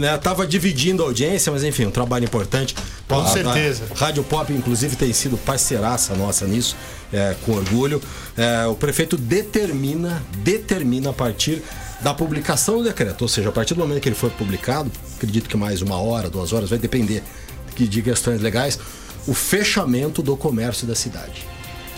né? 0.00 0.16
Tava 0.18 0.46
dividindo 0.46 1.02
a 1.02 1.06
audiência, 1.06 1.52
mas 1.52 1.62
enfim, 1.64 1.86
um 1.86 1.90
trabalho 1.90 2.24
importante. 2.24 2.74
Com 3.06 3.16
A- 3.16 3.24
a- 3.24 3.28
certeza. 3.28 3.82
Rádio 3.94 4.22
Pop, 4.24 4.52
inclusive, 4.52 4.96
tem 4.96 5.12
sido 5.12 5.36
parceiraça 5.36 6.14
nossa 6.14 6.46
nisso, 6.46 6.76
é, 7.12 7.34
com 7.44 7.52
orgulho. 7.52 8.00
É, 8.36 8.66
o 8.66 8.74
prefeito 8.74 9.16
determina, 9.16 10.22
determina 10.38 11.10
a 11.10 11.12
partir 11.12 11.62
da 12.00 12.14
publicação 12.14 12.78
do 12.78 12.84
decreto, 12.84 13.20
ou 13.22 13.28
seja, 13.28 13.50
a 13.50 13.52
partir 13.52 13.74
do 13.74 13.80
momento 13.80 14.00
que 14.00 14.08
ele 14.08 14.16
for 14.16 14.30
publicado, 14.30 14.90
acredito 15.16 15.48
que 15.48 15.56
mais 15.56 15.82
uma 15.82 16.00
hora, 16.00 16.30
duas 16.30 16.52
horas, 16.52 16.70
vai 16.70 16.78
depender 16.78 17.22
de- 17.76 17.86
de 17.86 18.00
questões 18.02 18.40
legais, 18.40 18.78
o 19.26 19.34
fechamento 19.34 20.22
do 20.22 20.34
comércio 20.36 20.86
da 20.86 20.94
cidade. 20.94 21.44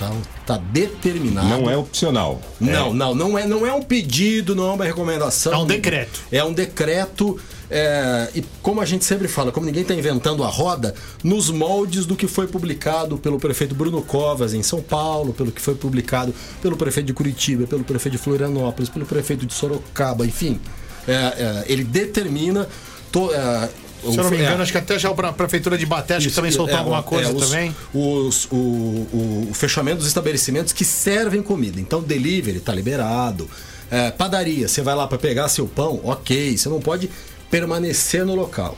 Então, 0.07 0.23
tá 0.47 0.57
determinado. 0.57 1.49
Não 1.49 1.71
é 1.71 1.77
opcional. 1.77 2.41
Não, 2.61 2.93
não, 2.93 3.15
não 3.15 3.39
é, 3.39 3.47
não 3.47 3.67
é 3.67 3.73
um 3.73 3.83
pedido, 3.83 4.55
não 4.55 4.71
é 4.71 4.73
uma 4.75 4.85
recomendação. 4.85 5.53
É 5.53 5.57
um 5.59 5.67
decreto. 5.67 6.21
É 6.31 6.45
um 6.45 6.53
decreto. 6.53 7.39
é, 7.71 8.29
e 8.35 8.43
como 8.63 8.81
a 8.81 8.85
gente 8.85 9.05
sempre 9.05 9.29
fala, 9.29 9.51
como 9.53 9.65
ninguém 9.67 9.83
está 9.83 9.95
inventando 9.95 10.45
a 10.45 10.49
roda, 10.49 10.95
nos 11.25 11.51
moldes 11.51 12.05
do 12.07 12.15
que 12.17 12.27
foi 12.27 12.47
publicado 12.47 13.17
pelo 13.19 13.39
prefeito 13.39 13.75
Bruno 13.75 14.03
Covas 14.03 14.53
em 14.55 14.63
São 14.63 14.83
Paulo, 14.83 15.33
pelo 15.33 15.51
que 15.51 15.61
foi 15.61 15.75
publicado 15.75 16.35
pelo 16.61 16.77
prefeito 16.77 17.07
de 17.07 17.15
Curitiba, 17.15 17.67
pelo 17.67 17.85
prefeito 17.85 18.13
de 18.17 18.23
Florianópolis, 18.23 18.89
pelo 18.91 19.07
prefeito 19.07 19.47
de 19.47 19.55
Sorocaba, 19.55 20.27
enfim. 20.27 20.61
É, 21.09 21.13
é, 21.13 21.65
ele 21.67 21.83
determina. 21.85 22.69
to- 23.11 23.33
é, 23.33 23.69
Se 24.11 24.17
eu 24.19 24.25
não 24.25 24.31
me 24.31 24.37
é, 24.39 24.41
engano, 24.41 24.63
acho 24.63 24.73
que 24.73 24.79
até 24.79 24.99
já 24.99 25.09
a 25.11 25.33
prefeitura 25.33 25.79
de 25.79 25.87
Baté 25.87 26.17
acho 26.17 26.29
que 26.29 26.35
também 26.35 26.51
soltou 26.51 26.75
é, 26.75 26.79
alguma 26.79 26.99
é, 26.99 27.03
coisa 27.03 27.33
os- 27.33 27.49
também. 27.51 27.75
Os, 27.95 28.47
o, 28.51 28.57
o- 28.57 29.49
o 29.51 29.55
fechamento 29.55 29.99
dos 29.99 30.09
estabelecimentos 30.09 30.73
que 30.73 30.85
servem 30.85 31.43
comida. 31.43 31.81
Então, 31.81 32.03
delivery 32.03 32.61
tá 32.61 32.75
liberado. 32.75 33.49
É, 33.91 34.11
padaria, 34.11 34.67
você 34.69 34.81
vai 34.83 34.95
lá 34.95 35.07
para 35.07 35.19
pegar 35.19 35.49
seu 35.49 35.67
pão, 35.69 36.01
ok. 36.05 36.57
Você 36.57 36.69
não 36.69 36.81
pode 36.81 37.09
permanecer 37.51 38.25
no 38.25 38.35
local. 38.35 38.77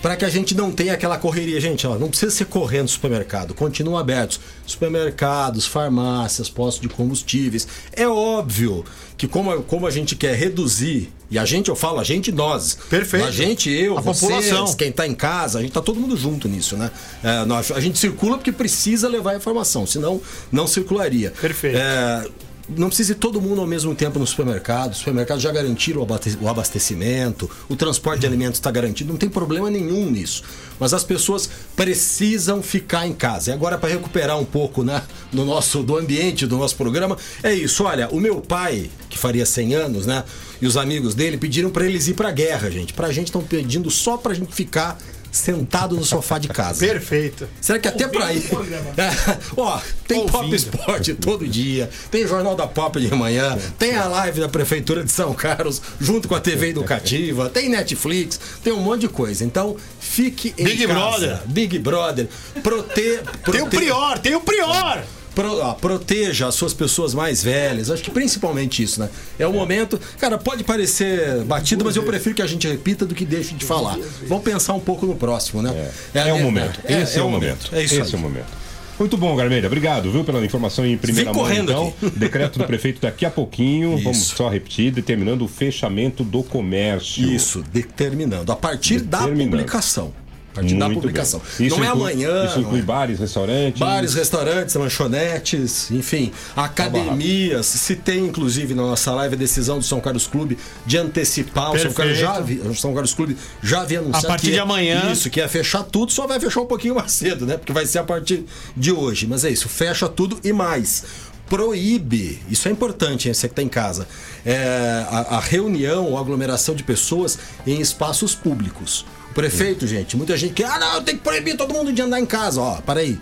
para 0.00 0.16
que 0.16 0.24
a 0.26 0.28
gente 0.28 0.54
não 0.54 0.70
tenha 0.70 0.92
aquela 0.92 1.16
correria. 1.16 1.58
Gente, 1.58 1.86
ó, 1.86 1.98
não 1.98 2.08
precisa 2.10 2.30
ser 2.30 2.44
correndo 2.44 2.82
no 2.82 2.88
supermercado, 2.88 3.54
continuam 3.54 3.96
abertos. 3.96 4.38
Supermercados, 4.66 5.66
farmácias, 5.66 6.48
postos 6.50 6.82
de 6.82 6.88
combustíveis. 6.94 7.66
É 7.92 8.06
óbvio 8.06 8.84
que 9.16 9.26
como, 9.26 9.62
como 9.62 9.86
a 9.86 9.90
gente 9.90 10.14
quer 10.14 10.34
reduzir, 10.36 11.10
e 11.34 11.38
a 11.38 11.44
gente, 11.44 11.68
eu 11.68 11.76
falo, 11.76 11.98
a 12.00 12.04
gente 12.04 12.30
nós. 12.32 12.78
Perfeito. 12.88 13.26
A 13.26 13.30
gente, 13.30 13.68
eu, 13.70 13.98
A 13.98 14.00
vocês, 14.00 14.30
população. 14.46 14.74
quem 14.76 14.92
tá 14.92 15.06
em 15.06 15.14
casa, 15.14 15.58
a 15.58 15.62
gente 15.62 15.72
tá 15.72 15.80
todo 15.82 15.98
mundo 15.98 16.16
junto 16.16 16.48
nisso, 16.48 16.76
né? 16.76 16.90
É, 17.22 17.44
nós- 17.44 17.70
a 17.72 17.80
gente 17.80 17.98
circula 17.98 18.36
porque 18.36 18.52
precisa 18.52 19.08
levar 19.08 19.32
a 19.32 19.36
informação, 19.36 19.86
senão 19.86 20.20
não 20.52 20.66
circularia. 20.66 21.32
Perfeito. 21.40 21.76
É, 21.76 22.26
não 22.68 22.88
precisa 22.88 23.12
ir 23.12 23.16
todo 23.16 23.40
mundo 23.40 23.60
ao 23.60 23.66
mesmo 23.66 23.94
tempo 23.94 24.18
no 24.18 24.26
supermercado. 24.26 24.92
Os 24.92 24.98
supermercados 24.98 25.42
já 25.42 25.52
garantiram 25.52 26.06
o 26.40 26.48
abastecimento, 26.48 27.50
o 27.68 27.76
transporte 27.76 28.20
de 28.20 28.26
alimentos 28.26 28.58
está 28.58 28.70
garantido, 28.70 29.12
não 29.12 29.18
tem 29.18 29.28
problema 29.28 29.70
nenhum 29.70 30.10
nisso. 30.10 30.42
Mas 30.78 30.92
as 30.92 31.04
pessoas 31.04 31.48
precisam 31.76 32.62
ficar 32.62 33.06
em 33.06 33.12
casa. 33.12 33.50
E 33.50 33.52
agora, 33.52 33.78
para 33.78 33.90
recuperar 33.90 34.38
um 34.38 34.44
pouco 34.44 34.82
né, 34.82 35.02
no 35.32 35.44
nosso, 35.44 35.82
do 35.82 35.96
ambiente 35.96 36.46
do 36.46 36.56
nosso 36.56 36.76
programa, 36.76 37.16
é 37.42 37.54
isso. 37.54 37.84
Olha, 37.84 38.08
o 38.08 38.20
meu 38.20 38.40
pai, 38.40 38.90
que 39.08 39.18
faria 39.18 39.46
100 39.46 39.74
anos, 39.74 40.06
né? 40.06 40.24
E 40.60 40.66
os 40.66 40.76
amigos 40.76 41.14
dele 41.14 41.36
pediram 41.36 41.70
para 41.70 41.84
eles 41.84 42.08
ir 42.08 42.14
para 42.14 42.30
guerra, 42.30 42.70
gente. 42.70 42.92
Pra 42.92 43.12
gente 43.12 43.26
estão 43.26 43.42
pedindo 43.42 43.90
só 43.90 44.16
pra 44.16 44.34
gente 44.34 44.54
ficar 44.54 44.98
sentado 45.34 45.96
no 45.96 46.04
sofá 46.04 46.38
de 46.38 46.48
casa. 46.48 46.86
Perfeito. 46.86 47.48
Será 47.60 47.78
que 47.78 47.88
até 47.88 48.06
pra 48.08 48.32
ir. 48.32 48.44
É, 48.96 49.38
ó, 49.56 49.80
tem 50.06 50.26
Pop 50.26 50.54
Esporte 50.54 51.14
todo 51.14 51.46
dia, 51.48 51.90
tem 52.10 52.26
Jornal 52.26 52.54
da 52.54 52.66
Pop 52.66 53.00
de 53.00 53.12
manhã, 53.14 53.58
tem 53.78 53.96
a 53.96 54.06
live 54.06 54.40
da 54.40 54.48
Prefeitura 54.48 55.02
de 55.02 55.10
São 55.10 55.34
Carlos, 55.34 55.82
junto 56.00 56.28
com 56.28 56.34
a 56.34 56.40
TV 56.40 56.68
Educativa, 56.68 57.50
tem 57.50 57.68
Netflix, 57.68 58.38
tem 58.62 58.72
um 58.72 58.80
monte 58.80 59.02
de 59.02 59.08
coisa. 59.08 59.44
Então, 59.44 59.76
fique 60.00 60.54
em 60.56 60.64
Big 60.64 60.86
casa. 60.86 60.94
Brother. 60.94 61.38
Big 61.46 61.78
Brother. 61.78 62.28
Prote, 62.62 62.94
Tem 62.94 63.18
o 63.20 63.24
prote- 63.42 63.76
Prior, 63.76 64.18
tem 64.18 64.34
o 64.36 64.40
Prior! 64.40 65.02
Pro- 65.34 65.60
ó, 65.60 65.72
proteja 65.74 66.46
as 66.46 66.54
suas 66.54 66.72
pessoas 66.72 67.12
mais 67.14 67.42
velhas. 67.42 67.90
Acho 67.90 68.02
que 68.02 68.10
principalmente 68.10 68.82
isso, 68.82 69.00
né? 69.00 69.08
É 69.38 69.46
o 69.46 69.52
momento. 69.52 70.00
Cara, 70.18 70.38
pode 70.38 70.62
parecer 70.64 71.42
batido, 71.44 71.84
mas 71.84 71.96
eu 71.96 72.02
prefiro 72.04 72.34
que 72.34 72.42
a 72.42 72.46
gente 72.46 72.68
repita 72.68 73.04
do 73.04 73.14
que 73.14 73.24
deixe 73.24 73.54
de 73.54 73.64
falar. 73.64 73.98
Vamos 74.28 74.44
pensar 74.44 74.74
um 74.74 74.80
pouco 74.80 75.06
no 75.06 75.16
próximo, 75.16 75.60
né? 75.62 75.90
É, 76.14 76.32
o 76.32 76.38
momento. 76.40 76.80
Esse 76.88 77.18
é, 77.18 77.22
o 77.22 77.28
momento. 77.28 77.70
É 77.72 77.82
isso 77.82 78.00
Esse 78.00 78.14
é 78.14 78.18
o 78.18 78.20
momento. 78.20 78.64
Muito 78.96 79.16
bom, 79.16 79.34
Garmelha. 79.34 79.66
Obrigado, 79.66 80.08
viu, 80.12 80.22
pela 80.22 80.44
informação 80.44 80.86
em 80.86 80.96
primeira 80.96 81.32
Vem 81.32 81.34
mão. 81.34 81.42
correndo 81.48 81.72
então, 81.72 81.92
aqui. 82.00 82.10
decreto 82.16 82.60
do 82.60 82.64
prefeito 82.64 83.00
daqui 83.00 83.26
a 83.26 83.30
pouquinho. 83.30 83.96
Vamos 83.98 84.18
Isso. 84.18 84.36
só 84.36 84.48
repetir, 84.48 84.92
determinando 84.92 85.44
o 85.44 85.48
fechamento 85.48 86.22
do 86.22 86.44
comércio. 86.44 87.28
Isso, 87.28 87.60
determinando. 87.72 88.52
A 88.52 88.56
partir 88.56 89.00
da 89.00 89.18
Determinando. 89.18 89.50
publicação. 89.56 90.12
A 90.54 90.60
partir 90.60 90.78
da 90.78 90.88
publicação. 90.88 91.42
não 91.58 91.64
é 91.64 91.68
inclui- 91.68 91.86
amanhã. 91.88 92.46
Isso 92.46 92.60
inclui 92.60 92.78
é. 92.78 92.82
bares, 92.82 93.18
restaurantes. 93.18 93.80
Bares, 93.80 94.14
restaurantes, 94.14 94.74
lanchonetes, 94.76 95.90
enfim, 95.90 96.30
academias. 96.54 97.66
Se 97.66 97.96
tem, 97.96 98.26
inclusive, 98.26 98.72
na 98.72 98.82
nossa 98.82 99.10
live 99.12 99.34
a 99.34 99.38
decisão 99.38 99.78
do 99.78 99.84
São 99.84 100.00
Carlos 100.00 100.28
Clube 100.28 100.56
de 100.86 100.96
antecipar. 100.96 101.72
O 101.72 101.78
São 101.78 101.92
Carlos, 101.92 102.16
já 102.16 102.40
o 102.40 102.74
São 102.74 102.92
Carlos 102.92 103.12
Clube 103.12 103.36
já 103.62 103.80
havia 103.80 103.98
anunciado. 103.98 104.26
A 104.26 104.28
partir 104.28 104.52
de 104.52 104.60
amanhã. 104.60 105.10
Isso, 105.10 105.28
que 105.28 105.40
ia 105.40 105.48
fechar 105.48 105.82
tudo, 105.82 106.12
só 106.12 106.24
vai 106.26 106.38
fechar 106.38 106.60
um 106.60 106.66
pouquinho 106.66 106.94
mais 106.94 107.10
cedo, 107.10 107.44
né? 107.46 107.56
Porque 107.56 107.72
vai 107.72 107.84
ser 107.84 107.98
a 107.98 108.04
partir 108.04 108.44
de 108.76 108.92
hoje. 108.92 109.26
Mas 109.26 109.44
é 109.44 109.50
isso, 109.50 109.68
fecha 109.68 110.08
tudo 110.08 110.38
e 110.44 110.52
mais. 110.52 111.04
Proíbe, 111.48 112.40
isso 112.48 112.68
é 112.68 112.70
importante, 112.70 113.28
hein, 113.28 113.34
você 113.34 113.46
que 113.48 113.52
está 113.52 113.62
em 113.62 113.68
casa, 113.68 114.08
é, 114.46 115.04
a, 115.10 115.36
a 115.36 115.40
reunião 115.40 116.06
ou 116.06 116.18
aglomeração 116.18 116.74
de 116.74 116.82
pessoas 116.82 117.38
em 117.66 117.80
espaços 117.80 118.34
públicos. 118.34 119.04
Prefeito, 119.34 119.86
gente, 119.86 120.16
muita 120.16 120.36
gente 120.36 120.54
que, 120.54 120.62
ah, 120.62 120.78
não, 120.78 121.02
tem 121.02 121.16
que 121.16 121.22
proibir 121.22 121.56
todo 121.56 121.74
mundo 121.74 121.92
de 121.92 122.00
andar 122.00 122.20
em 122.20 122.26
casa. 122.26 122.60
Ó, 122.60 122.80
para 122.80 123.00
aí. 123.00 123.18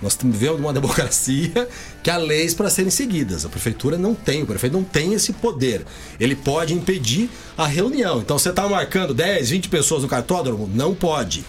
Nós 0.00 0.18
vivendo 0.20 0.56
uma 0.56 0.72
democracia 0.74 1.68
que 2.02 2.10
há 2.10 2.16
leis 2.16 2.54
para 2.54 2.68
serem 2.70 2.90
seguidas. 2.90 3.44
A 3.44 3.48
prefeitura 3.48 3.96
não 3.96 4.14
tem, 4.14 4.42
o 4.42 4.46
prefeito 4.46 4.72
não 4.72 4.82
tem 4.82 5.12
esse 5.12 5.32
poder. 5.32 5.84
Ele 6.18 6.34
pode 6.34 6.74
impedir 6.74 7.30
a 7.56 7.66
reunião. 7.66 8.20
Então 8.20 8.38
você 8.38 8.48
está 8.48 8.68
marcando 8.68 9.14
10, 9.14 9.50
20 9.50 9.68
pessoas 9.68 10.02
no 10.02 10.08
cartódromo? 10.08 10.68
Não 10.74 10.94
pode. 10.94 11.44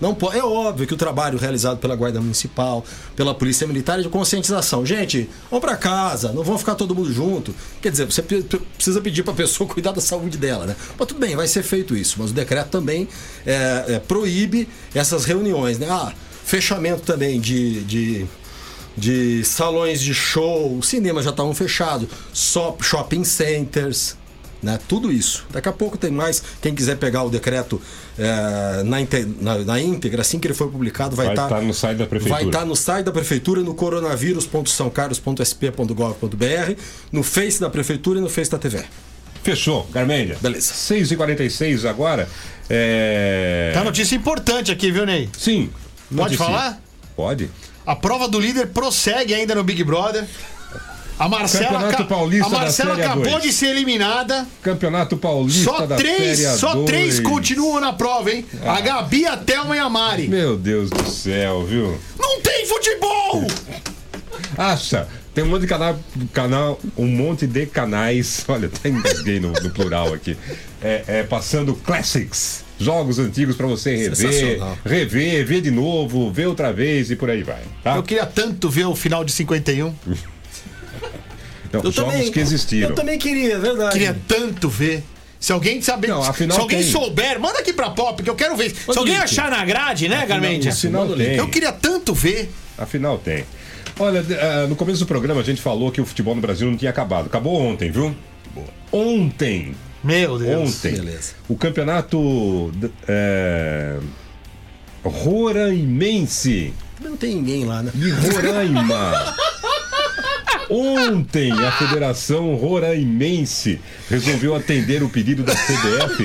Não 0.00 0.14
pode. 0.14 0.38
É 0.38 0.44
óbvio 0.44 0.86
que 0.86 0.94
o 0.94 0.96
trabalho 0.96 1.38
realizado 1.38 1.78
pela 1.78 1.94
Guarda 1.94 2.20
Municipal, 2.20 2.84
pela 3.14 3.34
Polícia 3.34 3.66
Militar 3.66 3.98
é 3.98 4.02
de 4.02 4.08
conscientização. 4.08 4.84
Gente, 4.86 5.28
vão 5.50 5.60
para 5.60 5.76
casa, 5.76 6.32
não 6.32 6.42
vão 6.42 6.56
ficar 6.56 6.74
todo 6.74 6.94
mundo 6.94 7.12
junto. 7.12 7.54
Quer 7.82 7.90
dizer, 7.90 8.06
você 8.06 8.22
precisa 8.22 9.00
pedir 9.00 9.22
para 9.22 9.32
a 9.32 9.36
pessoa 9.36 9.68
cuidar 9.70 9.92
da 9.92 10.00
saúde 10.00 10.38
dela, 10.38 10.66
né? 10.66 10.76
Mas 10.98 11.08
tudo 11.08 11.20
bem, 11.20 11.36
vai 11.36 11.46
ser 11.46 11.62
feito 11.62 11.94
isso. 11.94 12.16
Mas 12.18 12.30
o 12.30 12.34
decreto 12.34 12.70
também 12.70 13.08
é, 13.44 13.84
é, 13.88 13.98
proíbe 13.98 14.68
essas 14.94 15.24
reuniões, 15.24 15.78
né? 15.78 15.86
Ah, 15.90 16.12
fechamento 16.44 17.02
também 17.02 17.40
de, 17.40 17.82
de, 17.84 18.26
de 18.96 19.44
salões 19.44 20.00
de 20.00 20.14
show, 20.14 20.80
cinemas 20.82 21.24
já 21.24 21.30
estavam 21.30 21.54
fechados, 21.54 22.08
só 22.32 22.76
shopping 22.80 23.24
centers. 23.24 24.16
Né? 24.62 24.78
Tudo 24.86 25.10
isso. 25.10 25.46
Daqui 25.50 25.68
a 25.68 25.72
pouco 25.72 25.96
tem 25.96 26.10
mais. 26.10 26.42
Quem 26.60 26.74
quiser 26.74 26.96
pegar 26.98 27.22
o 27.22 27.30
decreto 27.30 27.80
eh, 28.18 28.82
na, 28.84 28.98
na- 29.40 29.64
na 29.64 29.80
íntegra, 29.80 30.20
assim 30.20 30.38
que 30.38 30.46
ele 30.46 30.52
for 30.54 30.68
publicado, 30.70 31.16
vai 31.16 31.26
Vai 31.26 31.34
estar 31.34 31.44
estar 31.46 31.62
no 31.62 31.72
site 31.72 31.96
da 31.98 32.06
prefeitura. 32.06 32.38
Vai 32.40 32.46
estar 32.48 32.64
no 32.66 32.76
site 32.76 33.06
da 33.06 33.12
prefeitura, 33.12 33.62
no 33.62 33.74
coronavírus.sãocarlos.sp.gov.br, 33.74 36.74
no 37.12 37.22
Face 37.22 37.60
da 37.60 37.70
prefeitura 37.70 38.18
e 38.18 38.22
no 38.22 38.28
Face 38.28 38.50
da 38.50 38.58
TV. 38.58 38.84
Fechou, 39.42 39.88
Garmelha. 39.90 40.36
Beleza. 40.40 40.74
6h46 40.74 41.88
agora. 41.88 42.28
É... 42.68 43.70
Tá 43.72 43.82
notícia 43.82 44.14
importante 44.14 44.70
aqui, 44.70 44.92
viu, 44.92 45.06
Ney? 45.06 45.30
Sim. 45.36 45.70
Pode 46.14 46.36
falar? 46.36 46.78
Pode. 47.16 47.50
A 47.86 47.96
prova 47.96 48.28
do 48.28 48.38
líder 48.38 48.66
prossegue 48.68 49.32
ainda 49.32 49.54
no 49.54 49.64
Big 49.64 49.82
Brother. 49.82 50.26
A 51.20 51.28
Marcela, 51.28 51.66
Campeonato 51.66 52.04
Paulista 52.06 52.46
a 52.46 52.48
Marcela 52.48 52.94
acabou 52.94 53.36
A2. 53.36 53.40
de 53.42 53.52
ser 53.52 53.66
eliminada. 53.66 54.46
Campeonato 54.62 55.18
Paulista 55.18 55.64
Só 55.64 55.86
da 55.86 55.96
três, 55.96 56.38
Série 56.38 56.58
só 56.58 56.74
A2. 56.74 56.86
três 56.86 57.20
continuam 57.20 57.78
na 57.78 57.92
prova, 57.92 58.30
hein? 58.30 58.46
Ah. 58.64 58.76
A 58.76 58.80
Gabi, 58.80 59.26
a 59.26 59.36
Thelma 59.36 59.76
e 59.76 59.78
a 59.78 59.90
Mari. 59.90 60.28
Meu 60.28 60.56
Deus 60.56 60.88
do 60.88 61.06
céu, 61.10 61.66
viu? 61.66 62.00
Não 62.18 62.40
tem 62.40 62.64
futebol! 62.64 63.46
Acha? 64.56 65.06
Tem 65.34 65.44
um 65.44 65.48
monte 65.48 65.60
de 65.60 65.66
canal, 65.66 66.00
canal 66.32 66.80
um 66.96 67.06
monte 67.06 67.46
de 67.46 67.66
canais. 67.66 68.42
Olha, 68.48 68.68
até 68.68 68.88
engasguei 68.88 69.38
no, 69.38 69.52
no 69.52 69.68
plural 69.68 70.14
aqui. 70.14 70.38
É, 70.80 71.04
é, 71.06 71.22
passando 71.22 71.74
classics, 71.74 72.64
jogos 72.78 73.18
antigos 73.18 73.56
pra 73.56 73.66
você 73.66 74.08
rever, 74.08 74.62
rever, 74.86 75.46
ver 75.46 75.60
de 75.60 75.70
novo, 75.70 76.32
ver 76.32 76.46
outra 76.46 76.72
vez 76.72 77.10
e 77.10 77.16
por 77.16 77.28
aí 77.28 77.42
vai. 77.42 77.60
Tá? 77.84 77.96
Eu 77.96 78.02
queria 78.02 78.24
tanto 78.24 78.70
ver 78.70 78.86
o 78.86 78.96
final 78.96 79.22
de 79.22 79.32
51. 79.32 79.94
Eu 81.72 81.92
jogos 81.92 81.94
também, 81.94 82.32
que 82.32 82.40
existiram. 82.40 82.90
Eu 82.90 82.94
também 82.94 83.18
queria, 83.18 83.54
é 83.54 83.58
verdade. 83.58 83.92
Queria 83.92 84.16
tanto 84.26 84.68
ver. 84.68 85.04
Se 85.38 85.52
alguém 85.52 85.80
saber, 85.80 86.08
Não, 86.08 86.22
afinal 86.22 86.54
se 86.56 86.60
alguém 86.60 86.80
tem. 86.80 86.90
souber, 86.90 87.40
manda 87.40 87.60
aqui 87.60 87.72
pra 87.72 87.88
Pop, 87.90 88.22
que 88.22 88.28
eu 88.28 88.34
quero 88.34 88.54
ver. 88.56 88.74
Se 88.74 88.98
alguém 88.98 89.16
achar 89.16 89.50
na 89.50 89.64
grade, 89.64 90.06
né, 90.08 90.26
Garmendia? 90.26 90.70
afinal 90.70 91.08
tem. 91.16 91.36
Eu 91.36 91.48
queria 91.48 91.72
tanto 91.72 92.12
ver. 92.12 92.52
Afinal 92.76 93.16
tem. 93.16 93.44
Olha, 93.98 94.22
ah, 94.40 94.66
no 94.66 94.76
começo 94.76 95.00
do 95.00 95.06
programa 95.06 95.40
a 95.40 95.44
gente 95.44 95.60
falou 95.62 95.90
que 95.90 96.00
o 96.00 96.04
futebol 96.06 96.34
no 96.34 96.40
Brasil 96.42 96.68
não 96.70 96.76
tinha 96.76 96.90
acabado. 96.90 97.26
Acabou 97.26 97.54
ontem, 97.60 97.90
viu? 97.90 98.14
Ontem. 98.92 99.74
Meu 100.04 100.38
Deus. 100.38 100.76
Ontem. 100.76 100.92
Beleza. 100.92 101.32
O 101.48 101.56
campeonato 101.56 102.72
é, 103.06 103.96
Roraimense 105.04 106.72
Também 106.96 107.10
não 107.10 107.16
tem 107.16 107.34
ninguém 107.36 107.64
lá, 107.64 107.82
né? 107.82 107.90
de 107.94 108.10
Roraima. 108.10 109.34
Ontem 110.70 111.50
a 111.50 111.72
Federação 111.72 112.54
Roraimense 112.54 113.80
resolveu 114.08 114.54
atender 114.54 115.02
o 115.02 115.08
pedido 115.08 115.42
da 115.42 115.52
CBF 115.52 116.24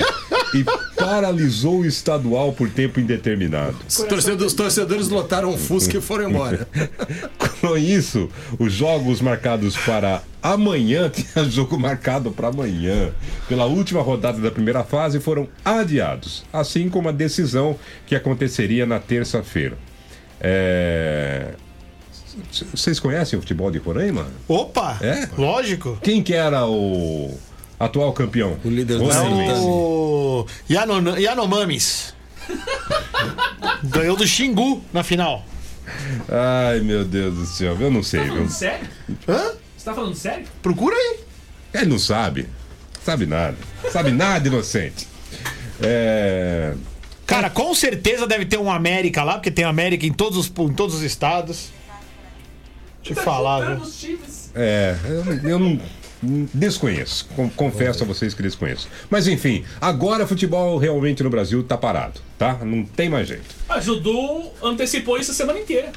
e 0.53 0.63
paralisou 0.95 1.79
o 1.79 1.85
estadual 1.85 2.53
por 2.53 2.69
tempo 2.69 2.99
indeterminado. 2.99 3.75
Os 3.87 3.97
torcedores, 3.97 4.45
os 4.45 4.53
torcedores 4.53 5.09
lotaram 5.09 5.49
um 5.49 5.57
Fusca 5.57 5.97
e 5.97 6.01
foram 6.01 6.29
embora. 6.29 6.67
Com 7.59 7.75
isso, 7.75 8.29
os 8.59 8.71
jogos 8.71 9.19
marcados 9.19 9.75
para 9.75 10.21
amanhã, 10.43 11.09
tinha 11.13 11.43
jogo 11.45 11.79
marcado 11.79 12.29
para 12.29 12.49
amanhã, 12.49 13.11
pela 13.49 13.65
última 13.65 14.01
rodada 14.01 14.39
da 14.39 14.51
primeira 14.51 14.83
fase, 14.83 15.19
foram 15.19 15.47
adiados, 15.63 16.45
assim 16.53 16.87
como 16.87 17.09
a 17.09 17.11
decisão 17.11 17.75
que 18.05 18.15
aconteceria 18.15 18.85
na 18.85 18.99
terça-feira. 18.99 19.75
É... 20.39 21.53
Vocês 22.73 22.99
conhecem 22.99 23.37
o 23.37 23.41
futebol 23.41 23.71
de 23.71 23.77
Roraima? 23.77 24.27
Opa! 24.47 24.97
É? 25.01 25.27
Lógico. 25.37 25.97
Quem 26.01 26.21
que 26.23 26.33
era 26.33 26.65
o 26.65 27.37
atual 27.79 28.11
campeão? 28.13 28.57
O 28.63 28.69
líder 28.69 28.97
do 28.97 29.11
É 29.11 29.21
o 29.59 30.45
Yanon- 30.69 31.17
Yanomamis. 31.17 32.13
Ganhou 33.83 34.15
do 34.15 34.25
Xingu 34.27 34.83
na 34.93 35.03
final. 35.03 35.43
Ai, 36.29 36.79
meu 36.79 37.05
Deus 37.05 37.35
do 37.35 37.45
céu, 37.45 37.77
eu 37.79 37.91
não 37.91 38.03
sei, 38.03 38.21
viu? 38.23 38.33
Falando 38.33 38.49
sério? 38.49 38.87
Hã? 39.27 39.51
Você 39.77 39.85
tá 39.85 39.93
falando 39.93 40.15
sério? 40.15 40.45
Procura 40.61 40.95
aí. 40.95 41.19
Ele 41.73 41.85
não 41.87 41.99
sabe. 41.99 42.47
Sabe 43.03 43.25
nada. 43.25 43.55
Sabe 43.91 44.11
nada, 44.11 44.47
inocente. 44.47 45.07
É... 45.81 46.73
Cara, 47.27 47.49
com 47.49 47.73
certeza 47.73 48.25
deve 48.27 48.45
ter 48.45 48.57
um 48.57 48.71
América 48.71 49.23
lá, 49.23 49.33
porque 49.33 49.51
tem 49.51 49.65
América 49.65 50.05
em 50.05 50.13
todos 50.13 50.37
os, 50.37 50.51
em 50.69 50.73
todos 50.73 50.95
os 50.95 51.01
estados. 51.01 51.69
Deixa 53.05 53.19
eu 53.19 53.23
falar, 53.23 53.75
viu? 53.75 54.19
É, 54.55 54.95
eu, 55.05 55.49
eu 55.51 55.59
não. 55.59 55.79
Desconheço, 56.53 57.27
confesso 57.55 58.03
a 58.03 58.07
vocês 58.07 58.33
que 58.33 58.41
desconheço. 58.41 58.87
Mas 59.11 59.27
enfim, 59.27 59.63
agora 59.79 60.25
futebol 60.25 60.77
realmente 60.77 61.21
no 61.21 61.29
Brasil 61.29 61.61
tá 61.61 61.77
parado, 61.77 62.19
tá? 62.37 62.53
Não 62.65 62.83
tem 62.83 63.09
mais 63.09 63.27
jeito. 63.27 63.43
A 63.69 63.79
Judu 63.79 64.49
antecipou 64.63 65.19
isso 65.19 65.29
a 65.31 65.33
semana 65.35 65.59
inteira. 65.59 65.91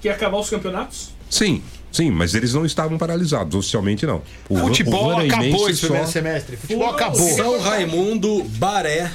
Que 0.00 0.08
ia 0.08 0.14
acabar 0.14 0.38
os 0.38 0.50
campeonatos. 0.50 1.10
Sim, 1.30 1.62
sim, 1.92 2.10
mas 2.10 2.34
eles 2.34 2.54
não 2.54 2.66
estavam 2.66 2.98
paralisados, 2.98 3.54
oficialmente 3.54 4.04
não. 4.04 4.20
O 4.48 4.56
Futebol 4.58 5.14
o 5.14 5.18
acabou 5.20 5.70
esse 5.70 5.80
só- 5.80 5.86
primeiro 5.88 6.10
semestre. 6.10 6.56
Futebol 6.56 6.90
acabou. 6.90 7.20
São 7.36 7.60
Raimundo, 7.60 8.42
Baré, 8.44 9.12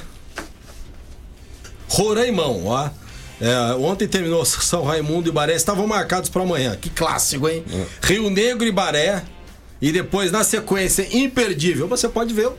Roraimão, 1.88 2.66
ó. 2.66 2.88
É, 3.44 3.74
ontem 3.74 4.06
terminou 4.06 4.44
São 4.44 4.84
Raimundo 4.84 5.28
e 5.28 5.32
Baré, 5.32 5.54
estavam 5.56 5.84
marcados 5.84 6.30
para 6.30 6.42
amanhã. 6.42 6.76
Que 6.80 6.88
clássico, 6.88 7.48
hein? 7.48 7.64
Rio 8.00 8.30
Negro 8.30 8.64
e 8.64 8.70
Baré. 8.70 9.22
E 9.80 9.90
depois, 9.90 10.30
na 10.30 10.44
sequência, 10.44 11.04
imperdível. 11.10 11.88
Você 11.88 12.08
pode 12.08 12.32
ver 12.32 12.46
o 12.46 12.54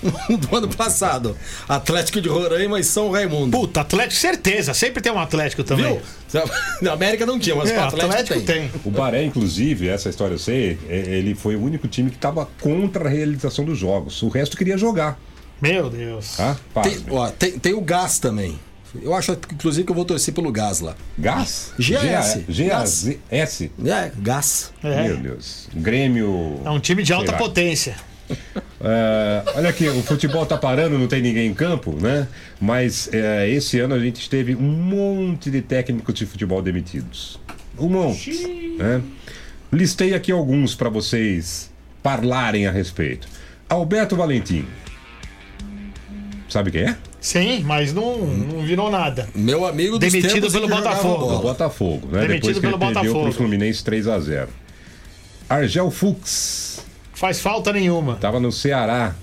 do 0.38 0.56
ano 0.56 0.68
passado. 0.68 1.36
Atlético 1.68 2.22
de 2.22 2.28
Roraima 2.30 2.80
e 2.80 2.84
São 2.84 3.10
Raimundo. 3.10 3.50
Puta, 3.54 3.82
Atlético, 3.82 4.18
certeza. 4.18 4.72
Sempre 4.72 5.02
tem 5.02 5.12
um 5.12 5.18
Atlético 5.18 5.62
também. 5.62 6.00
Viu? 6.32 6.42
Na 6.80 6.92
América 6.92 7.26
não 7.26 7.38
tinha, 7.38 7.54
mas 7.54 7.68
É, 7.68 7.76
o 7.78 7.82
Atlético, 7.82 8.06
Atlético 8.12 8.40
tem. 8.46 8.68
tem. 8.70 8.80
O 8.86 8.90
Baré, 8.90 9.22
inclusive, 9.24 9.88
essa 9.88 10.08
história 10.08 10.34
eu 10.34 10.38
sei, 10.38 10.78
é- 10.88 10.96
ele 11.18 11.34
foi 11.34 11.54
o 11.54 11.62
único 11.62 11.86
time 11.86 12.08
que 12.08 12.16
estava 12.16 12.48
contra 12.62 13.04
a 13.06 13.12
realização 13.12 13.62
dos 13.62 13.76
jogos. 13.78 14.22
O 14.22 14.28
resto 14.28 14.56
queria 14.56 14.78
jogar. 14.78 15.20
Meu 15.60 15.90
Deus. 15.90 16.36
Tá? 16.36 16.56
Tem, 16.82 16.98
ó, 17.10 17.28
tem, 17.28 17.58
tem 17.58 17.74
o 17.74 17.80
Gás 17.82 18.18
também. 18.18 18.58
Eu 19.02 19.14
acho, 19.14 19.32
inclusive, 19.32 19.84
que 19.84 19.90
eu 19.90 19.94
vou 19.94 20.04
torcer 20.04 20.32
pelo 20.32 20.50
Gás 20.50 20.80
lá. 20.80 20.96
Gás? 21.18 21.72
GAS. 21.78 22.40
G-A-S. 22.48 23.70
É, 23.84 24.12
Gás. 24.18 24.72
É. 24.82 25.08
Meu 25.08 25.16
Deus. 25.18 25.68
Grêmio. 25.74 26.60
É 26.64 26.70
um 26.70 26.80
time 26.80 27.02
de 27.02 27.12
alta 27.12 27.32
potência. 27.34 27.96
É, 28.80 29.42
olha 29.56 29.70
aqui, 29.70 29.88
o 29.88 30.02
futebol 30.02 30.44
tá 30.46 30.56
parando, 30.56 30.98
não 30.98 31.08
tem 31.08 31.20
ninguém 31.20 31.50
em 31.50 31.54
campo, 31.54 31.92
né? 32.00 32.28
Mas 32.60 33.08
é, 33.12 33.48
esse 33.48 33.80
ano 33.80 33.94
a 33.94 33.98
gente 33.98 34.28
teve 34.28 34.54
um 34.54 34.60
monte 34.60 35.50
de 35.50 35.62
técnicos 35.62 36.14
de 36.14 36.26
futebol 36.26 36.62
demitidos. 36.62 37.40
Um 37.78 37.88
monte. 37.88 38.30
Né? 38.76 39.02
Listei 39.72 40.14
aqui 40.14 40.30
alguns 40.30 40.74
para 40.74 40.88
vocês 40.88 41.70
parlarem 42.02 42.66
a 42.66 42.70
respeito. 42.70 43.28
Alberto 43.68 44.16
Valentim. 44.16 44.64
Sabe 46.48 46.70
quem 46.70 46.82
é? 46.82 46.96
Sim, 47.20 47.62
mas 47.64 47.92
não, 47.92 48.16
não 48.18 48.62
virou 48.64 48.90
nada. 48.90 49.28
Meu 49.34 49.66
amigo 49.66 49.98
dos 49.98 50.12
Demitido 50.12 50.50
pelo 50.50 50.68
Botafogo. 50.68 51.18
bola. 51.18 51.36
Do 51.36 51.42
Botafogo, 51.42 52.08
né? 52.12 52.20
Demitido 52.20 52.40
Depois 52.40 52.58
que 52.58 52.66
ele 52.66 52.76
pelo 52.76 52.78
perdeu 52.78 53.02
Botafogo. 53.02 53.22
pro 53.24 53.32
Fluminense 53.32 53.82
3 53.84 54.06
a 54.08 54.20
0 54.20 54.48
Argel 55.48 55.90
Fux. 55.90 56.84
Faz 57.14 57.40
falta 57.40 57.72
nenhuma. 57.72 58.16
Tava 58.16 58.38
no 58.38 58.52
Ceará. 58.52 59.14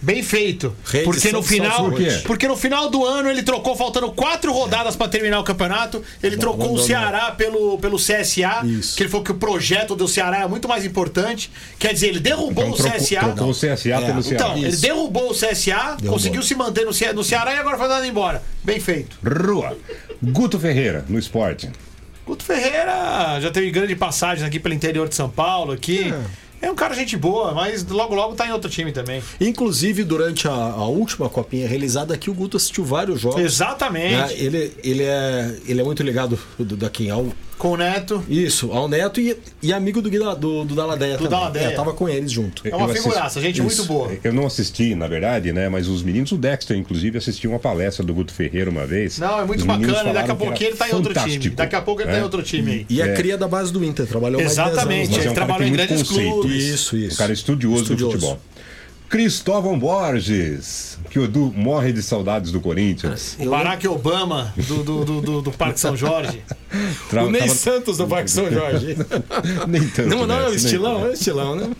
Bem 0.00 0.22
feito. 0.22 0.74
Reedição 0.84 1.12
Porque 1.12 1.32
no 1.32 1.42
final, 1.42 1.70
Salso 1.76 1.90
Por 1.90 1.98
quê? 1.98 2.22
porque 2.26 2.48
no 2.48 2.56
final 2.56 2.88
do 2.88 3.04
ano 3.04 3.28
ele 3.28 3.42
trocou 3.42 3.74
faltando 3.76 4.10
quatro 4.12 4.52
rodadas 4.52 4.94
pra 4.94 5.08
terminar 5.08 5.40
o 5.40 5.44
campeonato. 5.44 6.02
Ele 6.22 6.36
trocou 6.36 6.60
o 6.60 6.64
abandonou. 6.66 6.86
Ceará 6.86 7.30
pelo, 7.32 7.78
pelo 7.78 7.96
CSA, 7.96 8.64
Isso. 8.64 8.96
que 8.96 9.02
ele 9.02 9.10
falou 9.10 9.24
que 9.24 9.32
o 9.32 9.34
projeto 9.36 9.96
do 9.96 10.06
Ceará 10.06 10.42
é 10.42 10.46
muito 10.46 10.68
mais 10.68 10.84
importante. 10.84 11.50
Quer 11.78 11.92
dizer, 11.92 12.08
ele 12.08 12.20
derrubou 12.20 12.64
Então 12.64 12.70
o 12.70 12.76
trocou, 12.76 12.92
CSA. 13.00 13.20
trocou 13.20 13.50
o 13.50 13.54
CSA 13.54 13.88
É, 13.90 14.00
pelo 14.06 14.22
Ceará. 14.22 14.44
Então, 14.48 14.58
ele 14.58 14.76
derrubou 14.76 15.30
o 15.30 15.34
CSA, 15.34 15.96
conseguiu 16.06 16.42
se 16.42 16.54
manter 16.54 16.84
no, 16.86 16.92
no 17.14 17.24
Ceará 17.24 17.52
e 17.54 17.58
agora 17.58 17.76
foi 17.76 17.88
dado 17.88 18.04
embora. 18.06 18.42
Bem 18.62 18.78
feito. 18.78 19.16
Rua. 19.24 19.76
Guto 20.22 20.58
Ferreira, 20.60 21.04
no 21.08 21.18
esporte. 21.18 21.70
Guto 22.26 22.44
Ferreira 22.44 23.40
já 23.40 23.50
teve 23.50 23.70
grande 23.70 23.96
passagem 23.96 24.46
aqui 24.46 24.60
pelo 24.60 24.74
interior 24.74 25.08
de 25.08 25.14
São 25.14 25.30
Paulo 25.30 25.72
aqui. 25.72 26.12
É. 26.12 26.47
um 26.70 26.74
cara 26.74 26.94
gente 26.94 27.16
boa, 27.16 27.52
mas 27.54 27.86
logo 27.86 28.14
logo 28.14 28.34
tá 28.34 28.46
em 28.46 28.52
outro 28.52 28.68
time 28.70 28.90
também. 28.92 29.22
Inclusive, 29.40 30.02
durante 30.04 30.48
a, 30.48 30.52
a 30.52 30.86
última 30.86 31.28
copinha 31.28 31.68
realizada 31.68 32.14
aqui, 32.14 32.30
o 32.30 32.34
Guto 32.34 32.56
assistiu 32.56 32.84
vários 32.84 33.20
jogos. 33.20 33.40
Exatamente. 33.40 34.14
né? 34.14 34.28
Ele, 34.32 34.72
ele, 34.82 35.02
é, 35.04 35.56
ele 35.66 35.80
é 35.80 35.84
muito 35.84 36.02
ligado 36.02 36.38
do, 36.58 36.76
daqui 36.76 37.08
ao. 37.10 37.26
Com 37.58 37.72
o 37.72 37.76
Neto. 37.76 38.22
Isso, 38.28 38.70
ao 38.72 38.88
Neto 38.88 39.20
e, 39.20 39.36
e 39.60 39.72
amigo 39.72 40.00
do, 40.00 40.08
Guida- 40.08 40.34
do, 40.36 40.64
do 40.64 40.74
Daladeia 40.76 41.14
Do 41.16 41.24
também. 41.24 41.30
Daladeia. 41.38 41.64
É, 41.66 41.70
tava 41.72 41.92
com 41.92 42.08
eles 42.08 42.30
junto. 42.30 42.62
É 42.66 42.70
uma 42.70 42.82
Eu 42.86 42.90
assisti- 42.92 43.02
figuraça, 43.08 43.40
gente 43.40 43.60
muito 43.60 43.84
boa. 43.84 44.12
Eu 44.22 44.32
não 44.32 44.46
assisti, 44.46 44.94
na 44.94 45.08
verdade, 45.08 45.52
né? 45.52 45.68
Mas 45.68 45.88
os 45.88 46.02
meninos, 46.02 46.30
o 46.30 46.36
Dexter, 46.36 46.76
inclusive, 46.76 47.18
assistiu 47.18 47.50
uma 47.50 47.58
palestra 47.58 48.04
do 48.04 48.14
Guto 48.14 48.32
Ferreira 48.32 48.70
uma 48.70 48.86
vez. 48.86 49.18
Não, 49.18 49.40
é 49.40 49.44
muito 49.44 49.64
bacana. 49.64 50.12
Daqui 50.12 50.30
a 50.30 50.34
pouquinho 50.36 50.68
ele 50.70 50.76
tá 50.76 50.88
em 50.88 50.92
outro 50.94 51.12
time. 51.14 51.50
Daqui 51.50 51.74
a 51.76 51.80
pouco 51.82 52.00
ele 52.00 52.08
tá 52.10 52.14
em 52.14 52.18
né? 52.18 52.22
outro 52.24 52.42
time 52.42 52.70
aí. 52.70 52.86
E 52.88 53.02
a 53.02 53.06
É. 53.08 53.14
cria 53.14 53.36
da 53.36 53.48
base 53.48 53.72
do 53.72 53.84
Inter, 53.84 54.06
trabalhou 54.06 54.40
mais 54.40 54.52
de 54.52 54.56
10 54.56 54.68
Exatamente, 54.72 55.00
anos. 55.06 55.08
Mas 55.08 55.16
lá. 55.16 55.20
ele 55.22 55.28
é 55.28 55.30
um 55.30 55.34
trabalhou 55.34 55.62
em 55.66 55.70
muito 55.70 55.86
grandes 55.86 56.08
conceito. 56.08 56.30
clubes. 56.32 56.64
Isso, 56.64 56.96
isso. 56.96 57.14
Um 57.14 57.18
cara 57.18 57.32
estudioso, 57.32 57.82
Estudioso. 57.82 58.16
do 58.16 58.20
futebol. 58.20 58.40
Cristóvão 59.08 59.78
Borges, 59.78 60.98
que 61.10 61.18
o 61.18 61.24
Edu 61.24 61.50
morre 61.56 61.92
de 61.92 62.02
saudades 62.02 62.52
do 62.52 62.60
Corinthians. 62.60 63.36
O 63.40 63.48
Barack 63.48 63.88
Obama 63.88 64.52
do, 64.56 64.82
do, 64.84 65.04
do, 65.04 65.20
do- 65.22 65.42
do 65.42 65.50
Parque 65.52 65.80
São 65.80 65.96
Jorge. 65.96 66.42
Tra- 67.08 67.24
O 67.24 67.30
Ney 67.30 67.40
tava- 67.42 67.54
Santos 67.54 67.96
do 67.96 68.06
Parque 68.06 68.30
São 68.30 68.50
Jorge. 68.52 68.96
Nem 69.66 69.88
tanto. 69.88 70.08
não, 70.10 70.26
não, 70.26 70.34
é 70.34 70.38
o 70.38 70.40
nessa, 70.40 70.48
nem 70.50 70.56
estilão, 70.56 71.06
é 71.06 71.08
o 71.08 71.12
estilão, 71.12 71.56
né? 71.56 71.70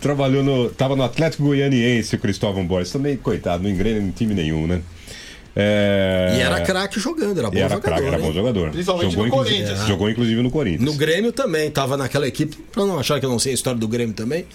Trabalhou 0.00 0.42
no. 0.42 0.68
Tava 0.70 0.96
no 0.96 1.04
Atlético 1.04 1.44
Goianiense, 1.44 2.16
o 2.16 2.18
Cristóvão 2.18 2.66
Borges. 2.66 2.90
Também, 2.92 3.16
coitado, 3.16 3.62
não 3.62 3.70
engrena 3.70 4.00
em 4.00 4.10
time 4.10 4.34
nenhum, 4.34 4.66
né? 4.66 4.82
É... 5.56 6.34
E 6.36 6.40
era 6.40 6.60
craque 6.62 6.98
jogando, 6.98 7.38
era 7.38 7.48
bom 7.50 7.56
era 7.56 7.68
jogador. 7.68 7.80
craque, 7.82 8.06
era 8.06 8.18
bom 8.18 8.26
hein? 8.26 8.32
jogador. 8.32 8.70
Principalmente 8.70 9.10
jogou, 9.12 9.22
no 9.26 9.28
inclusive- 9.28 9.56
Corinthians. 9.62 9.86
Jogou 9.88 10.10
inclusive 10.10 10.42
no 10.42 10.50
Corinthians. 10.50 10.82
No 10.84 10.94
Grêmio 10.94 11.32
também, 11.32 11.70
tava 11.70 11.96
naquela 11.96 12.26
equipe. 12.26 12.56
Pra 12.72 12.84
não 12.84 12.98
achar 12.98 13.20
que 13.20 13.26
eu 13.26 13.30
não 13.30 13.38
sei 13.38 13.52
a 13.52 13.54
história 13.54 13.78
do 13.78 13.86
Grêmio 13.86 14.14
também, 14.14 14.46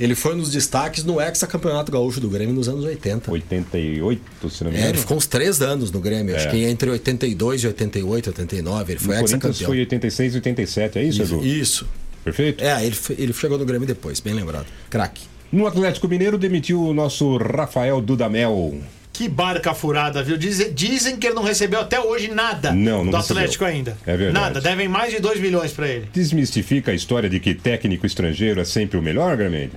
ele 0.00 0.14
foi 0.16 0.34
nos 0.34 0.50
destaques 0.50 1.04
no 1.04 1.20
ex-campeonato 1.20 1.92
gaúcho 1.92 2.20
do 2.20 2.28
Grêmio 2.28 2.54
nos 2.54 2.68
anos 2.68 2.84
80. 2.84 3.30
88, 3.30 4.50
se 4.50 4.64
não 4.64 4.70
me 4.70 4.76
É, 4.76 4.80
engano. 4.80 4.92
ele 4.94 4.98
ficou 4.98 5.16
uns 5.16 5.26
três 5.26 5.60
anos 5.62 5.90
no 5.92 6.00
Grêmio, 6.00 6.34
acho 6.34 6.48
É. 6.48 6.50
que 6.50 6.64
entre 6.64 6.90
82 6.90 7.62
e 7.62 7.66
88, 7.68 8.26
89, 8.30 8.92
ele 8.92 8.98
foi 9.00 9.14
Corinthians 9.14 9.32
ex-campeão. 9.44 9.66
foi 9.68 9.78
86 9.80 10.32
e 10.34 10.36
87, 10.36 10.98
é 10.98 11.02
isso, 11.04 11.22
Edu? 11.22 11.44
Isso. 11.46 11.86
Perfeito? 12.24 12.62
É, 12.64 12.84
ele, 12.84 12.96
ele 13.16 13.32
chegou 13.32 13.56
no 13.58 13.64
Grêmio 13.64 13.86
depois, 13.86 14.18
bem 14.20 14.34
lembrado. 14.34 14.66
Craque. 14.90 15.22
No 15.50 15.66
Atlético 15.66 16.06
Mineiro 16.08 16.36
demitiu 16.36 16.82
o 16.82 16.92
nosso 16.92 17.36
Rafael 17.38 18.00
Dudamel. 18.02 18.76
Que 19.18 19.28
barca 19.28 19.74
furada, 19.74 20.22
viu? 20.22 20.36
Dizem, 20.36 20.72
dizem 20.72 21.16
que 21.16 21.26
ele 21.26 21.34
não 21.34 21.42
recebeu 21.42 21.80
até 21.80 21.98
hoje 21.98 22.28
nada 22.30 22.70
Não, 22.72 23.02
não 23.04 23.10
do 23.10 23.16
recebeu. 23.16 23.38
Atlético 23.42 23.64
ainda. 23.64 23.98
É 24.06 24.16
verdade. 24.16 24.32
Nada, 24.44 24.60
devem 24.60 24.86
mais 24.86 25.12
de 25.12 25.18
2 25.18 25.40
milhões 25.40 25.72
pra 25.72 25.88
ele. 25.88 26.08
Desmistifica 26.12 26.92
a 26.92 26.94
história 26.94 27.28
de 27.28 27.40
que 27.40 27.52
técnico 27.52 28.06
estrangeiro 28.06 28.60
é 28.60 28.64
sempre 28.64 28.96
o 28.96 29.02
melhor, 29.02 29.36
Gramelho? 29.36 29.72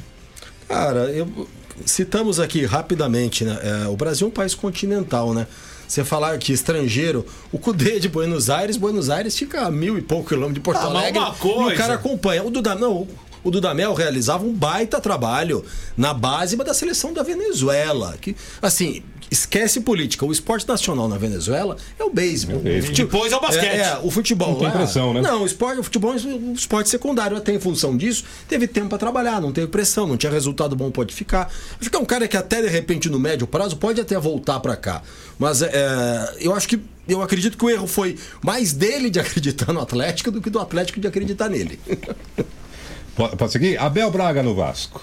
Cara, 0.69 1.05
eu- 1.09 1.47
citamos 1.87 2.39
aqui 2.39 2.65
rapidamente, 2.67 3.43
né? 3.43 3.57
é, 3.63 3.87
o 3.87 3.95
Brasil 3.95 4.27
é 4.27 4.29
um 4.29 4.31
país 4.31 4.53
continental, 4.53 5.33
né? 5.33 5.47
Você 5.87 6.03
falar 6.05 6.37
que 6.37 6.53
estrangeiro, 6.53 7.25
o 7.51 7.57
Cudê 7.57 7.99
de 7.99 8.07
Buenos 8.07 8.47
Aires, 8.47 8.77
Buenos 8.77 9.09
Aires 9.09 9.35
fica 9.35 9.61
a 9.61 9.71
mil 9.71 9.97
e 9.97 10.03
pouco 10.03 10.29
quilômetros 10.29 10.53
de 10.53 10.61
Porto 10.61 10.77
Ah, 10.77 10.85
Alegre. 10.85 11.17
uma 11.17 11.33
coisa- 11.33 11.71
E 11.71 11.73
o 11.73 11.77
cara 11.77 11.95
acompanha. 11.95 12.43
O 12.43 12.51
Dudamel, 12.51 12.79
não, 12.79 13.07
o 13.43 13.49
Dudamel 13.49 13.95
realizava 13.95 14.45
um 14.45 14.53
baita 14.53 15.01
trabalho 15.01 15.65
na 15.97 16.13
base 16.13 16.55
da 16.55 16.75
seleção 16.75 17.11
da 17.11 17.23
Venezuela. 17.23 18.15
Que, 18.21 18.35
assim, 18.61 19.01
esquece 19.31 19.79
política. 19.79 20.25
O 20.25 20.31
esporte 20.31 20.67
nacional 20.67 21.07
na 21.07 21.17
Venezuela 21.17 21.77
é 21.97 22.03
o 22.03 22.09
beisebol. 22.11 22.61
Fute- 22.83 23.03
Depois 23.05 23.31
é 23.31 23.37
o 23.37 23.39
basquete. 23.41 23.65
É, 23.65 23.77
é, 23.93 23.99
o 24.03 24.11
futebol. 24.11 24.49
Não 24.49 24.55
tem 24.59 24.67
lá- 24.67 24.73
pressão, 24.73 25.13
né? 25.13 25.21
Não, 25.21 25.43
o 25.43 25.45
esporte, 25.45 25.79
o 25.79 25.83
futebol 25.83 26.13
é 26.13 26.17
um 26.17 26.53
esporte 26.53 26.89
secundário. 26.89 27.37
Até 27.37 27.53
em 27.53 27.59
função 27.59 27.95
disso, 27.95 28.25
teve 28.47 28.67
tempo 28.67 28.89
para 28.89 28.97
trabalhar, 28.97 29.39
não 29.39 29.53
teve 29.53 29.67
pressão, 29.67 30.05
não 30.05 30.17
tinha 30.17 30.31
resultado 30.31 30.75
bom, 30.75 30.91
pode 30.91 31.13
ficar. 31.13 31.49
Acho 31.79 31.89
que 31.89 31.95
é 31.95 31.99
um 31.99 32.05
cara 32.05 32.27
que 32.27 32.35
até 32.35 32.61
de 32.61 32.67
repente 32.67 33.09
no 33.09 33.17
médio 33.19 33.47
prazo 33.47 33.77
pode 33.77 34.01
até 34.01 34.19
voltar 34.19 34.59
para 34.59 34.75
cá. 34.75 35.01
Mas 35.39 35.61
é, 35.61 36.35
eu 36.39 36.53
acho 36.53 36.67
que 36.67 36.79
eu 37.07 37.21
acredito 37.21 37.57
que 37.57 37.63
o 37.65 37.69
erro 37.69 37.87
foi 37.87 38.17
mais 38.43 38.73
dele 38.73 39.09
de 39.09 39.17
acreditar 39.21 39.71
no 39.71 39.79
Atlético 39.79 40.29
do 40.29 40.41
que 40.41 40.49
do 40.49 40.59
Atlético 40.59 40.99
de 40.99 41.07
acreditar 41.07 41.49
nele. 41.49 41.79
Pode 43.15 43.51
seguir? 43.51 43.77
Abel 43.77 44.09
Braga 44.11 44.41
no 44.43 44.55
Vasco. 44.55 45.01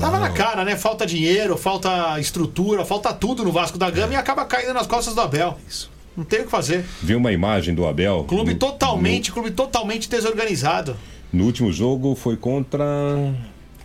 Tava 0.00 0.18
na 0.18 0.30
cara, 0.30 0.64
né? 0.64 0.76
Falta 0.76 1.06
dinheiro, 1.06 1.56
falta 1.56 2.18
estrutura, 2.20 2.84
falta 2.84 3.12
tudo 3.12 3.44
no 3.44 3.52
Vasco 3.52 3.76
da 3.78 3.90
Gama 3.90 4.12
e 4.14 4.16
acaba 4.16 4.44
caindo 4.44 4.72
nas 4.74 4.86
costas 4.86 5.14
do 5.14 5.20
Abel. 5.20 5.58
Isso. 5.68 5.90
Não 6.16 6.24
tem 6.24 6.40
o 6.40 6.44
que 6.44 6.50
fazer. 6.50 6.84
Viu 7.02 7.18
uma 7.18 7.30
imagem 7.32 7.74
do 7.74 7.86
Abel? 7.86 8.24
Clube 8.24 8.52
no- 8.54 8.58
totalmente, 8.58 9.30
clube 9.30 9.50
totalmente 9.50 10.08
desorganizado. 10.08 10.96
No, 11.32 11.40
no 11.40 11.44
último 11.46 11.70
jogo 11.72 12.14
foi 12.14 12.36
contra. 12.36 12.84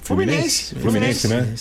Fluminense. 0.02 0.76
Fluminense, 0.76 1.28
né? 1.28 1.54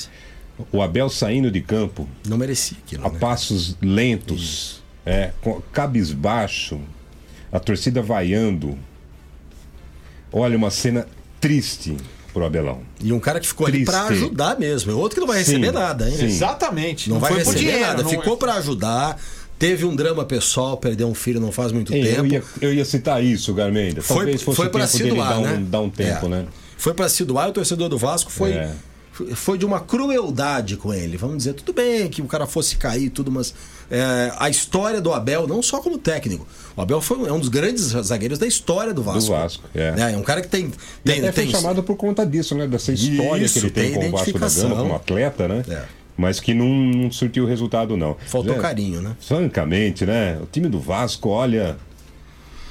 O 0.71 0.81
Abel 0.83 1.09
saindo 1.09 1.51
de 1.51 1.61
campo 1.61 2.07
Não 2.29 2.37
merecia 2.37 2.77
aquilo. 2.87 3.07
a 3.07 3.11
né? 3.11 3.19
passos 3.19 3.77
lentos, 3.83 4.83
é, 5.05 5.33
com- 5.41 5.61
cabisbaixo, 5.73 6.79
a 7.51 7.59
torcida 7.59 8.01
vaiando. 8.03 8.79
Olha, 10.33 10.57
uma 10.57 10.71
cena 10.71 11.07
triste 11.41 11.97
pro 12.33 12.45
Abelão. 12.45 12.81
E 13.03 13.13
um 13.13 13.21
cara 13.21 13.39
que 13.41 13.47
ficou 13.49 13.67
ali 13.67 13.85
Triste. 13.85 13.91
pra 13.91 14.05
ajudar 14.09 14.59
mesmo. 14.59 14.91
É 14.93 14.95
outro 14.95 15.15
que 15.17 15.21
não 15.21 15.27
vai 15.27 15.39
receber 15.39 15.67
Sim, 15.69 15.73
nada, 15.73 16.09
hein? 16.09 16.17
sim. 16.17 16.25
Exatamente. 16.27 17.11
Não, 17.11 17.19
vai 17.19 17.33
foi 17.33 17.41
por 17.45 17.53
receber 17.53 17.71
dinheiro. 17.71 17.87
nada. 17.89 18.03
não- 18.03 18.11
Ficou 18.11 18.37
pra 18.37 18.55
ajudar. 18.55 19.21
Teve 19.59 19.85
um 19.85 19.95
drama 19.95 20.25
pessoal, 20.25 20.77
perdeu 20.79 21.07
um 21.07 21.15
filho 21.15 21.39
não 21.39 21.53
faz 21.53 21.71
muito 21.71 21.93
Ei, 21.93 22.01
eu, 22.13 22.23
tempo. 22.23 22.27
ia, 22.33 22.43
eu 22.63 22.73
ia 22.73 22.85
citar 22.85 23.23
isso, 23.23 23.53
Garmendia. 23.53 24.01
Foi, 24.01 24.17
Talvez 24.17 24.43
fosse 24.43 24.57
foi 24.57 24.67
o 24.69 24.71
para 24.71 24.87
tempo 24.87 25.05
se 25.05 25.11
doar, 25.11 25.29
dar 25.29 25.39
um, 25.39 25.43
né? 25.43 25.65
dar 25.69 25.81
um 25.83 25.91
tempo, 25.91 26.27
É. 26.27 26.29
né? 26.31 26.47
Foi 26.79 26.95
para 26.95 27.09
se 27.11 27.25
doar 27.27 27.49
e 27.49 27.51
o 27.51 27.53
torcedor 27.53 27.91
do 27.91 27.99
Vasco 27.99 28.31
foi, 28.31 28.53
É. 28.53 28.71
foi 29.35 29.59
de 29.59 29.65
uma 29.65 29.81
crueldade 29.81 30.77
com 30.77 30.93
ele. 30.93 31.17
Vamos 31.17 31.39
dizer, 31.39 31.55
tudo 31.55 31.73
bem 31.73 32.09
que 32.09 32.21
o 32.23 32.27
cara 32.27 32.47
fosse 32.47 32.77
cair 32.77 33.05
e 33.05 33.11
tudo, 33.11 33.31
mas 33.31 33.55
é, 33.91 34.33
a 34.39 34.49
história 34.49 35.01
do 35.01 35.13
Abel, 35.13 35.47
não 35.47 35.63
só 35.63 35.81
como 35.81 35.99
técnico, 35.99 36.47
o 36.77 36.81
Abel 36.81 37.01
foi, 37.01 37.29
é 37.29 37.33
um 37.33 37.39
dos 37.41 37.49
grandes 37.49 37.83
zagueiros 37.87 38.39
da 38.39 38.47
história 38.47 38.95
do 38.95 39.03
Vasco. 39.03 39.21
Do 39.21 39.33
Vasco, 39.33 39.65
é. 39.75 39.95
É, 39.97 40.13
é 40.13 40.17
um 40.17 40.23
cara 40.23 40.41
que 40.41 40.49
tem. 40.49 40.67
E 40.67 40.71
tem, 41.03 41.19
até 41.21 41.33
foi 41.33 41.45
tem 41.45 41.53
chamado 41.53 41.83
por 41.83 41.97
conta 41.97 42.25
disso, 42.25 42.55
né? 42.55 42.67
Dessa 42.67 42.93
história 42.93 43.45
Isso, 43.45 43.55
que 43.55 43.67
ele 43.67 43.71
tem, 43.71 43.93
tem 43.93 44.01
com 44.01 44.09
o 44.09 44.19
Vasco 44.19 44.39
da 44.39 44.49
Gama 44.49 44.77
como 44.77 44.95
atleta, 44.95 45.49
né? 45.49 45.65
É. 45.69 45.83
Mas 46.17 46.39
que 46.39 46.53
não, 46.53 46.69
não 46.69 47.11
surtiu 47.11 47.47
resultado, 47.47 47.97
não. 47.97 48.17
Faltou 48.27 48.55
É, 48.55 48.59
carinho, 48.59 49.01
né? 49.01 49.17
Francamente, 49.21 50.05
né? 50.05 50.39
O 50.43 50.47
time 50.47 50.69
do 50.69 50.79
Vasco, 50.79 51.31
olha. 51.31 51.77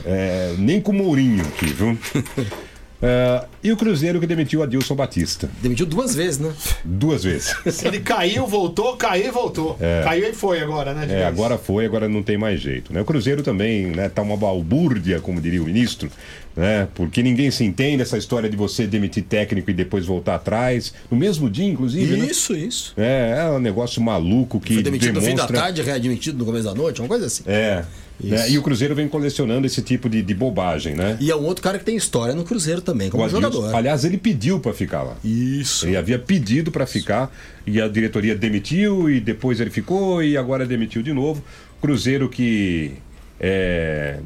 é, 0.05 0.53
nem 0.57 0.79
com 0.79 0.91
o 0.91 0.95
Mourinho 0.95 1.43
aqui, 1.43 1.65
viu? 1.65 1.97
É, 3.01 3.45
e 3.63 3.71
o 3.71 3.77
Cruzeiro 3.77 4.19
que 4.19 4.27
demitiu 4.27 4.61
Adilson 4.61 4.95
Batista. 4.95 5.49
Demitiu 5.61 5.85
duas 5.85 6.13
vezes, 6.13 6.39
né? 6.39 6.53
Duas 6.83 7.23
vezes. 7.23 7.55
Ele 7.83 7.99
caiu, 7.99 8.45
voltou, 8.45 8.97
caiu 8.97 9.27
e 9.27 9.31
voltou. 9.31 9.77
Caiu 10.03 10.29
e 10.29 10.33
foi 10.33 10.59
agora, 10.59 10.93
né? 10.93 11.07
É, 11.09 11.25
agora 11.25 11.57
foi, 11.57 11.85
agora 11.85 12.09
não 12.09 12.21
tem 12.21 12.37
mais 12.37 12.59
jeito. 12.59 12.93
Né? 12.93 13.01
O 13.01 13.05
Cruzeiro 13.05 13.41
também 13.41 13.87
né, 13.87 14.09
tá 14.09 14.21
uma 14.21 14.35
balbúrdia, 14.35 15.21
como 15.21 15.39
diria 15.39 15.61
o 15.61 15.65
ministro, 15.65 16.11
né? 16.55 16.89
Porque 16.93 17.23
ninguém 17.23 17.49
se 17.51 17.63
entende 17.63 18.01
essa 18.01 18.17
história 18.17 18.49
de 18.49 18.57
você 18.57 18.85
demitir 18.85 19.23
técnico 19.23 19.71
e 19.71 19.73
depois 19.73 20.05
voltar 20.05 20.35
atrás. 20.35 20.93
No 21.09 21.17
mesmo 21.17 21.49
dia, 21.49 21.65
inclusive. 21.65 22.17
né? 22.17 22.25
Isso, 22.25 22.53
isso. 22.55 22.93
É, 22.97 23.45
é 23.45 23.49
um 23.49 23.59
negócio 23.59 24.01
maluco 24.01 24.59
que 24.59 24.73
Foi 24.73 24.83
demitido 24.83 25.15
no 25.15 25.21
fim 25.21 25.35
da 25.35 25.45
demonstra... 25.45 25.57
tarde, 25.57 25.81
readmitido 25.81 26.37
no 26.37 26.45
começo 26.45 26.65
da 26.65 26.75
noite, 26.75 27.01
uma 27.01 27.07
coisa 27.07 27.27
assim. 27.27 27.43
É. 27.47 27.85
Né? 28.21 28.49
E 28.51 28.57
o 28.57 28.61
Cruzeiro 28.61 28.93
vem 28.93 29.07
colecionando 29.07 29.65
esse 29.65 29.81
tipo 29.81 30.09
de, 30.09 30.21
de 30.21 30.33
bobagem, 30.33 30.93
né? 30.93 31.17
E 31.21 31.31
é 31.31 31.35
um 31.35 31.45
outro 31.45 31.63
cara 31.63 31.79
que 31.79 31.85
tem 31.85 31.95
história 31.95 32.35
no 32.35 32.43
Cruzeiro 32.43 32.81
também, 32.81 33.09
como 33.09 33.23
Adilson- 33.23 33.41
jogador. 33.41 33.75
Aliás, 33.75 34.03
ele 34.03 34.17
pediu 34.17 34.59
para 34.59 34.73
ficar 34.73 35.03
lá. 35.03 35.15
Isso. 35.23 35.87
Ele 35.87 35.95
havia 35.95 36.19
pedido 36.19 36.69
para 36.71 36.85
ficar 36.85 37.33
e 37.65 37.79
a 37.81 37.87
diretoria 37.87 38.35
demitiu 38.35 39.09
e 39.09 39.19
depois 39.19 39.59
ele 39.61 39.69
ficou 39.69 40.21
e 40.21 40.35
agora 40.35 40.65
demitiu 40.65 41.01
de 41.01 41.13
novo. 41.13 41.41
Cruzeiro 41.81 42.27
que 42.27 42.93
é, 43.39 44.19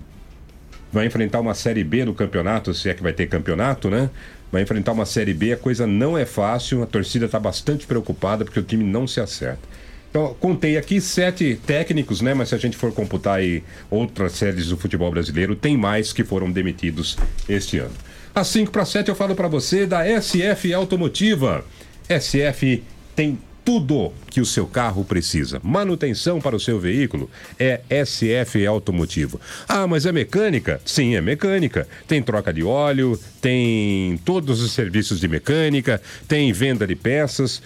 vai 0.92 1.06
enfrentar 1.06 1.40
uma 1.40 1.54
série 1.54 1.84
B 1.84 2.06
do 2.06 2.14
campeonato, 2.14 2.74
se 2.74 2.90
é 2.90 2.94
que 2.94 3.04
vai 3.04 3.14
ter 3.14 3.28
campeonato, 3.28 3.90
né? 3.90 4.10
Vai 4.52 4.62
enfrentar 4.62 4.92
uma 4.92 5.06
série 5.06 5.34
B, 5.34 5.54
a 5.54 5.58
coisa 5.58 5.88
não 5.88 6.18
é 6.18 6.26
fácil, 6.26 6.84
a 6.84 6.86
torcida 6.86 7.26
está 7.26 7.40
bastante 7.40 7.86
preocupada 7.88 8.44
porque 8.46 8.60
o 8.60 8.64
time 8.64 8.84
não 8.84 9.08
se 9.08 9.20
acerta. 9.20 9.68
Então, 10.14 10.36
contei 10.40 10.78
aqui 10.78 11.02
sete 11.02 11.60
técnicos, 11.66 12.22
né? 12.22 12.36
Mas 12.36 12.50
se 12.50 12.54
a 12.54 12.58
gente 12.60 12.78
for 12.78 12.94
computar 12.94 13.40
aí 13.40 13.64
outras 13.90 14.34
séries 14.34 14.68
do 14.68 14.78
futebol 14.78 15.10
brasileiro, 15.10 15.56
tem 15.56 15.76
mais 15.76 16.14
que 16.14 16.24
foram 16.24 16.52
demitidos 16.52 17.18
este 17.50 17.80
ano. 17.80 17.96
Às 18.36 18.46
5 18.50 18.72
para 18.72 18.86
7 18.86 19.10
eu 19.10 19.16
falo 19.16 19.34
para 19.34 19.48
você 19.48 19.88
da 19.88 20.06
SF 20.06 20.72
Automotiva. 20.72 21.66
SF 22.08 22.84
tem 23.16 23.40
tudo 23.66 24.14
que 24.30 24.40
o 24.40 24.46
seu 24.46 24.68
carro 24.68 25.04
precisa. 25.04 25.60
Manutenção 25.64 26.40
para 26.40 26.56
o 26.56 26.60
seu 26.60 26.80
veículo 26.80 27.28
é 27.58 27.82
SF 28.06 28.68
Automotivo. 28.68 29.42
Ah, 29.68 29.88
mas 29.88 30.06
é 30.06 30.12
mecânica? 30.12 30.80
Sim, 30.86 31.16
é 31.16 31.22
mecânica. 31.22 31.88
Tem 32.08 32.22
troca 32.22 32.54
de 32.54 32.64
óleo, 32.64 33.20
tem 33.42 34.20
todos 34.24 34.62
os 34.62 34.74
serviços 34.74 35.20
de 35.20 35.28
mecânica, 35.28 36.00
tem 36.28 36.54
venda 36.54 36.86
de 36.86 36.96
peças 36.96 37.64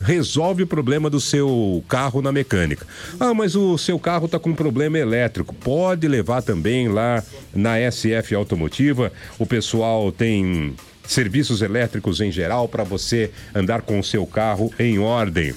resolve 0.00 0.62
o 0.62 0.66
problema 0.66 1.08
do 1.08 1.20
seu 1.20 1.82
carro 1.88 2.20
na 2.20 2.32
mecânica. 2.32 2.86
Ah, 3.18 3.34
mas 3.34 3.54
o 3.56 3.76
seu 3.78 3.98
carro 3.98 4.26
está 4.26 4.38
com 4.38 4.54
problema 4.54 4.98
elétrico. 4.98 5.54
Pode 5.54 6.06
levar 6.06 6.42
também 6.42 6.88
lá 6.88 7.22
na 7.54 7.76
SF 7.90 8.34
Automotiva. 8.34 9.12
O 9.38 9.46
pessoal 9.46 10.12
tem 10.12 10.74
serviços 11.06 11.62
elétricos 11.62 12.20
em 12.20 12.30
geral 12.30 12.68
para 12.68 12.84
você 12.84 13.30
andar 13.54 13.82
com 13.82 13.98
o 13.98 14.04
seu 14.04 14.26
carro 14.26 14.72
em 14.78 14.98
ordem. 14.98 15.54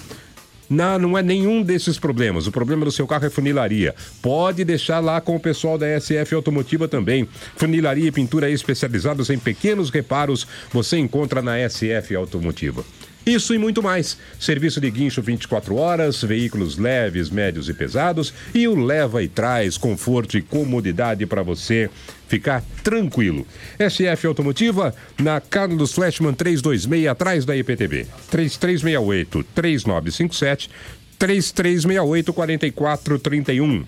Não, 0.69 0.99
não 0.99 1.17
é 1.17 1.23
nenhum 1.23 1.63
desses 1.63 1.97
problemas. 1.97 2.45
O 2.45 2.51
problema 2.51 2.85
do 2.85 2.91
seu 2.91 3.07
carro 3.07 3.25
é 3.25 3.29
funilaria. 3.29 3.95
Pode 4.21 4.63
deixar 4.63 4.99
lá 4.99 5.19
com 5.19 5.35
o 5.35 5.39
pessoal 5.39 5.79
da 5.79 5.99
SF 5.99 6.35
Automotiva 6.35 6.87
também. 6.87 7.27
Funilaria 7.55 8.07
e 8.07 8.11
pintura 8.11 8.51
especializados 8.51 9.31
em 9.31 9.39
pequenos 9.39 9.89
reparos 9.89 10.47
você 10.71 10.97
encontra 10.97 11.41
na 11.41 11.57
SF 11.67 12.15
Automotiva. 12.15 12.85
Isso 13.30 13.53
e 13.53 13.59
muito 13.59 13.84
mais. 13.84 14.17
Serviço 14.39 14.82
de 14.82 14.89
guincho 14.89 15.21
24 15.21 15.75
horas, 15.75 16.23
veículos 16.23 16.80
leves, 16.80 17.30
médios 17.30 17.69
e 17.69 17.75
pesados 17.75 18.34
e 18.55 18.67
o 18.67 18.73
leva 18.73 19.21
e 19.21 19.27
traz 19.27 19.77
conforto 19.77 20.36
e 20.36 20.41
comodidade 20.41 21.27
para 21.27 21.43
você 21.43 21.91
ficar 22.27 22.63
tranquilo. 22.84 23.45
SF 23.77 24.25
Automotiva 24.25 24.95
na 25.19 25.39
Carlos 25.39 25.93
Flashman 25.93 26.34
326 26.34 27.07
atrás 27.07 27.45
da 27.45 27.55
IPTB. 27.55 28.07
3368 28.32 29.43
3957 29.53 30.71
3368 31.19 32.34
4431. 32.34 33.86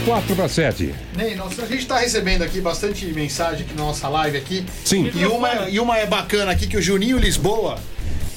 Quatro 0.05 0.35
para 0.35 0.49
sete. 0.49 0.93
Ney, 1.15 1.35
nós- 1.35 1.57
a 1.59 1.65
gente 1.67 1.85
tá 1.85 1.99
recebendo 1.99 2.41
aqui 2.41 2.59
bastante 2.59 3.05
mensagem 3.05 3.61
aqui 3.65 3.73
na 3.75 3.83
nossa 3.83 4.09
live 4.09 4.37
aqui. 4.37 4.65
Sim. 4.83 5.09
E 5.15 5.25
uma, 5.25 5.69
e 5.69 5.79
uma 5.79 5.97
é 5.97 6.05
bacana 6.05 6.51
aqui 6.51 6.67
que 6.67 6.75
o 6.75 6.81
Juninho 6.81 7.17
Lisboa, 7.17 7.79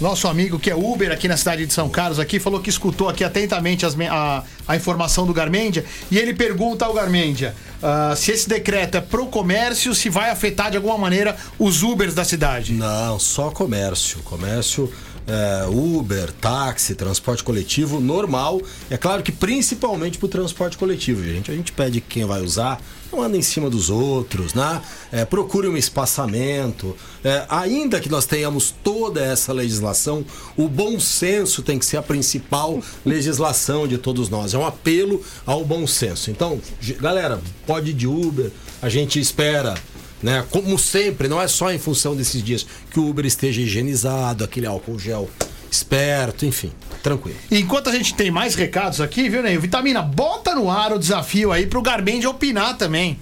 nosso 0.01 0.29
amigo 0.29 0.59
que 0.59 0.71
é 0.71 0.75
Uber 0.75 1.11
aqui 1.13 1.29
na 1.29 1.37
cidade 1.37 1.67
de 1.67 1.73
São 1.73 1.89
Carlos, 1.89 2.19
aqui, 2.19 2.39
falou 2.39 2.61
que 2.61 2.71
escutou 2.71 3.09
aqui 3.09 3.25
atentamente 3.25 3.87
as 3.87 3.97
a, 4.01 4.43
a 4.67 4.77
informação 4.77 5.27
do 5.27 5.33
Garmendia. 5.33 5.85
E 6.11 6.19
ele 6.19 6.35
pergunta 6.35 6.85
ao 6.85 6.93
Garmendia 6.93 7.55
ah, 7.83 8.15
se 8.17 8.33
esse 8.33 8.49
decreto 8.49 8.97
é 8.97 9.01
pro 9.01 9.27
comércio, 9.27 9.95
se 9.95 10.09
vai 10.09 10.31
afetar 10.31 10.71
de 10.71 10.77
alguma 10.79 10.97
maneira 10.97 11.37
os 11.59 11.83
Ubers 11.83 12.15
da 12.15 12.25
cidade. 12.25 12.73
Não, 12.73 13.19
só 13.19 13.51
comércio. 13.51 14.21
Comércio, 14.25 14.91
é, 15.27 15.67
Uber, 15.67 16.33
táxi, 16.33 16.95
transporte 16.95 17.43
coletivo, 17.43 18.01
normal. 18.01 18.61
É 18.91 18.97
claro 18.97 19.23
que 19.23 19.33
principalmente 19.33 20.19
pro 20.19 20.29
transporte 20.29 20.77
coletivo, 20.77 21.23
gente. 21.23 21.51
A 21.51 21.55
gente 21.55 21.73
pede 21.73 22.01
que 22.01 22.09
quem 22.09 22.25
vai 22.25 22.43
usar 22.43 22.81
não 23.11 23.23
anda 23.23 23.37
em 23.37 23.43
cima 23.43 23.71
dos 23.71 23.91
outros, 23.91 24.55
né? 24.55 24.83
É, 25.13 25.25
procure 25.25 25.69
um 25.69 25.77
espaçamento. 25.77 26.97
É, 27.23 27.47
ainda 27.49 28.01
que 28.01 28.09
nós 28.09 28.27
tenhamos 28.27 28.75
toda 28.83 29.21
essa 29.21 29.53
legislação, 29.53 30.25
o 30.57 30.69
bom 30.69 30.99
senso 30.99 31.63
tem 31.63 31.79
que 31.79 31.87
ser 31.87 31.97
a 31.97 32.03
principal 32.03 32.83
legislação 33.05 33.87
de 33.87 33.99
todos 33.99 34.29
nós. 34.29 34.53
É 34.53 34.59
um 34.59 34.67
apelo 34.67 35.23
ao 35.47 35.65
bom 35.65 35.87
senso. 35.87 36.31
Então, 36.31 36.61
galera, 37.01 37.41
pode 37.67 37.91
ir 37.91 37.95
de 37.95 38.07
Uber, 38.07 38.51
a 38.83 38.89
gente 38.89 39.21
espera 39.21 39.75
né? 40.25 40.43
Como 40.51 40.79
sempre, 40.79 41.29
não 41.29 41.41
é 41.41 41.47
só 41.47 41.71
em 41.71 41.79
função 41.79 42.17
desses 42.17 42.43
dias 42.43 42.67
que 42.91 42.99
o 42.99 43.07
Uber 43.07 43.27
esteja 43.27 43.61
higienizado, 43.61 44.43
aquele 44.43 44.67
álcool 44.67 44.99
gel 44.99 45.29
esperto, 45.71 46.47
enfim, 46.47 46.73
tranquilo. 47.03 47.37
Enquanto 47.51 47.91
a 47.91 47.93
gente 47.93 48.15
tem 48.15 48.31
mais 48.31 48.55
recados 48.55 49.03
aqui, 49.03 49.29
viu, 49.29 49.43
Ney? 49.43 49.59
Vitamina, 49.59 50.01
bota 50.01 50.55
no 50.55 50.71
ar 50.71 50.95
o 50.95 50.99
desafio 50.99 51.53
aí 51.53 51.67
pro 51.67 51.83
Garmendia 51.83 52.31
opinar 52.31 52.79
também. 52.79 53.19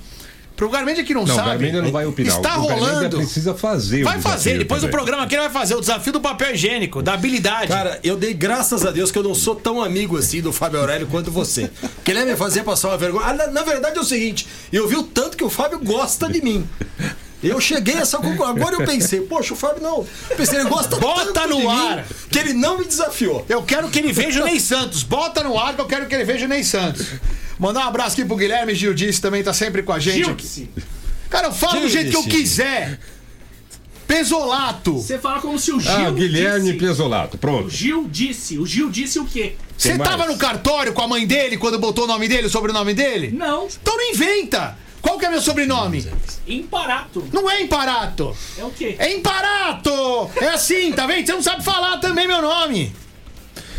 Pro 0.62 0.70
Garmendia 0.70 1.02
que 1.02 1.12
não, 1.12 1.24
Não, 1.24 1.34
o 1.34 1.36
sabe. 1.36 1.48
Garmendia 1.50 1.82
não 1.82 1.90
vai 1.90 2.06
opinar. 2.06 2.36
Está 2.36 2.56
o 2.56 2.68
Garmendia 2.68 2.94
rolando. 2.94 3.16
precisa 3.16 3.52
fazer 3.52 4.02
o 4.02 4.04
Vai 4.04 4.20
fazer, 4.20 4.58
depois 4.58 4.80
do 4.80 4.84
também. 4.86 4.96
programa 4.96 5.24
aqui 5.24 5.34
ele 5.34 5.42
vai 5.42 5.50
fazer 5.50 5.74
o 5.74 5.80
desafio 5.80 6.12
do 6.12 6.20
papel 6.20 6.54
higiênico, 6.54 7.02
da 7.02 7.14
habilidade. 7.14 7.66
Cara, 7.66 7.98
eu 8.04 8.16
dei 8.16 8.32
graças 8.32 8.86
a 8.86 8.92
Deus 8.92 9.10
que 9.10 9.18
eu 9.18 9.24
não 9.24 9.34
sou 9.34 9.56
tão 9.56 9.82
amigo 9.82 10.16
assim 10.16 10.40
do 10.40 10.52
Fábio 10.52 10.78
Aurélio 10.78 11.08
quanto 11.08 11.32
você. 11.32 11.68
Que 12.04 12.12
ele 12.12 12.20
ia 12.20 12.26
me 12.26 12.36
fazer 12.36 12.62
passar 12.62 12.90
uma 12.90 12.96
vergonha. 12.96 13.26
Ah, 13.26 13.34
na, 13.34 13.46
na 13.48 13.62
verdade 13.64 13.98
é 13.98 14.00
o 14.00 14.04
seguinte, 14.04 14.46
eu 14.72 14.86
vi 14.86 14.94
o 14.94 15.02
tanto 15.02 15.36
que 15.36 15.42
o 15.42 15.50
Fábio 15.50 15.80
gosta 15.80 16.28
de 16.30 16.40
mim. 16.40 16.64
Eu 17.42 17.60
cheguei 17.60 17.96
a 17.96 18.02
essa 18.02 18.18
conclusão. 18.18 18.46
Agora 18.46 18.76
eu 18.76 18.84
pensei, 18.86 19.20
poxa, 19.22 19.54
o 19.54 19.56
Fábio 19.56 19.82
não. 19.82 20.06
Eu 20.30 20.36
pensei, 20.36 20.60
ele 20.60 20.68
gosta 20.68 20.94
Bota 20.94 21.32
tanto 21.32 21.48
no 21.48 21.60
de 21.62 21.66
ar. 21.66 21.96
mim 21.96 22.02
que 22.30 22.38
ele 22.38 22.52
não 22.52 22.78
me 22.78 22.84
desafiou. 22.84 23.44
Eu 23.48 23.64
quero 23.64 23.88
que 23.88 23.98
ele 23.98 24.12
veja 24.12 24.42
o 24.42 24.44
Ney 24.44 24.60
Santos. 24.60 25.02
Bota 25.02 25.42
no 25.42 25.58
ar 25.58 25.74
que 25.74 25.80
eu 25.80 25.86
quero 25.86 26.06
que 26.06 26.14
ele 26.14 26.22
veja 26.24 26.46
o 26.46 26.48
Ney 26.48 26.62
Santos. 26.62 27.04
Mandar 27.58 27.84
um 27.84 27.88
abraço 27.88 28.14
aqui 28.18 28.24
pro 28.24 28.36
Guilherme 28.36 28.74
Gildice, 28.74 29.20
também 29.20 29.42
tá 29.42 29.52
sempre 29.52 29.82
com 29.82 29.92
a 29.92 29.98
gente 29.98 30.28
aqui. 30.30 30.42
Gilce, 30.46 30.70
Cara, 31.30 31.48
eu 31.48 31.52
falo 31.52 31.80
do 31.80 31.88
jeito 31.88 32.10
que 32.10 32.16
eu 32.16 32.22
Gildice. 32.22 32.40
quiser. 32.42 33.00
Pesolato. 34.06 34.98
você 34.98 35.18
fala 35.18 35.40
como 35.40 35.58
se 35.58 35.72
o 35.72 35.80
Gil 35.80 35.90
Ah, 35.90 36.10
Guilherme 36.10 36.66
disse. 36.72 36.78
Pesolato, 36.78 37.36
O 37.36 37.38
pronto. 37.38 37.70
Gil 37.70 38.06
disse. 38.10 38.58
O 38.58 38.66
Gil 38.66 38.90
disse 38.90 39.18
o 39.18 39.24
quê? 39.24 39.54
Você 39.78 39.96
tava 39.96 40.26
no 40.26 40.36
cartório 40.36 40.92
com 40.92 41.00
a 41.02 41.08
mãe 41.08 41.26
dele 41.26 41.56
quando 41.56 41.78
botou 41.78 42.04
o 42.04 42.06
nome 42.06 42.28
dele, 42.28 42.46
o 42.46 42.50
sobrenome 42.50 42.92
dele? 42.92 43.30
Não. 43.32 43.66
Então 43.80 43.96
não 43.96 44.10
inventa. 44.10 44.76
Qual 45.00 45.18
que 45.18 45.24
é 45.24 45.30
meu 45.30 45.40
sobrenome? 45.40 46.06
Imparato. 46.46 47.26
Não 47.32 47.50
é 47.50 47.62
Imparato. 47.62 48.36
É 48.58 48.64
o 48.64 48.70
quê? 48.70 48.94
É 48.98 49.12
Imparato! 49.14 49.90
É 50.40 50.48
assim, 50.48 50.92
tá 50.92 51.06
vendo? 51.06 51.26
Você 51.26 51.32
não 51.32 51.42
sabe 51.42 51.64
falar 51.64 51.96
também 51.98 52.28
meu 52.28 52.40
nome. 52.42 52.94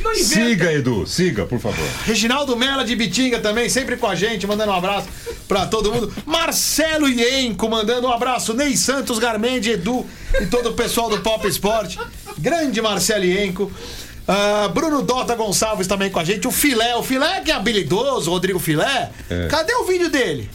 Não 0.03 0.11
inventa. 0.11 0.25
Siga, 0.25 0.73
Edu, 0.73 1.07
siga, 1.07 1.45
por 1.45 1.59
favor. 1.59 1.85
Reginaldo 2.05 2.55
Mela 2.57 2.83
de 2.83 2.95
Bitinga 2.95 3.39
também, 3.39 3.69
sempre 3.69 3.95
com 3.97 4.07
a 4.07 4.15
gente, 4.15 4.45
mandando 4.45 4.71
um 4.71 4.75
abraço 4.75 5.07
pra 5.47 5.65
todo 5.65 5.91
mundo. 5.91 6.13
Marcelo 6.25 7.07
Ienco 7.07 7.69
mandando 7.69 8.07
um 8.07 8.11
abraço. 8.11 8.53
Ney 8.53 8.75
Santos, 8.75 9.19
Garmendi, 9.19 9.71
Edu 9.71 10.05
e 10.41 10.45
todo 10.45 10.69
o 10.69 10.73
pessoal 10.73 11.09
do 11.09 11.19
Pop 11.19 11.47
Esporte. 11.47 11.99
Grande 12.37 12.81
Marcelo 12.81 13.23
Ienco. 13.23 13.71
Ah, 14.27 14.69
Bruno 14.73 15.01
Dota 15.01 15.35
Gonçalves 15.35 15.87
também 15.87 16.09
com 16.09 16.19
a 16.19 16.23
gente. 16.23 16.47
O 16.47 16.51
Filé, 16.51 16.95
o 16.95 17.03
Filé 17.03 17.41
que 17.41 17.51
é 17.51 17.55
habilidoso, 17.55 18.31
Rodrigo 18.31 18.59
Filé. 18.59 19.11
É. 19.29 19.47
Cadê 19.47 19.73
o 19.75 19.85
vídeo 19.85 20.09
dele? 20.09 20.49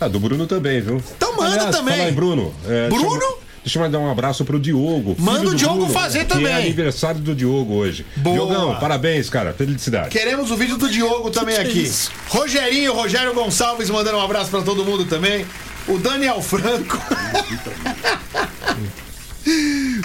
Ah, 0.00 0.08
do 0.08 0.20
Bruno 0.20 0.46
também, 0.46 0.80
viu? 0.80 1.02
Então 1.16 1.34
manda 1.36 1.70
também. 1.70 1.96
Falar 1.96 2.10
em 2.10 2.14
Bruno. 2.14 2.54
é, 2.68 2.88
Bruno? 2.88 3.22
Eu, 3.22 3.45
deixa 3.66 3.80
eu 3.80 3.82
mandar 3.82 3.98
um 3.98 4.08
abraço 4.08 4.44
pro 4.44 4.60
Diogo. 4.60 5.16
Manda 5.18 5.50
o 5.50 5.54
Diogo 5.54 5.86
Bruno, 5.86 5.92
fazer 5.92 6.20
que 6.20 6.26
também. 6.26 6.52
É 6.52 6.54
aniversário 6.54 7.20
do 7.20 7.34
Diogo 7.34 7.74
hoje. 7.74 8.06
Boa. 8.14 8.36
Diogão, 8.36 8.78
parabéns, 8.78 9.28
cara. 9.28 9.52
Felicidade. 9.52 10.10
Queremos 10.10 10.52
o 10.52 10.56
vídeo 10.56 10.76
do 10.76 10.88
Diogo 10.88 11.30
também 11.30 11.56
aqui. 11.56 11.90
Rogerinho, 12.28 12.94
Rogério 12.94 13.34
Gonçalves 13.34 13.90
mandando 13.90 14.18
um 14.18 14.22
abraço 14.22 14.50
pra 14.50 14.62
todo 14.62 14.84
mundo 14.84 15.04
também. 15.06 15.44
O 15.88 15.98
Daniel 15.98 16.40
Franco. 16.40 16.96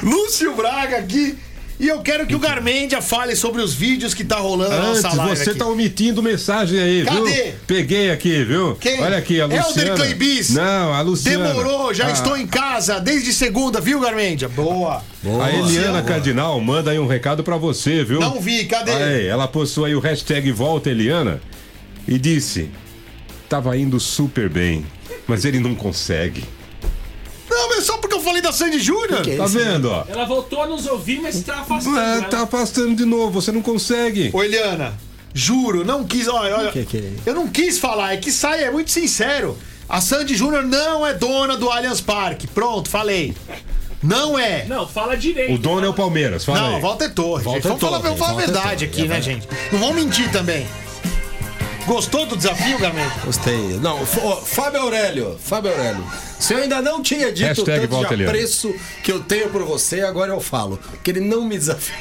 Lúcio 0.01 0.55
Braga 0.55 0.97
aqui. 0.97 1.37
E 1.81 1.87
eu 1.87 1.99
quero 2.03 2.27
que 2.27 2.35
o 2.35 2.39
Garmendia 2.39 3.01
fale 3.01 3.35
sobre 3.35 3.59
os 3.59 3.73
vídeos 3.73 4.13
que 4.13 4.23
tá 4.23 4.37
rolando 4.37 4.69
na 4.69 4.89
Antes, 4.89 5.01
nossa 5.01 5.15
live 5.17 5.35
você 5.35 5.49
aqui. 5.49 5.57
tá 5.59 5.65
omitindo 5.65 6.21
mensagem 6.21 6.79
aí, 6.79 7.03
Cadê? 7.03 7.19
viu? 7.43 7.53
Peguei 7.65 8.11
aqui, 8.11 8.43
viu? 8.43 8.75
Quem? 8.79 9.01
Olha 9.01 9.17
aqui, 9.17 9.41
a 9.41 9.45
Helder 9.45 9.65
Luciana. 9.65 9.95
Cleibis. 9.95 10.49
Não, 10.51 10.93
a 10.93 11.01
Luciana. 11.01 11.47
Demorou, 11.47 11.91
já 11.91 12.05
Ah, 12.05 12.11
estou 12.11 12.37
em 12.37 12.45
casa 12.45 12.99
desde 12.99 13.33
segunda, 13.33 13.81
viu, 13.81 13.99
Garmendia? 13.99 14.47
Boa. 14.47 15.01
A 15.43 15.51
Eliana 15.51 16.03
Cardinal 16.03 16.59
manda 16.61 16.91
aí 16.91 16.99
um 16.99 17.07
recado 17.07 17.43
pra 17.43 17.57
você, 17.57 18.03
viu? 18.03 18.19
Não 18.19 18.39
vi, 18.39 18.65
cadê? 18.65 18.91
Aí, 18.91 19.25
ela 19.25 19.47
postou 19.47 19.83
aí 19.85 19.95
o 19.95 19.99
hashtag 19.99 20.51
Volta 20.51 20.87
Eliana 20.91 21.41
e 22.07 22.19
disse: 22.19 22.69
Tava 23.49 23.75
indo 23.75 23.99
super 23.99 24.47
bem, 24.49 24.85
mas 25.27 25.45
ele 25.45 25.59
não 25.59 25.73
consegue. 25.73 26.43
Não, 27.51 27.69
mas 27.69 27.83
só 27.83 27.97
porque 27.97 28.15
eu 28.15 28.21
falei 28.21 28.41
da 28.41 28.53
Sandy 28.53 28.79
Júnior. 28.79 29.25
Tá 29.37 29.45
vendo, 29.45 29.89
ó? 29.89 30.05
Ela 30.07 30.25
voltou 30.25 30.63
a 30.63 30.67
nos 30.67 30.87
ouvir, 30.87 31.19
mas 31.21 31.41
tá 31.43 31.59
afastando. 31.59 31.99
É, 31.99 32.21
tá 32.21 32.43
afastando 32.43 32.95
de 32.95 33.03
novo, 33.03 33.41
você 33.41 33.51
não 33.51 33.61
consegue. 33.61 34.29
Ô, 34.33 34.41
Eliana, 34.41 34.93
juro, 35.33 35.83
não 35.83 36.05
quis. 36.05 36.29
Olha, 36.29 36.57
olha. 36.57 36.71
Que 36.71 36.85
que 36.85 36.97
é? 36.97 37.13
Eu 37.25 37.35
não 37.35 37.47
quis 37.47 37.77
falar, 37.77 38.13
é 38.13 38.17
que 38.17 38.31
sai, 38.31 38.63
é 38.63 38.71
muito 38.71 38.89
sincero. 38.89 39.57
A 39.89 39.99
Sandy 39.99 40.35
Júnior 40.35 40.63
não 40.63 41.05
é 41.05 41.13
dona 41.13 41.57
do 41.57 41.69
Allianz 41.69 41.99
Parque. 41.99 42.47
Pronto, 42.47 42.87
falei. 42.89 43.35
Não 44.01 44.39
é. 44.39 44.65
Não, 44.65 44.87
fala 44.87 45.15
direito. 45.15 45.53
O 45.53 45.57
dono 45.57 45.85
é 45.85 45.89
o 45.89 45.93
Palmeiras, 45.93 46.43
fala 46.45 46.59
Não, 46.59 46.75
aí. 46.77 46.81
Walter 46.81 47.13
Torres. 47.13 47.43
Walter 47.45 47.61
gente. 47.61 47.67
Vamos 47.67 47.81
falar, 47.81 47.99
vamos 47.99 48.17
falar 48.17 48.31
a 48.31 48.35
verdade 48.35 48.63
Torres, 48.63 48.83
aqui, 48.83 49.01
é 49.01 49.07
né, 49.07 49.19
verdade. 49.19 49.25
gente? 49.25 49.47
Não 49.71 49.79
vamos 49.79 49.95
mentir 49.95 50.31
também. 50.31 50.65
Gostou 51.85 52.25
do 52.25 52.37
desafio, 52.37 52.77
Gamento? 52.77 53.25
Gostei. 53.25 53.79
Não, 53.79 53.99
ó, 54.23 54.35
Fábio 54.37 54.81
Aurélio, 54.81 55.37
Fábio 55.43 55.71
Aurélio. 55.71 56.05
Se 56.39 56.53
eu 56.53 56.59
ainda 56.59 56.81
não 56.81 57.01
tinha 57.01 57.31
dito 57.31 57.47
Hashtag 57.47 57.81
tanto 57.81 57.91
volta, 57.91 58.15
de 58.15 58.25
apreço 58.25 58.73
que 59.03 59.11
eu 59.11 59.19
tenho 59.21 59.49
por 59.49 59.63
você, 59.63 60.01
agora 60.01 60.31
eu 60.31 60.39
falo. 60.39 60.79
Que 61.03 61.11
ele 61.11 61.19
não 61.19 61.43
me 61.43 61.57
desafiou. 61.57 61.99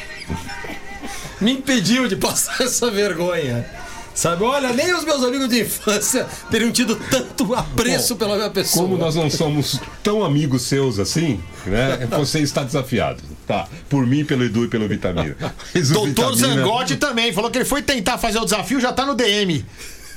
me 1.41 1.53
impediu 1.53 2.07
de 2.07 2.17
passar 2.17 2.61
essa 2.65 2.91
vergonha. 2.91 3.69
Sabe, 4.15 4.43
olha, 4.45 4.73
nem 4.73 4.93
os 4.93 5.05
meus 5.05 5.23
amigos 5.23 5.49
de 5.49 5.61
infância 5.63 6.27
teriam 6.51 6.71
tido 6.71 6.95
tanto 6.97 7.55
apreço 7.55 8.17
pela 8.17 8.37
minha 8.37 8.51
pessoa. 8.51 8.85
Como 8.85 8.99
nós 8.99 9.15
não 9.15 9.31
somos 9.31 9.81
tão 10.03 10.25
amigos 10.25 10.63
seus 10.63 10.99
assim, 10.99 11.41
né? 11.65 12.07
Você 12.19 12.41
está 12.41 12.63
desafiado. 12.63 13.23
Tá. 13.47 13.67
Por 13.89 14.07
mim, 14.07 14.25
pelo 14.25 14.45
Edu 14.45 14.65
e 14.65 14.69
pelo 14.69 14.87
Vitamina. 14.89 15.37
Mas 15.75 15.89
Doutor 15.91 16.35
Vitamina- 16.37 16.63
Zangotti 16.63 16.97
também 16.97 17.33
falou 17.33 17.51
que 17.51 17.59
ele 17.59 17.65
foi 17.65 17.83
tentar 17.83 18.19
fazer 18.19 18.39
o 18.39 18.45
desafio, 18.45 18.79
já 18.81 18.93
tá 18.93 19.07
no 19.07 19.15
DM. 19.15 19.65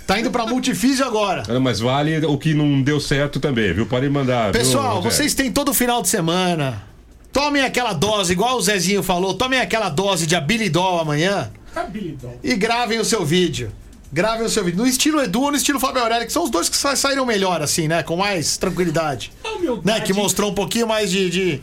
Tá 0.06 0.20
indo 0.20 0.30
pra 0.30 0.46
multifísio 0.46 1.06
agora. 1.06 1.44
Ah, 1.48 1.60
Mas 1.60 1.80
vale 1.80 2.26
o 2.26 2.38
que 2.38 2.54
não 2.54 2.82
deu 2.82 3.00
certo 3.00 3.40
também, 3.40 3.74
viu? 3.74 3.86
Pode 3.86 4.10
mandar. 4.10 4.52
viu, 4.52 4.62
Pessoal, 4.62 4.96
Rogério? 4.98 5.12
vocês 5.12 5.34
têm 5.34 5.50
todo 5.52 5.74
final 5.74 6.02
de 6.02 6.10
semana. 6.10 6.84
Tomem 7.32 7.64
aquela 7.64 7.94
dose, 7.94 8.34
igual 8.34 8.58
o 8.58 8.62
Zezinho 8.62 9.02
falou, 9.02 9.34
tomem 9.34 9.60
aquela 9.62 9.88
dose 9.90 10.28
de 10.28 10.36
Abilidol 10.36 11.00
amanhã 11.00 11.50
Habilidade. 11.74 12.36
e 12.44 12.54
gravem 12.56 13.00
o 13.00 13.06
seu 13.06 13.26
vídeo. 13.26 13.72
Gravem 14.14 14.46
o 14.46 14.50
seu 14.50 14.64
vídeo. 14.64 14.78
No 14.78 14.86
estilo 14.88 15.20
Edu 15.24 15.42
ou 15.42 15.50
no 15.52 15.58
estilo 15.58 15.80
Fábio 15.80 16.02
Aurélio, 16.04 16.28
que 16.28 16.32
são 16.32 16.44
os 16.44 16.52
dois 16.52 16.70
que 16.70 16.78
sa- 16.78 16.96
saíram 16.96 17.26
melhor, 17.26 17.62
assim, 17.64 17.88
né? 17.88 18.04
Com 18.04 18.16
mais 18.16 18.58
tranquilidade. 18.58 19.32
Humildade. 19.44 19.82
Né? 19.86 20.06
Que 20.06 20.14
mostrou 20.14 20.52
um 20.52 20.54
pouquinho 20.54 20.88
mais 20.88 21.10
de. 21.10 21.30
de 21.32 21.62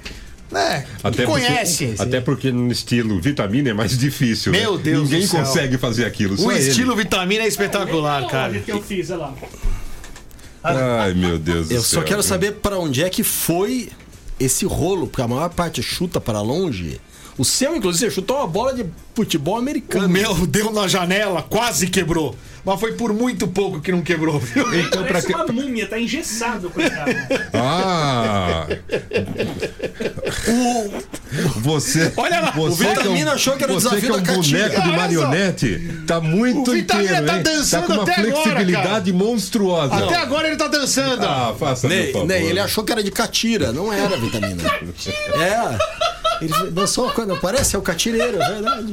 né? 0.51 0.85
que 1.13 1.23
conhece. 1.25 1.87
Porque, 1.87 2.03
até 2.03 2.21
porque 2.21 2.51
no 2.51 2.73
estilo 2.73 3.21
vitamina 3.21 3.71
é 3.71 3.73
mais 3.73 3.97
difícil. 3.97 4.51
Meu 4.51 4.77
né? 4.77 4.83
Deus 4.83 5.05
Ninguém 5.05 5.21
do 5.21 5.29
céu. 5.29 5.45
consegue 5.45 5.79
fazer 5.79 6.05
aquilo. 6.07 6.35
O 6.35 6.39
só 6.39 6.51
ele. 6.51 6.69
estilo 6.69 6.97
vitamina 6.97 7.45
é 7.45 7.47
espetacular, 7.47 8.27
cara. 8.27 8.49
Olha 8.51 8.61
o 8.61 8.63
que 8.65 8.73
eu 8.73 8.83
fiz, 8.83 9.11
olha 9.11 9.21
lá. 9.21 9.35
Ai, 10.65 11.15
meu 11.15 11.39
Deus 11.39 11.69
do 11.69 11.75
Eu 11.75 11.83
céu. 11.83 12.01
só 12.01 12.05
quero 12.05 12.23
saber 12.23 12.55
para 12.55 12.77
onde 12.79 13.03
é 13.03 13.09
que 13.09 13.23
foi 13.23 13.91
esse 14.41 14.65
rolo, 14.67 15.07
porque 15.07 15.23
a 15.23 15.29
maior 15.29 15.49
parte 15.51 15.83
chuta 15.83 16.21
para 16.21 16.41
longe. 16.41 17.01
O 17.41 17.45
seu, 17.45 17.75
inclusive, 17.75 18.11
chutou 18.11 18.37
uma 18.37 18.47
bola 18.47 18.75
de 18.75 18.85
futebol 19.15 19.57
americano. 19.57 20.05
O 20.05 20.09
meu 20.11 20.47
deu 20.47 20.71
na 20.71 20.87
janela, 20.87 21.41
quase 21.43 21.87
quebrou. 21.87 22.37
Mas 22.63 22.79
foi 22.79 22.93
por 22.93 23.15
muito 23.15 23.49
pouco 23.49 23.81
que 23.81 23.91
não 23.91 24.03
quebrou, 24.03 24.39
viu? 24.39 24.63
Então, 24.79 25.03
pra 25.05 25.13
Parece 25.13 25.27
que... 25.29 25.33
uma 25.35 25.47
múmia, 25.47 25.87
tá 25.87 25.99
engessado, 25.99 26.69
coitado. 26.69 27.11
Ah! 27.55 28.67
Você. 31.57 32.13
Olha 32.17 32.41
lá, 32.41 32.51
o 32.51 32.69
você 32.71 32.85
Vitamina 32.89 33.33
achou 33.33 33.57
que 33.57 33.65
era 33.65 33.73
o 33.73 33.81
você 33.81 33.89
desafio 33.89 34.11
que 34.11 34.17
é 34.17 34.21
um 34.21 34.23
da 34.23 34.33
boneco 34.43 34.83
de 34.83 34.91
só. 34.91 34.97
marionete. 34.97 36.03
Tá 36.07 36.21
muito 36.21 36.71
O 36.71 36.75
Vitamina 36.75 37.09
inteiro, 37.21 37.27
tá 37.27 37.37
hein? 37.37 37.43
dançando 37.43 37.81
tá 37.81 37.87
com 37.87 37.93
uma 37.95 38.03
até 38.03 38.15
agora, 38.21 38.33
flexibilidade 38.43 39.13
monstruosa. 39.15 39.95
Até 39.95 40.17
agora 40.17 40.47
ele 40.49 40.57
tá 40.57 40.69
dançando. 40.69 41.25
Ah, 41.25 41.55
faça 41.59 41.89
meu 41.89 41.97
Ney, 41.97 42.13
favor. 42.13 42.27
Ney, 42.29 42.43
ele 42.47 42.61
achou 42.61 42.85
que 42.85 42.93
era 42.93 43.03
de 43.03 43.11
catira, 43.11 43.73
não 43.73 43.91
era 43.91 44.15
vitamina. 44.19 44.63
é. 45.41 46.20
Ele 46.41 46.71
dançou 46.71 47.11
quando 47.11 47.37
parece 47.39 47.77
é 47.77 47.79
o 47.79 47.83
catireiro, 47.83 48.41
é 48.41 48.49
verdade. 48.49 48.93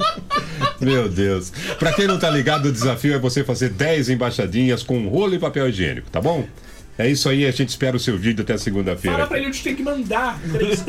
Meu 0.81 1.09
Deus. 1.09 1.51
Pra 1.79 1.93
quem 1.93 2.07
não 2.07 2.19
tá 2.19 2.29
ligado, 2.29 2.67
o 2.67 2.71
desafio 2.71 3.13
é 3.15 3.19
você 3.19 3.43
fazer 3.43 3.69
10 3.69 4.09
embaixadinhas 4.09 4.83
com 4.83 5.07
rolo 5.07 5.35
e 5.35 5.39
papel 5.39 5.69
higiênico, 5.69 6.09
tá 6.09 6.21
bom? 6.21 6.45
É 6.99 7.07
isso 7.07 7.29
aí, 7.29 7.45
a 7.45 7.51
gente 7.51 7.69
espera 7.69 7.95
o 7.95 7.99
seu 7.99 8.17
vídeo 8.17 8.41
até 8.41 8.57
segunda-feira. 8.57 9.17
Fala 9.17 9.27
pra 9.27 9.37
ele 9.37 9.47
onde 9.47 9.61
tem 9.61 9.75
que 9.75 9.83
mandar. 9.83 10.41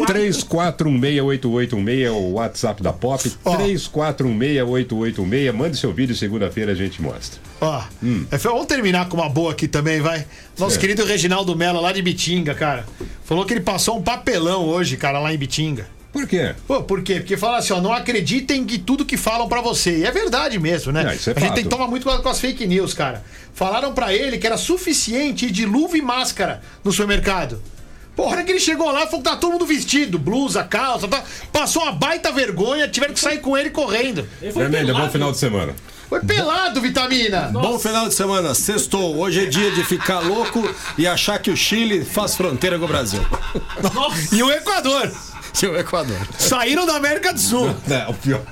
Três, 0.06 0.42
quatro. 0.42 0.88
34168816 0.88 2.02
é 2.02 2.10
o 2.10 2.32
WhatsApp 2.32 2.82
da 2.82 2.94
Pop. 2.94 3.30
Ó. 3.44 3.56
34168816. 3.58 5.52
Mande 5.52 5.76
seu 5.76 5.92
vídeo 5.92 6.16
segunda-feira 6.16 6.72
a 6.72 6.74
gente 6.74 7.02
mostra. 7.02 7.38
Ó, 7.60 7.82
é, 8.30 8.38
vamos 8.38 8.64
terminar 8.66 9.06
com 9.10 9.18
uma 9.18 9.28
boa 9.28 9.52
aqui 9.52 9.68
também, 9.68 10.00
vai. 10.00 10.24
Nosso 10.58 10.72
Certo. 10.72 10.80
querido 10.80 11.04
Reginaldo 11.04 11.54
Mello, 11.54 11.78
lá 11.78 11.92
de 11.92 12.00
Bitinga, 12.00 12.54
cara. 12.54 12.86
Falou 13.24 13.44
que 13.44 13.52
ele 13.52 13.60
passou 13.60 13.98
um 13.98 14.02
papelão 14.02 14.64
hoje, 14.64 14.96
cara, 14.96 15.18
lá 15.18 15.34
em 15.34 15.36
Bitinga. 15.36 15.86
Por 16.12 16.26
quê? 16.26 16.54
Pô, 16.66 16.82
por 16.82 17.02
quê? 17.02 17.16
Porque 17.16 17.36
fala 17.36 17.58
assim, 17.58 17.72
ó, 17.72 17.80
não 17.80 17.92
acreditem 17.92 18.62
em 18.62 18.78
tudo 18.78 19.04
que 19.04 19.16
falam 19.16 19.48
pra 19.48 19.60
você. 19.60 19.98
E 19.98 20.04
é 20.04 20.10
verdade 20.10 20.58
mesmo, 20.58 20.90
né? 20.90 21.12
É, 21.12 21.14
isso 21.14 21.30
é 21.30 21.34
a 21.36 21.40
gente 21.40 21.54
tem 21.54 21.64
que 21.64 21.70
tomar 21.70 21.86
muito 21.86 22.02
cuidado 22.02 22.22
com 22.22 22.28
as 22.28 22.40
fake 22.40 22.66
news, 22.66 22.94
cara. 22.94 23.22
Falaram 23.54 23.92
pra 23.92 24.12
ele 24.14 24.38
que 24.38 24.46
era 24.46 24.56
suficiente 24.56 25.46
ir 25.46 25.50
de 25.50 25.66
luva 25.66 25.98
e 25.98 26.02
máscara 26.02 26.62
no 26.82 26.92
supermercado. 26.92 27.62
Pô, 28.16 28.24
a 28.24 28.30
hora 28.30 28.42
que 28.42 28.50
ele 28.50 28.58
chegou 28.58 28.90
lá, 28.90 29.06
falou 29.06 29.22
que 29.22 29.30
tá 29.30 29.36
todo 29.36 29.52
mundo 29.52 29.66
vestido, 29.66 30.18
blusa, 30.18 30.64
calça, 30.64 31.06
tá... 31.06 31.22
passou 31.52 31.82
uma 31.82 31.92
baita 31.92 32.32
vergonha, 32.32 32.88
tiveram 32.88 33.14
que 33.14 33.20
sair 33.20 33.38
com 33.38 33.56
ele 33.56 33.70
correndo. 33.70 34.26
Ele 34.42 34.50
Vermelha, 34.50 34.92
bom 34.92 35.08
final 35.08 35.30
de 35.30 35.38
semana. 35.38 35.72
Foi 36.08 36.20
pelado, 36.20 36.80
Vitamina! 36.80 37.42
Bom 37.52 37.78
final 37.78 38.08
de 38.08 38.14
semana, 38.14 38.54
sextou. 38.54 39.18
Hoje 39.18 39.44
é 39.44 39.46
dia 39.46 39.70
de 39.70 39.84
ficar 39.84 40.20
louco 40.20 40.68
e 40.96 41.06
achar 41.06 41.38
que 41.38 41.50
o 41.50 41.56
Chile 41.56 42.02
faz 42.02 42.34
fronteira 42.34 42.78
com 42.78 42.86
o 42.86 42.88
Brasil. 42.88 43.20
E 44.32 44.42
o 44.42 44.50
Equador! 44.50 45.12
E 45.62 45.66
o 45.66 45.76
Equador. 45.78 46.16
Saíram 46.38 46.86
da 46.86 46.96
América 46.96 47.32
do 47.32 47.40
Sul. 47.40 47.74
É, 47.90 48.06
o 48.08 48.14
pior. 48.14 48.42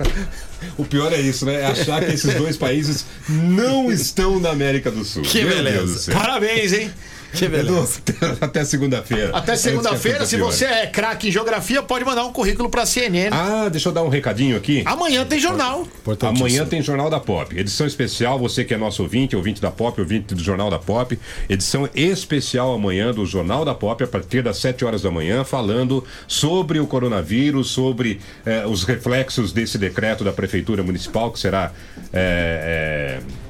O 0.78 0.84
pior 0.84 1.12
é 1.12 1.20
isso, 1.20 1.44
né? 1.44 1.60
É 1.60 1.66
achar 1.66 2.04
que 2.04 2.12
esses 2.12 2.34
dois 2.34 2.56
países 2.56 3.04
não 3.28 3.92
estão 3.92 4.40
na 4.40 4.50
América 4.50 4.90
do 4.90 5.04
Sul. 5.04 5.22
Que 5.22 5.42
Meu 5.44 5.54
beleza. 5.56 6.12
Parabéns, 6.12 6.72
hein? 6.72 6.90
Que 7.36 7.48
beleza. 7.48 8.00
Edu, 8.08 8.38
até 8.40 8.64
segunda-feira. 8.64 9.36
Até 9.36 9.52
a 9.52 9.56
segunda-feira, 9.56 10.26
se 10.26 10.36
você 10.36 10.64
é 10.64 10.86
craque 10.86 11.28
em 11.28 11.30
geografia, 11.32 11.82
pode 11.82 12.04
mandar 12.04 12.24
um 12.24 12.32
currículo 12.32 12.68
pra 12.68 12.86
CNN. 12.86 13.30
Ah, 13.32 13.68
deixa 13.68 13.88
eu 13.88 13.92
dar 13.92 14.02
um 14.02 14.08
recadinho 14.08 14.56
aqui. 14.56 14.82
Amanhã 14.86 15.24
tem 15.24 15.38
jornal. 15.38 15.86
Amanhã 16.22 16.64
tem 16.66 16.82
Jornal 16.82 17.10
da 17.10 17.20
Pop. 17.20 17.58
Edição 17.58 17.86
especial, 17.86 18.38
você 18.38 18.64
que 18.64 18.72
é 18.74 18.76
nosso 18.76 19.02
ouvinte, 19.02 19.36
ouvinte 19.36 19.60
da 19.60 19.70
Pop, 19.70 20.00
ouvinte 20.00 20.34
do 20.34 20.42
Jornal 20.42 20.70
da 20.70 20.78
Pop. 20.78 21.18
Edição 21.48 21.88
especial 21.94 22.72
amanhã 22.74 23.12
do 23.12 23.26
Jornal 23.26 23.64
da 23.64 23.74
Pop, 23.74 24.02
a 24.02 24.06
partir 24.06 24.42
das 24.42 24.58
7 24.58 24.84
horas 24.84 25.02
da 25.02 25.10
manhã, 25.10 25.44
falando 25.44 26.04
sobre 26.26 26.78
o 26.80 26.86
coronavírus, 26.86 27.68
sobre 27.70 28.20
eh, 28.44 28.64
os 28.66 28.84
reflexos 28.84 29.52
desse 29.52 29.78
decreto 29.78 30.24
da 30.24 30.32
Prefeitura 30.32 30.82
Municipal, 30.82 31.30
que 31.32 31.38
será. 31.38 31.72
eh, 32.12 33.20
eh, 33.20 33.45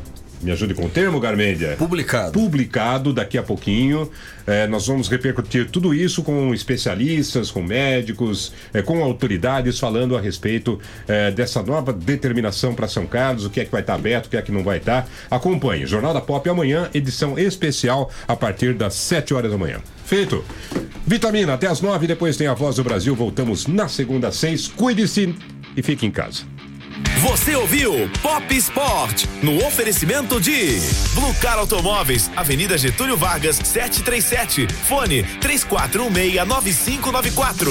me 0.47 0.53
ajude 0.53 0.75
com 0.75 0.85
o 0.85 0.89
termo, 0.89 1.19
Garmendia. 1.19 1.75
Publicado. 1.77 2.33
Publicado 2.33 3.13
daqui 3.13 3.37
a 3.37 3.43
pouquinho. 3.43 4.09
É, 4.47 4.65
nós 4.69 4.87
vamos 4.87 5.09
repercutir 5.09 5.69
tudo 5.69 5.93
isso 5.93 6.23
com 6.23 6.55
especialistas, 6.55 7.51
com 7.51 7.61
médicos, 7.61 8.53
é, 8.73 8.81
com 8.81 9.03
autoridades 9.03 9.81
falando 9.81 10.17
a 10.17 10.21
respeito 10.21 10.81
é, 11.09 11.33
dessa 11.33 11.65
nova 11.65 11.93
determinação 11.93 12.77
para 12.77 12.87
São 12.87 13.07
Carlos, 13.07 13.45
o 13.45 13.51
que 13.51 13.59
é 13.59 13.65
que 13.65 13.73
vai 13.73 13.81
estar 13.81 13.95
aberto, 13.95 14.27
o 14.27 14.31
que 14.31 14.37
é 14.37 14.43
que 14.43 14.53
não 14.53 14.63
vai 14.63 14.79
estar. 14.79 15.09
Acompanhe. 15.29 15.85
Jornal 15.85 16.15
da 16.15 16.21
Pop 16.21 16.49
amanhã, 16.49 16.89
edição 16.95 17.37
especial 17.37 18.09
a 18.29 18.37
partir 18.37 18.73
das 18.73 18.95
7 18.95 19.35
horas 19.35 19.51
da 19.51 19.59
manhã. 19.59 19.81
Feito. 20.05 20.45
Vitamina, 21.05 21.55
até 21.55 21.67
as 21.67 21.81
9, 21.81 22.07
depois 22.07 22.37
tem 22.37 22.47
a 22.47 22.55
Voz 22.55 22.77
do 22.77 22.85
Brasil. 22.85 23.17
Voltamos 23.17 23.67
na 23.67 23.89
segunda 23.89 24.29
às 24.29 24.37
6. 24.37 24.69
Cuide-se 24.69 25.35
e 25.77 25.83
fique 25.83 26.07
em 26.07 26.11
casa. 26.13 26.56
Você 27.21 27.55
ouviu 27.55 28.11
Pop 28.23 28.57
Sport 28.57 29.27
no 29.43 29.63
oferecimento 29.67 30.41
de 30.41 30.81
Blue 31.15 31.35
Car 31.35 31.59
Automóveis, 31.59 32.31
Avenida 32.35 32.79
Getúlio 32.79 33.19
Vargas, 33.19 33.57
737, 33.57 34.67
fone 34.89 35.23
34169594. 35.41 37.67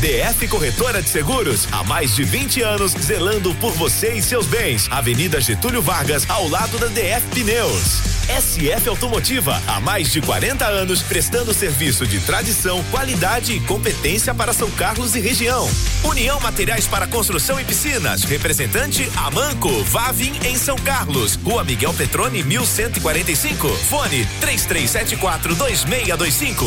DF 0.00 0.46
Corretora 0.48 1.02
de 1.02 1.08
Seguros, 1.08 1.66
há 1.72 1.82
mais 1.84 2.14
de 2.14 2.24
20 2.24 2.60
anos 2.62 2.92
zelando 2.92 3.54
por 3.54 3.72
você 3.72 4.12
e 4.12 4.20
seus 4.22 4.46
bens. 4.46 4.86
Avenida 4.90 5.40
Getúlio 5.40 5.80
Vargas, 5.82 6.28
ao 6.28 6.46
lado 6.48 6.78
da 6.78 6.88
DF 6.88 7.26
Pneus. 7.30 8.18
SF 8.28 8.90
Automotiva, 8.90 9.58
há 9.66 9.80
mais 9.80 10.12
de 10.12 10.20
40 10.20 10.66
anos 10.66 11.00
prestando 11.02 11.54
serviço 11.54 12.06
de 12.06 12.20
tradição, 12.20 12.84
qualidade 12.90 13.54
e 13.54 13.60
competência 13.60 14.34
para 14.34 14.52
São 14.52 14.70
Carlos 14.72 15.16
e 15.16 15.20
região. 15.20 15.66
União 16.04 16.38
Materiais 16.38 16.86
para 16.86 17.06
Construção 17.06 17.58
e 17.58 17.64
Piscinas, 17.64 18.24
representante 18.24 18.57
Amanco, 19.16 19.84
Vavin 19.84 20.32
em 20.44 20.56
São 20.56 20.74
Carlos, 20.74 21.36
Rua 21.36 21.62
Miguel 21.62 21.94
Petrone 21.94 22.42
1145, 22.42 23.68
fone 23.68 24.26
3374 24.40 25.54
2625. 25.54 26.64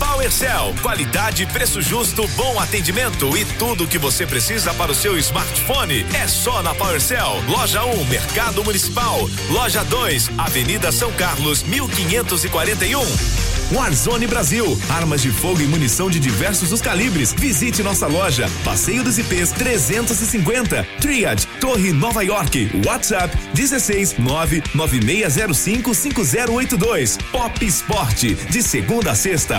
PowerCell, 0.00 0.74
qualidade, 0.82 1.46
preço 1.46 1.80
justo, 1.80 2.26
bom 2.28 2.58
atendimento 2.58 3.36
e 3.36 3.44
tudo 3.44 3.84
o 3.84 3.86
que 3.86 3.96
você 3.96 4.26
precisa 4.26 4.74
para 4.74 4.90
o 4.90 4.94
seu 4.94 5.16
smartphone 5.18 6.04
é 6.14 6.26
só 6.26 6.62
na 6.62 6.74
PowerCell. 6.74 7.44
Loja 7.46 7.84
1, 7.84 8.04
Mercado 8.06 8.64
Municipal. 8.64 9.28
Loja 9.50 9.84
2, 9.84 10.30
Avenida 10.36 10.90
São 10.90 11.12
Carlos, 11.12 11.62
1541. 11.62 13.49
Warzone 13.72 14.26
Brasil, 14.26 14.76
armas 14.88 15.22
de 15.22 15.30
fogo 15.30 15.60
e 15.60 15.66
munição 15.66 16.10
de 16.10 16.18
diversos 16.18 16.72
os 16.72 16.82
calibres. 16.82 17.32
Visite 17.32 17.82
nossa 17.82 18.06
loja, 18.08 18.50
Passeio 18.64 19.04
dos 19.04 19.16
IPs 19.16 19.52
350, 19.52 20.84
Triad, 21.00 21.46
Torre 21.60 21.92
Nova 21.92 22.22
York, 22.24 22.70
WhatsApp 22.84 23.36
16 23.54 24.18
99605 24.18 25.94
5082. 25.94 27.18
Pop 27.30 27.64
Sport, 27.64 28.24
de 28.50 28.62
segunda 28.62 29.12
a 29.12 29.14
sexta, 29.14 29.58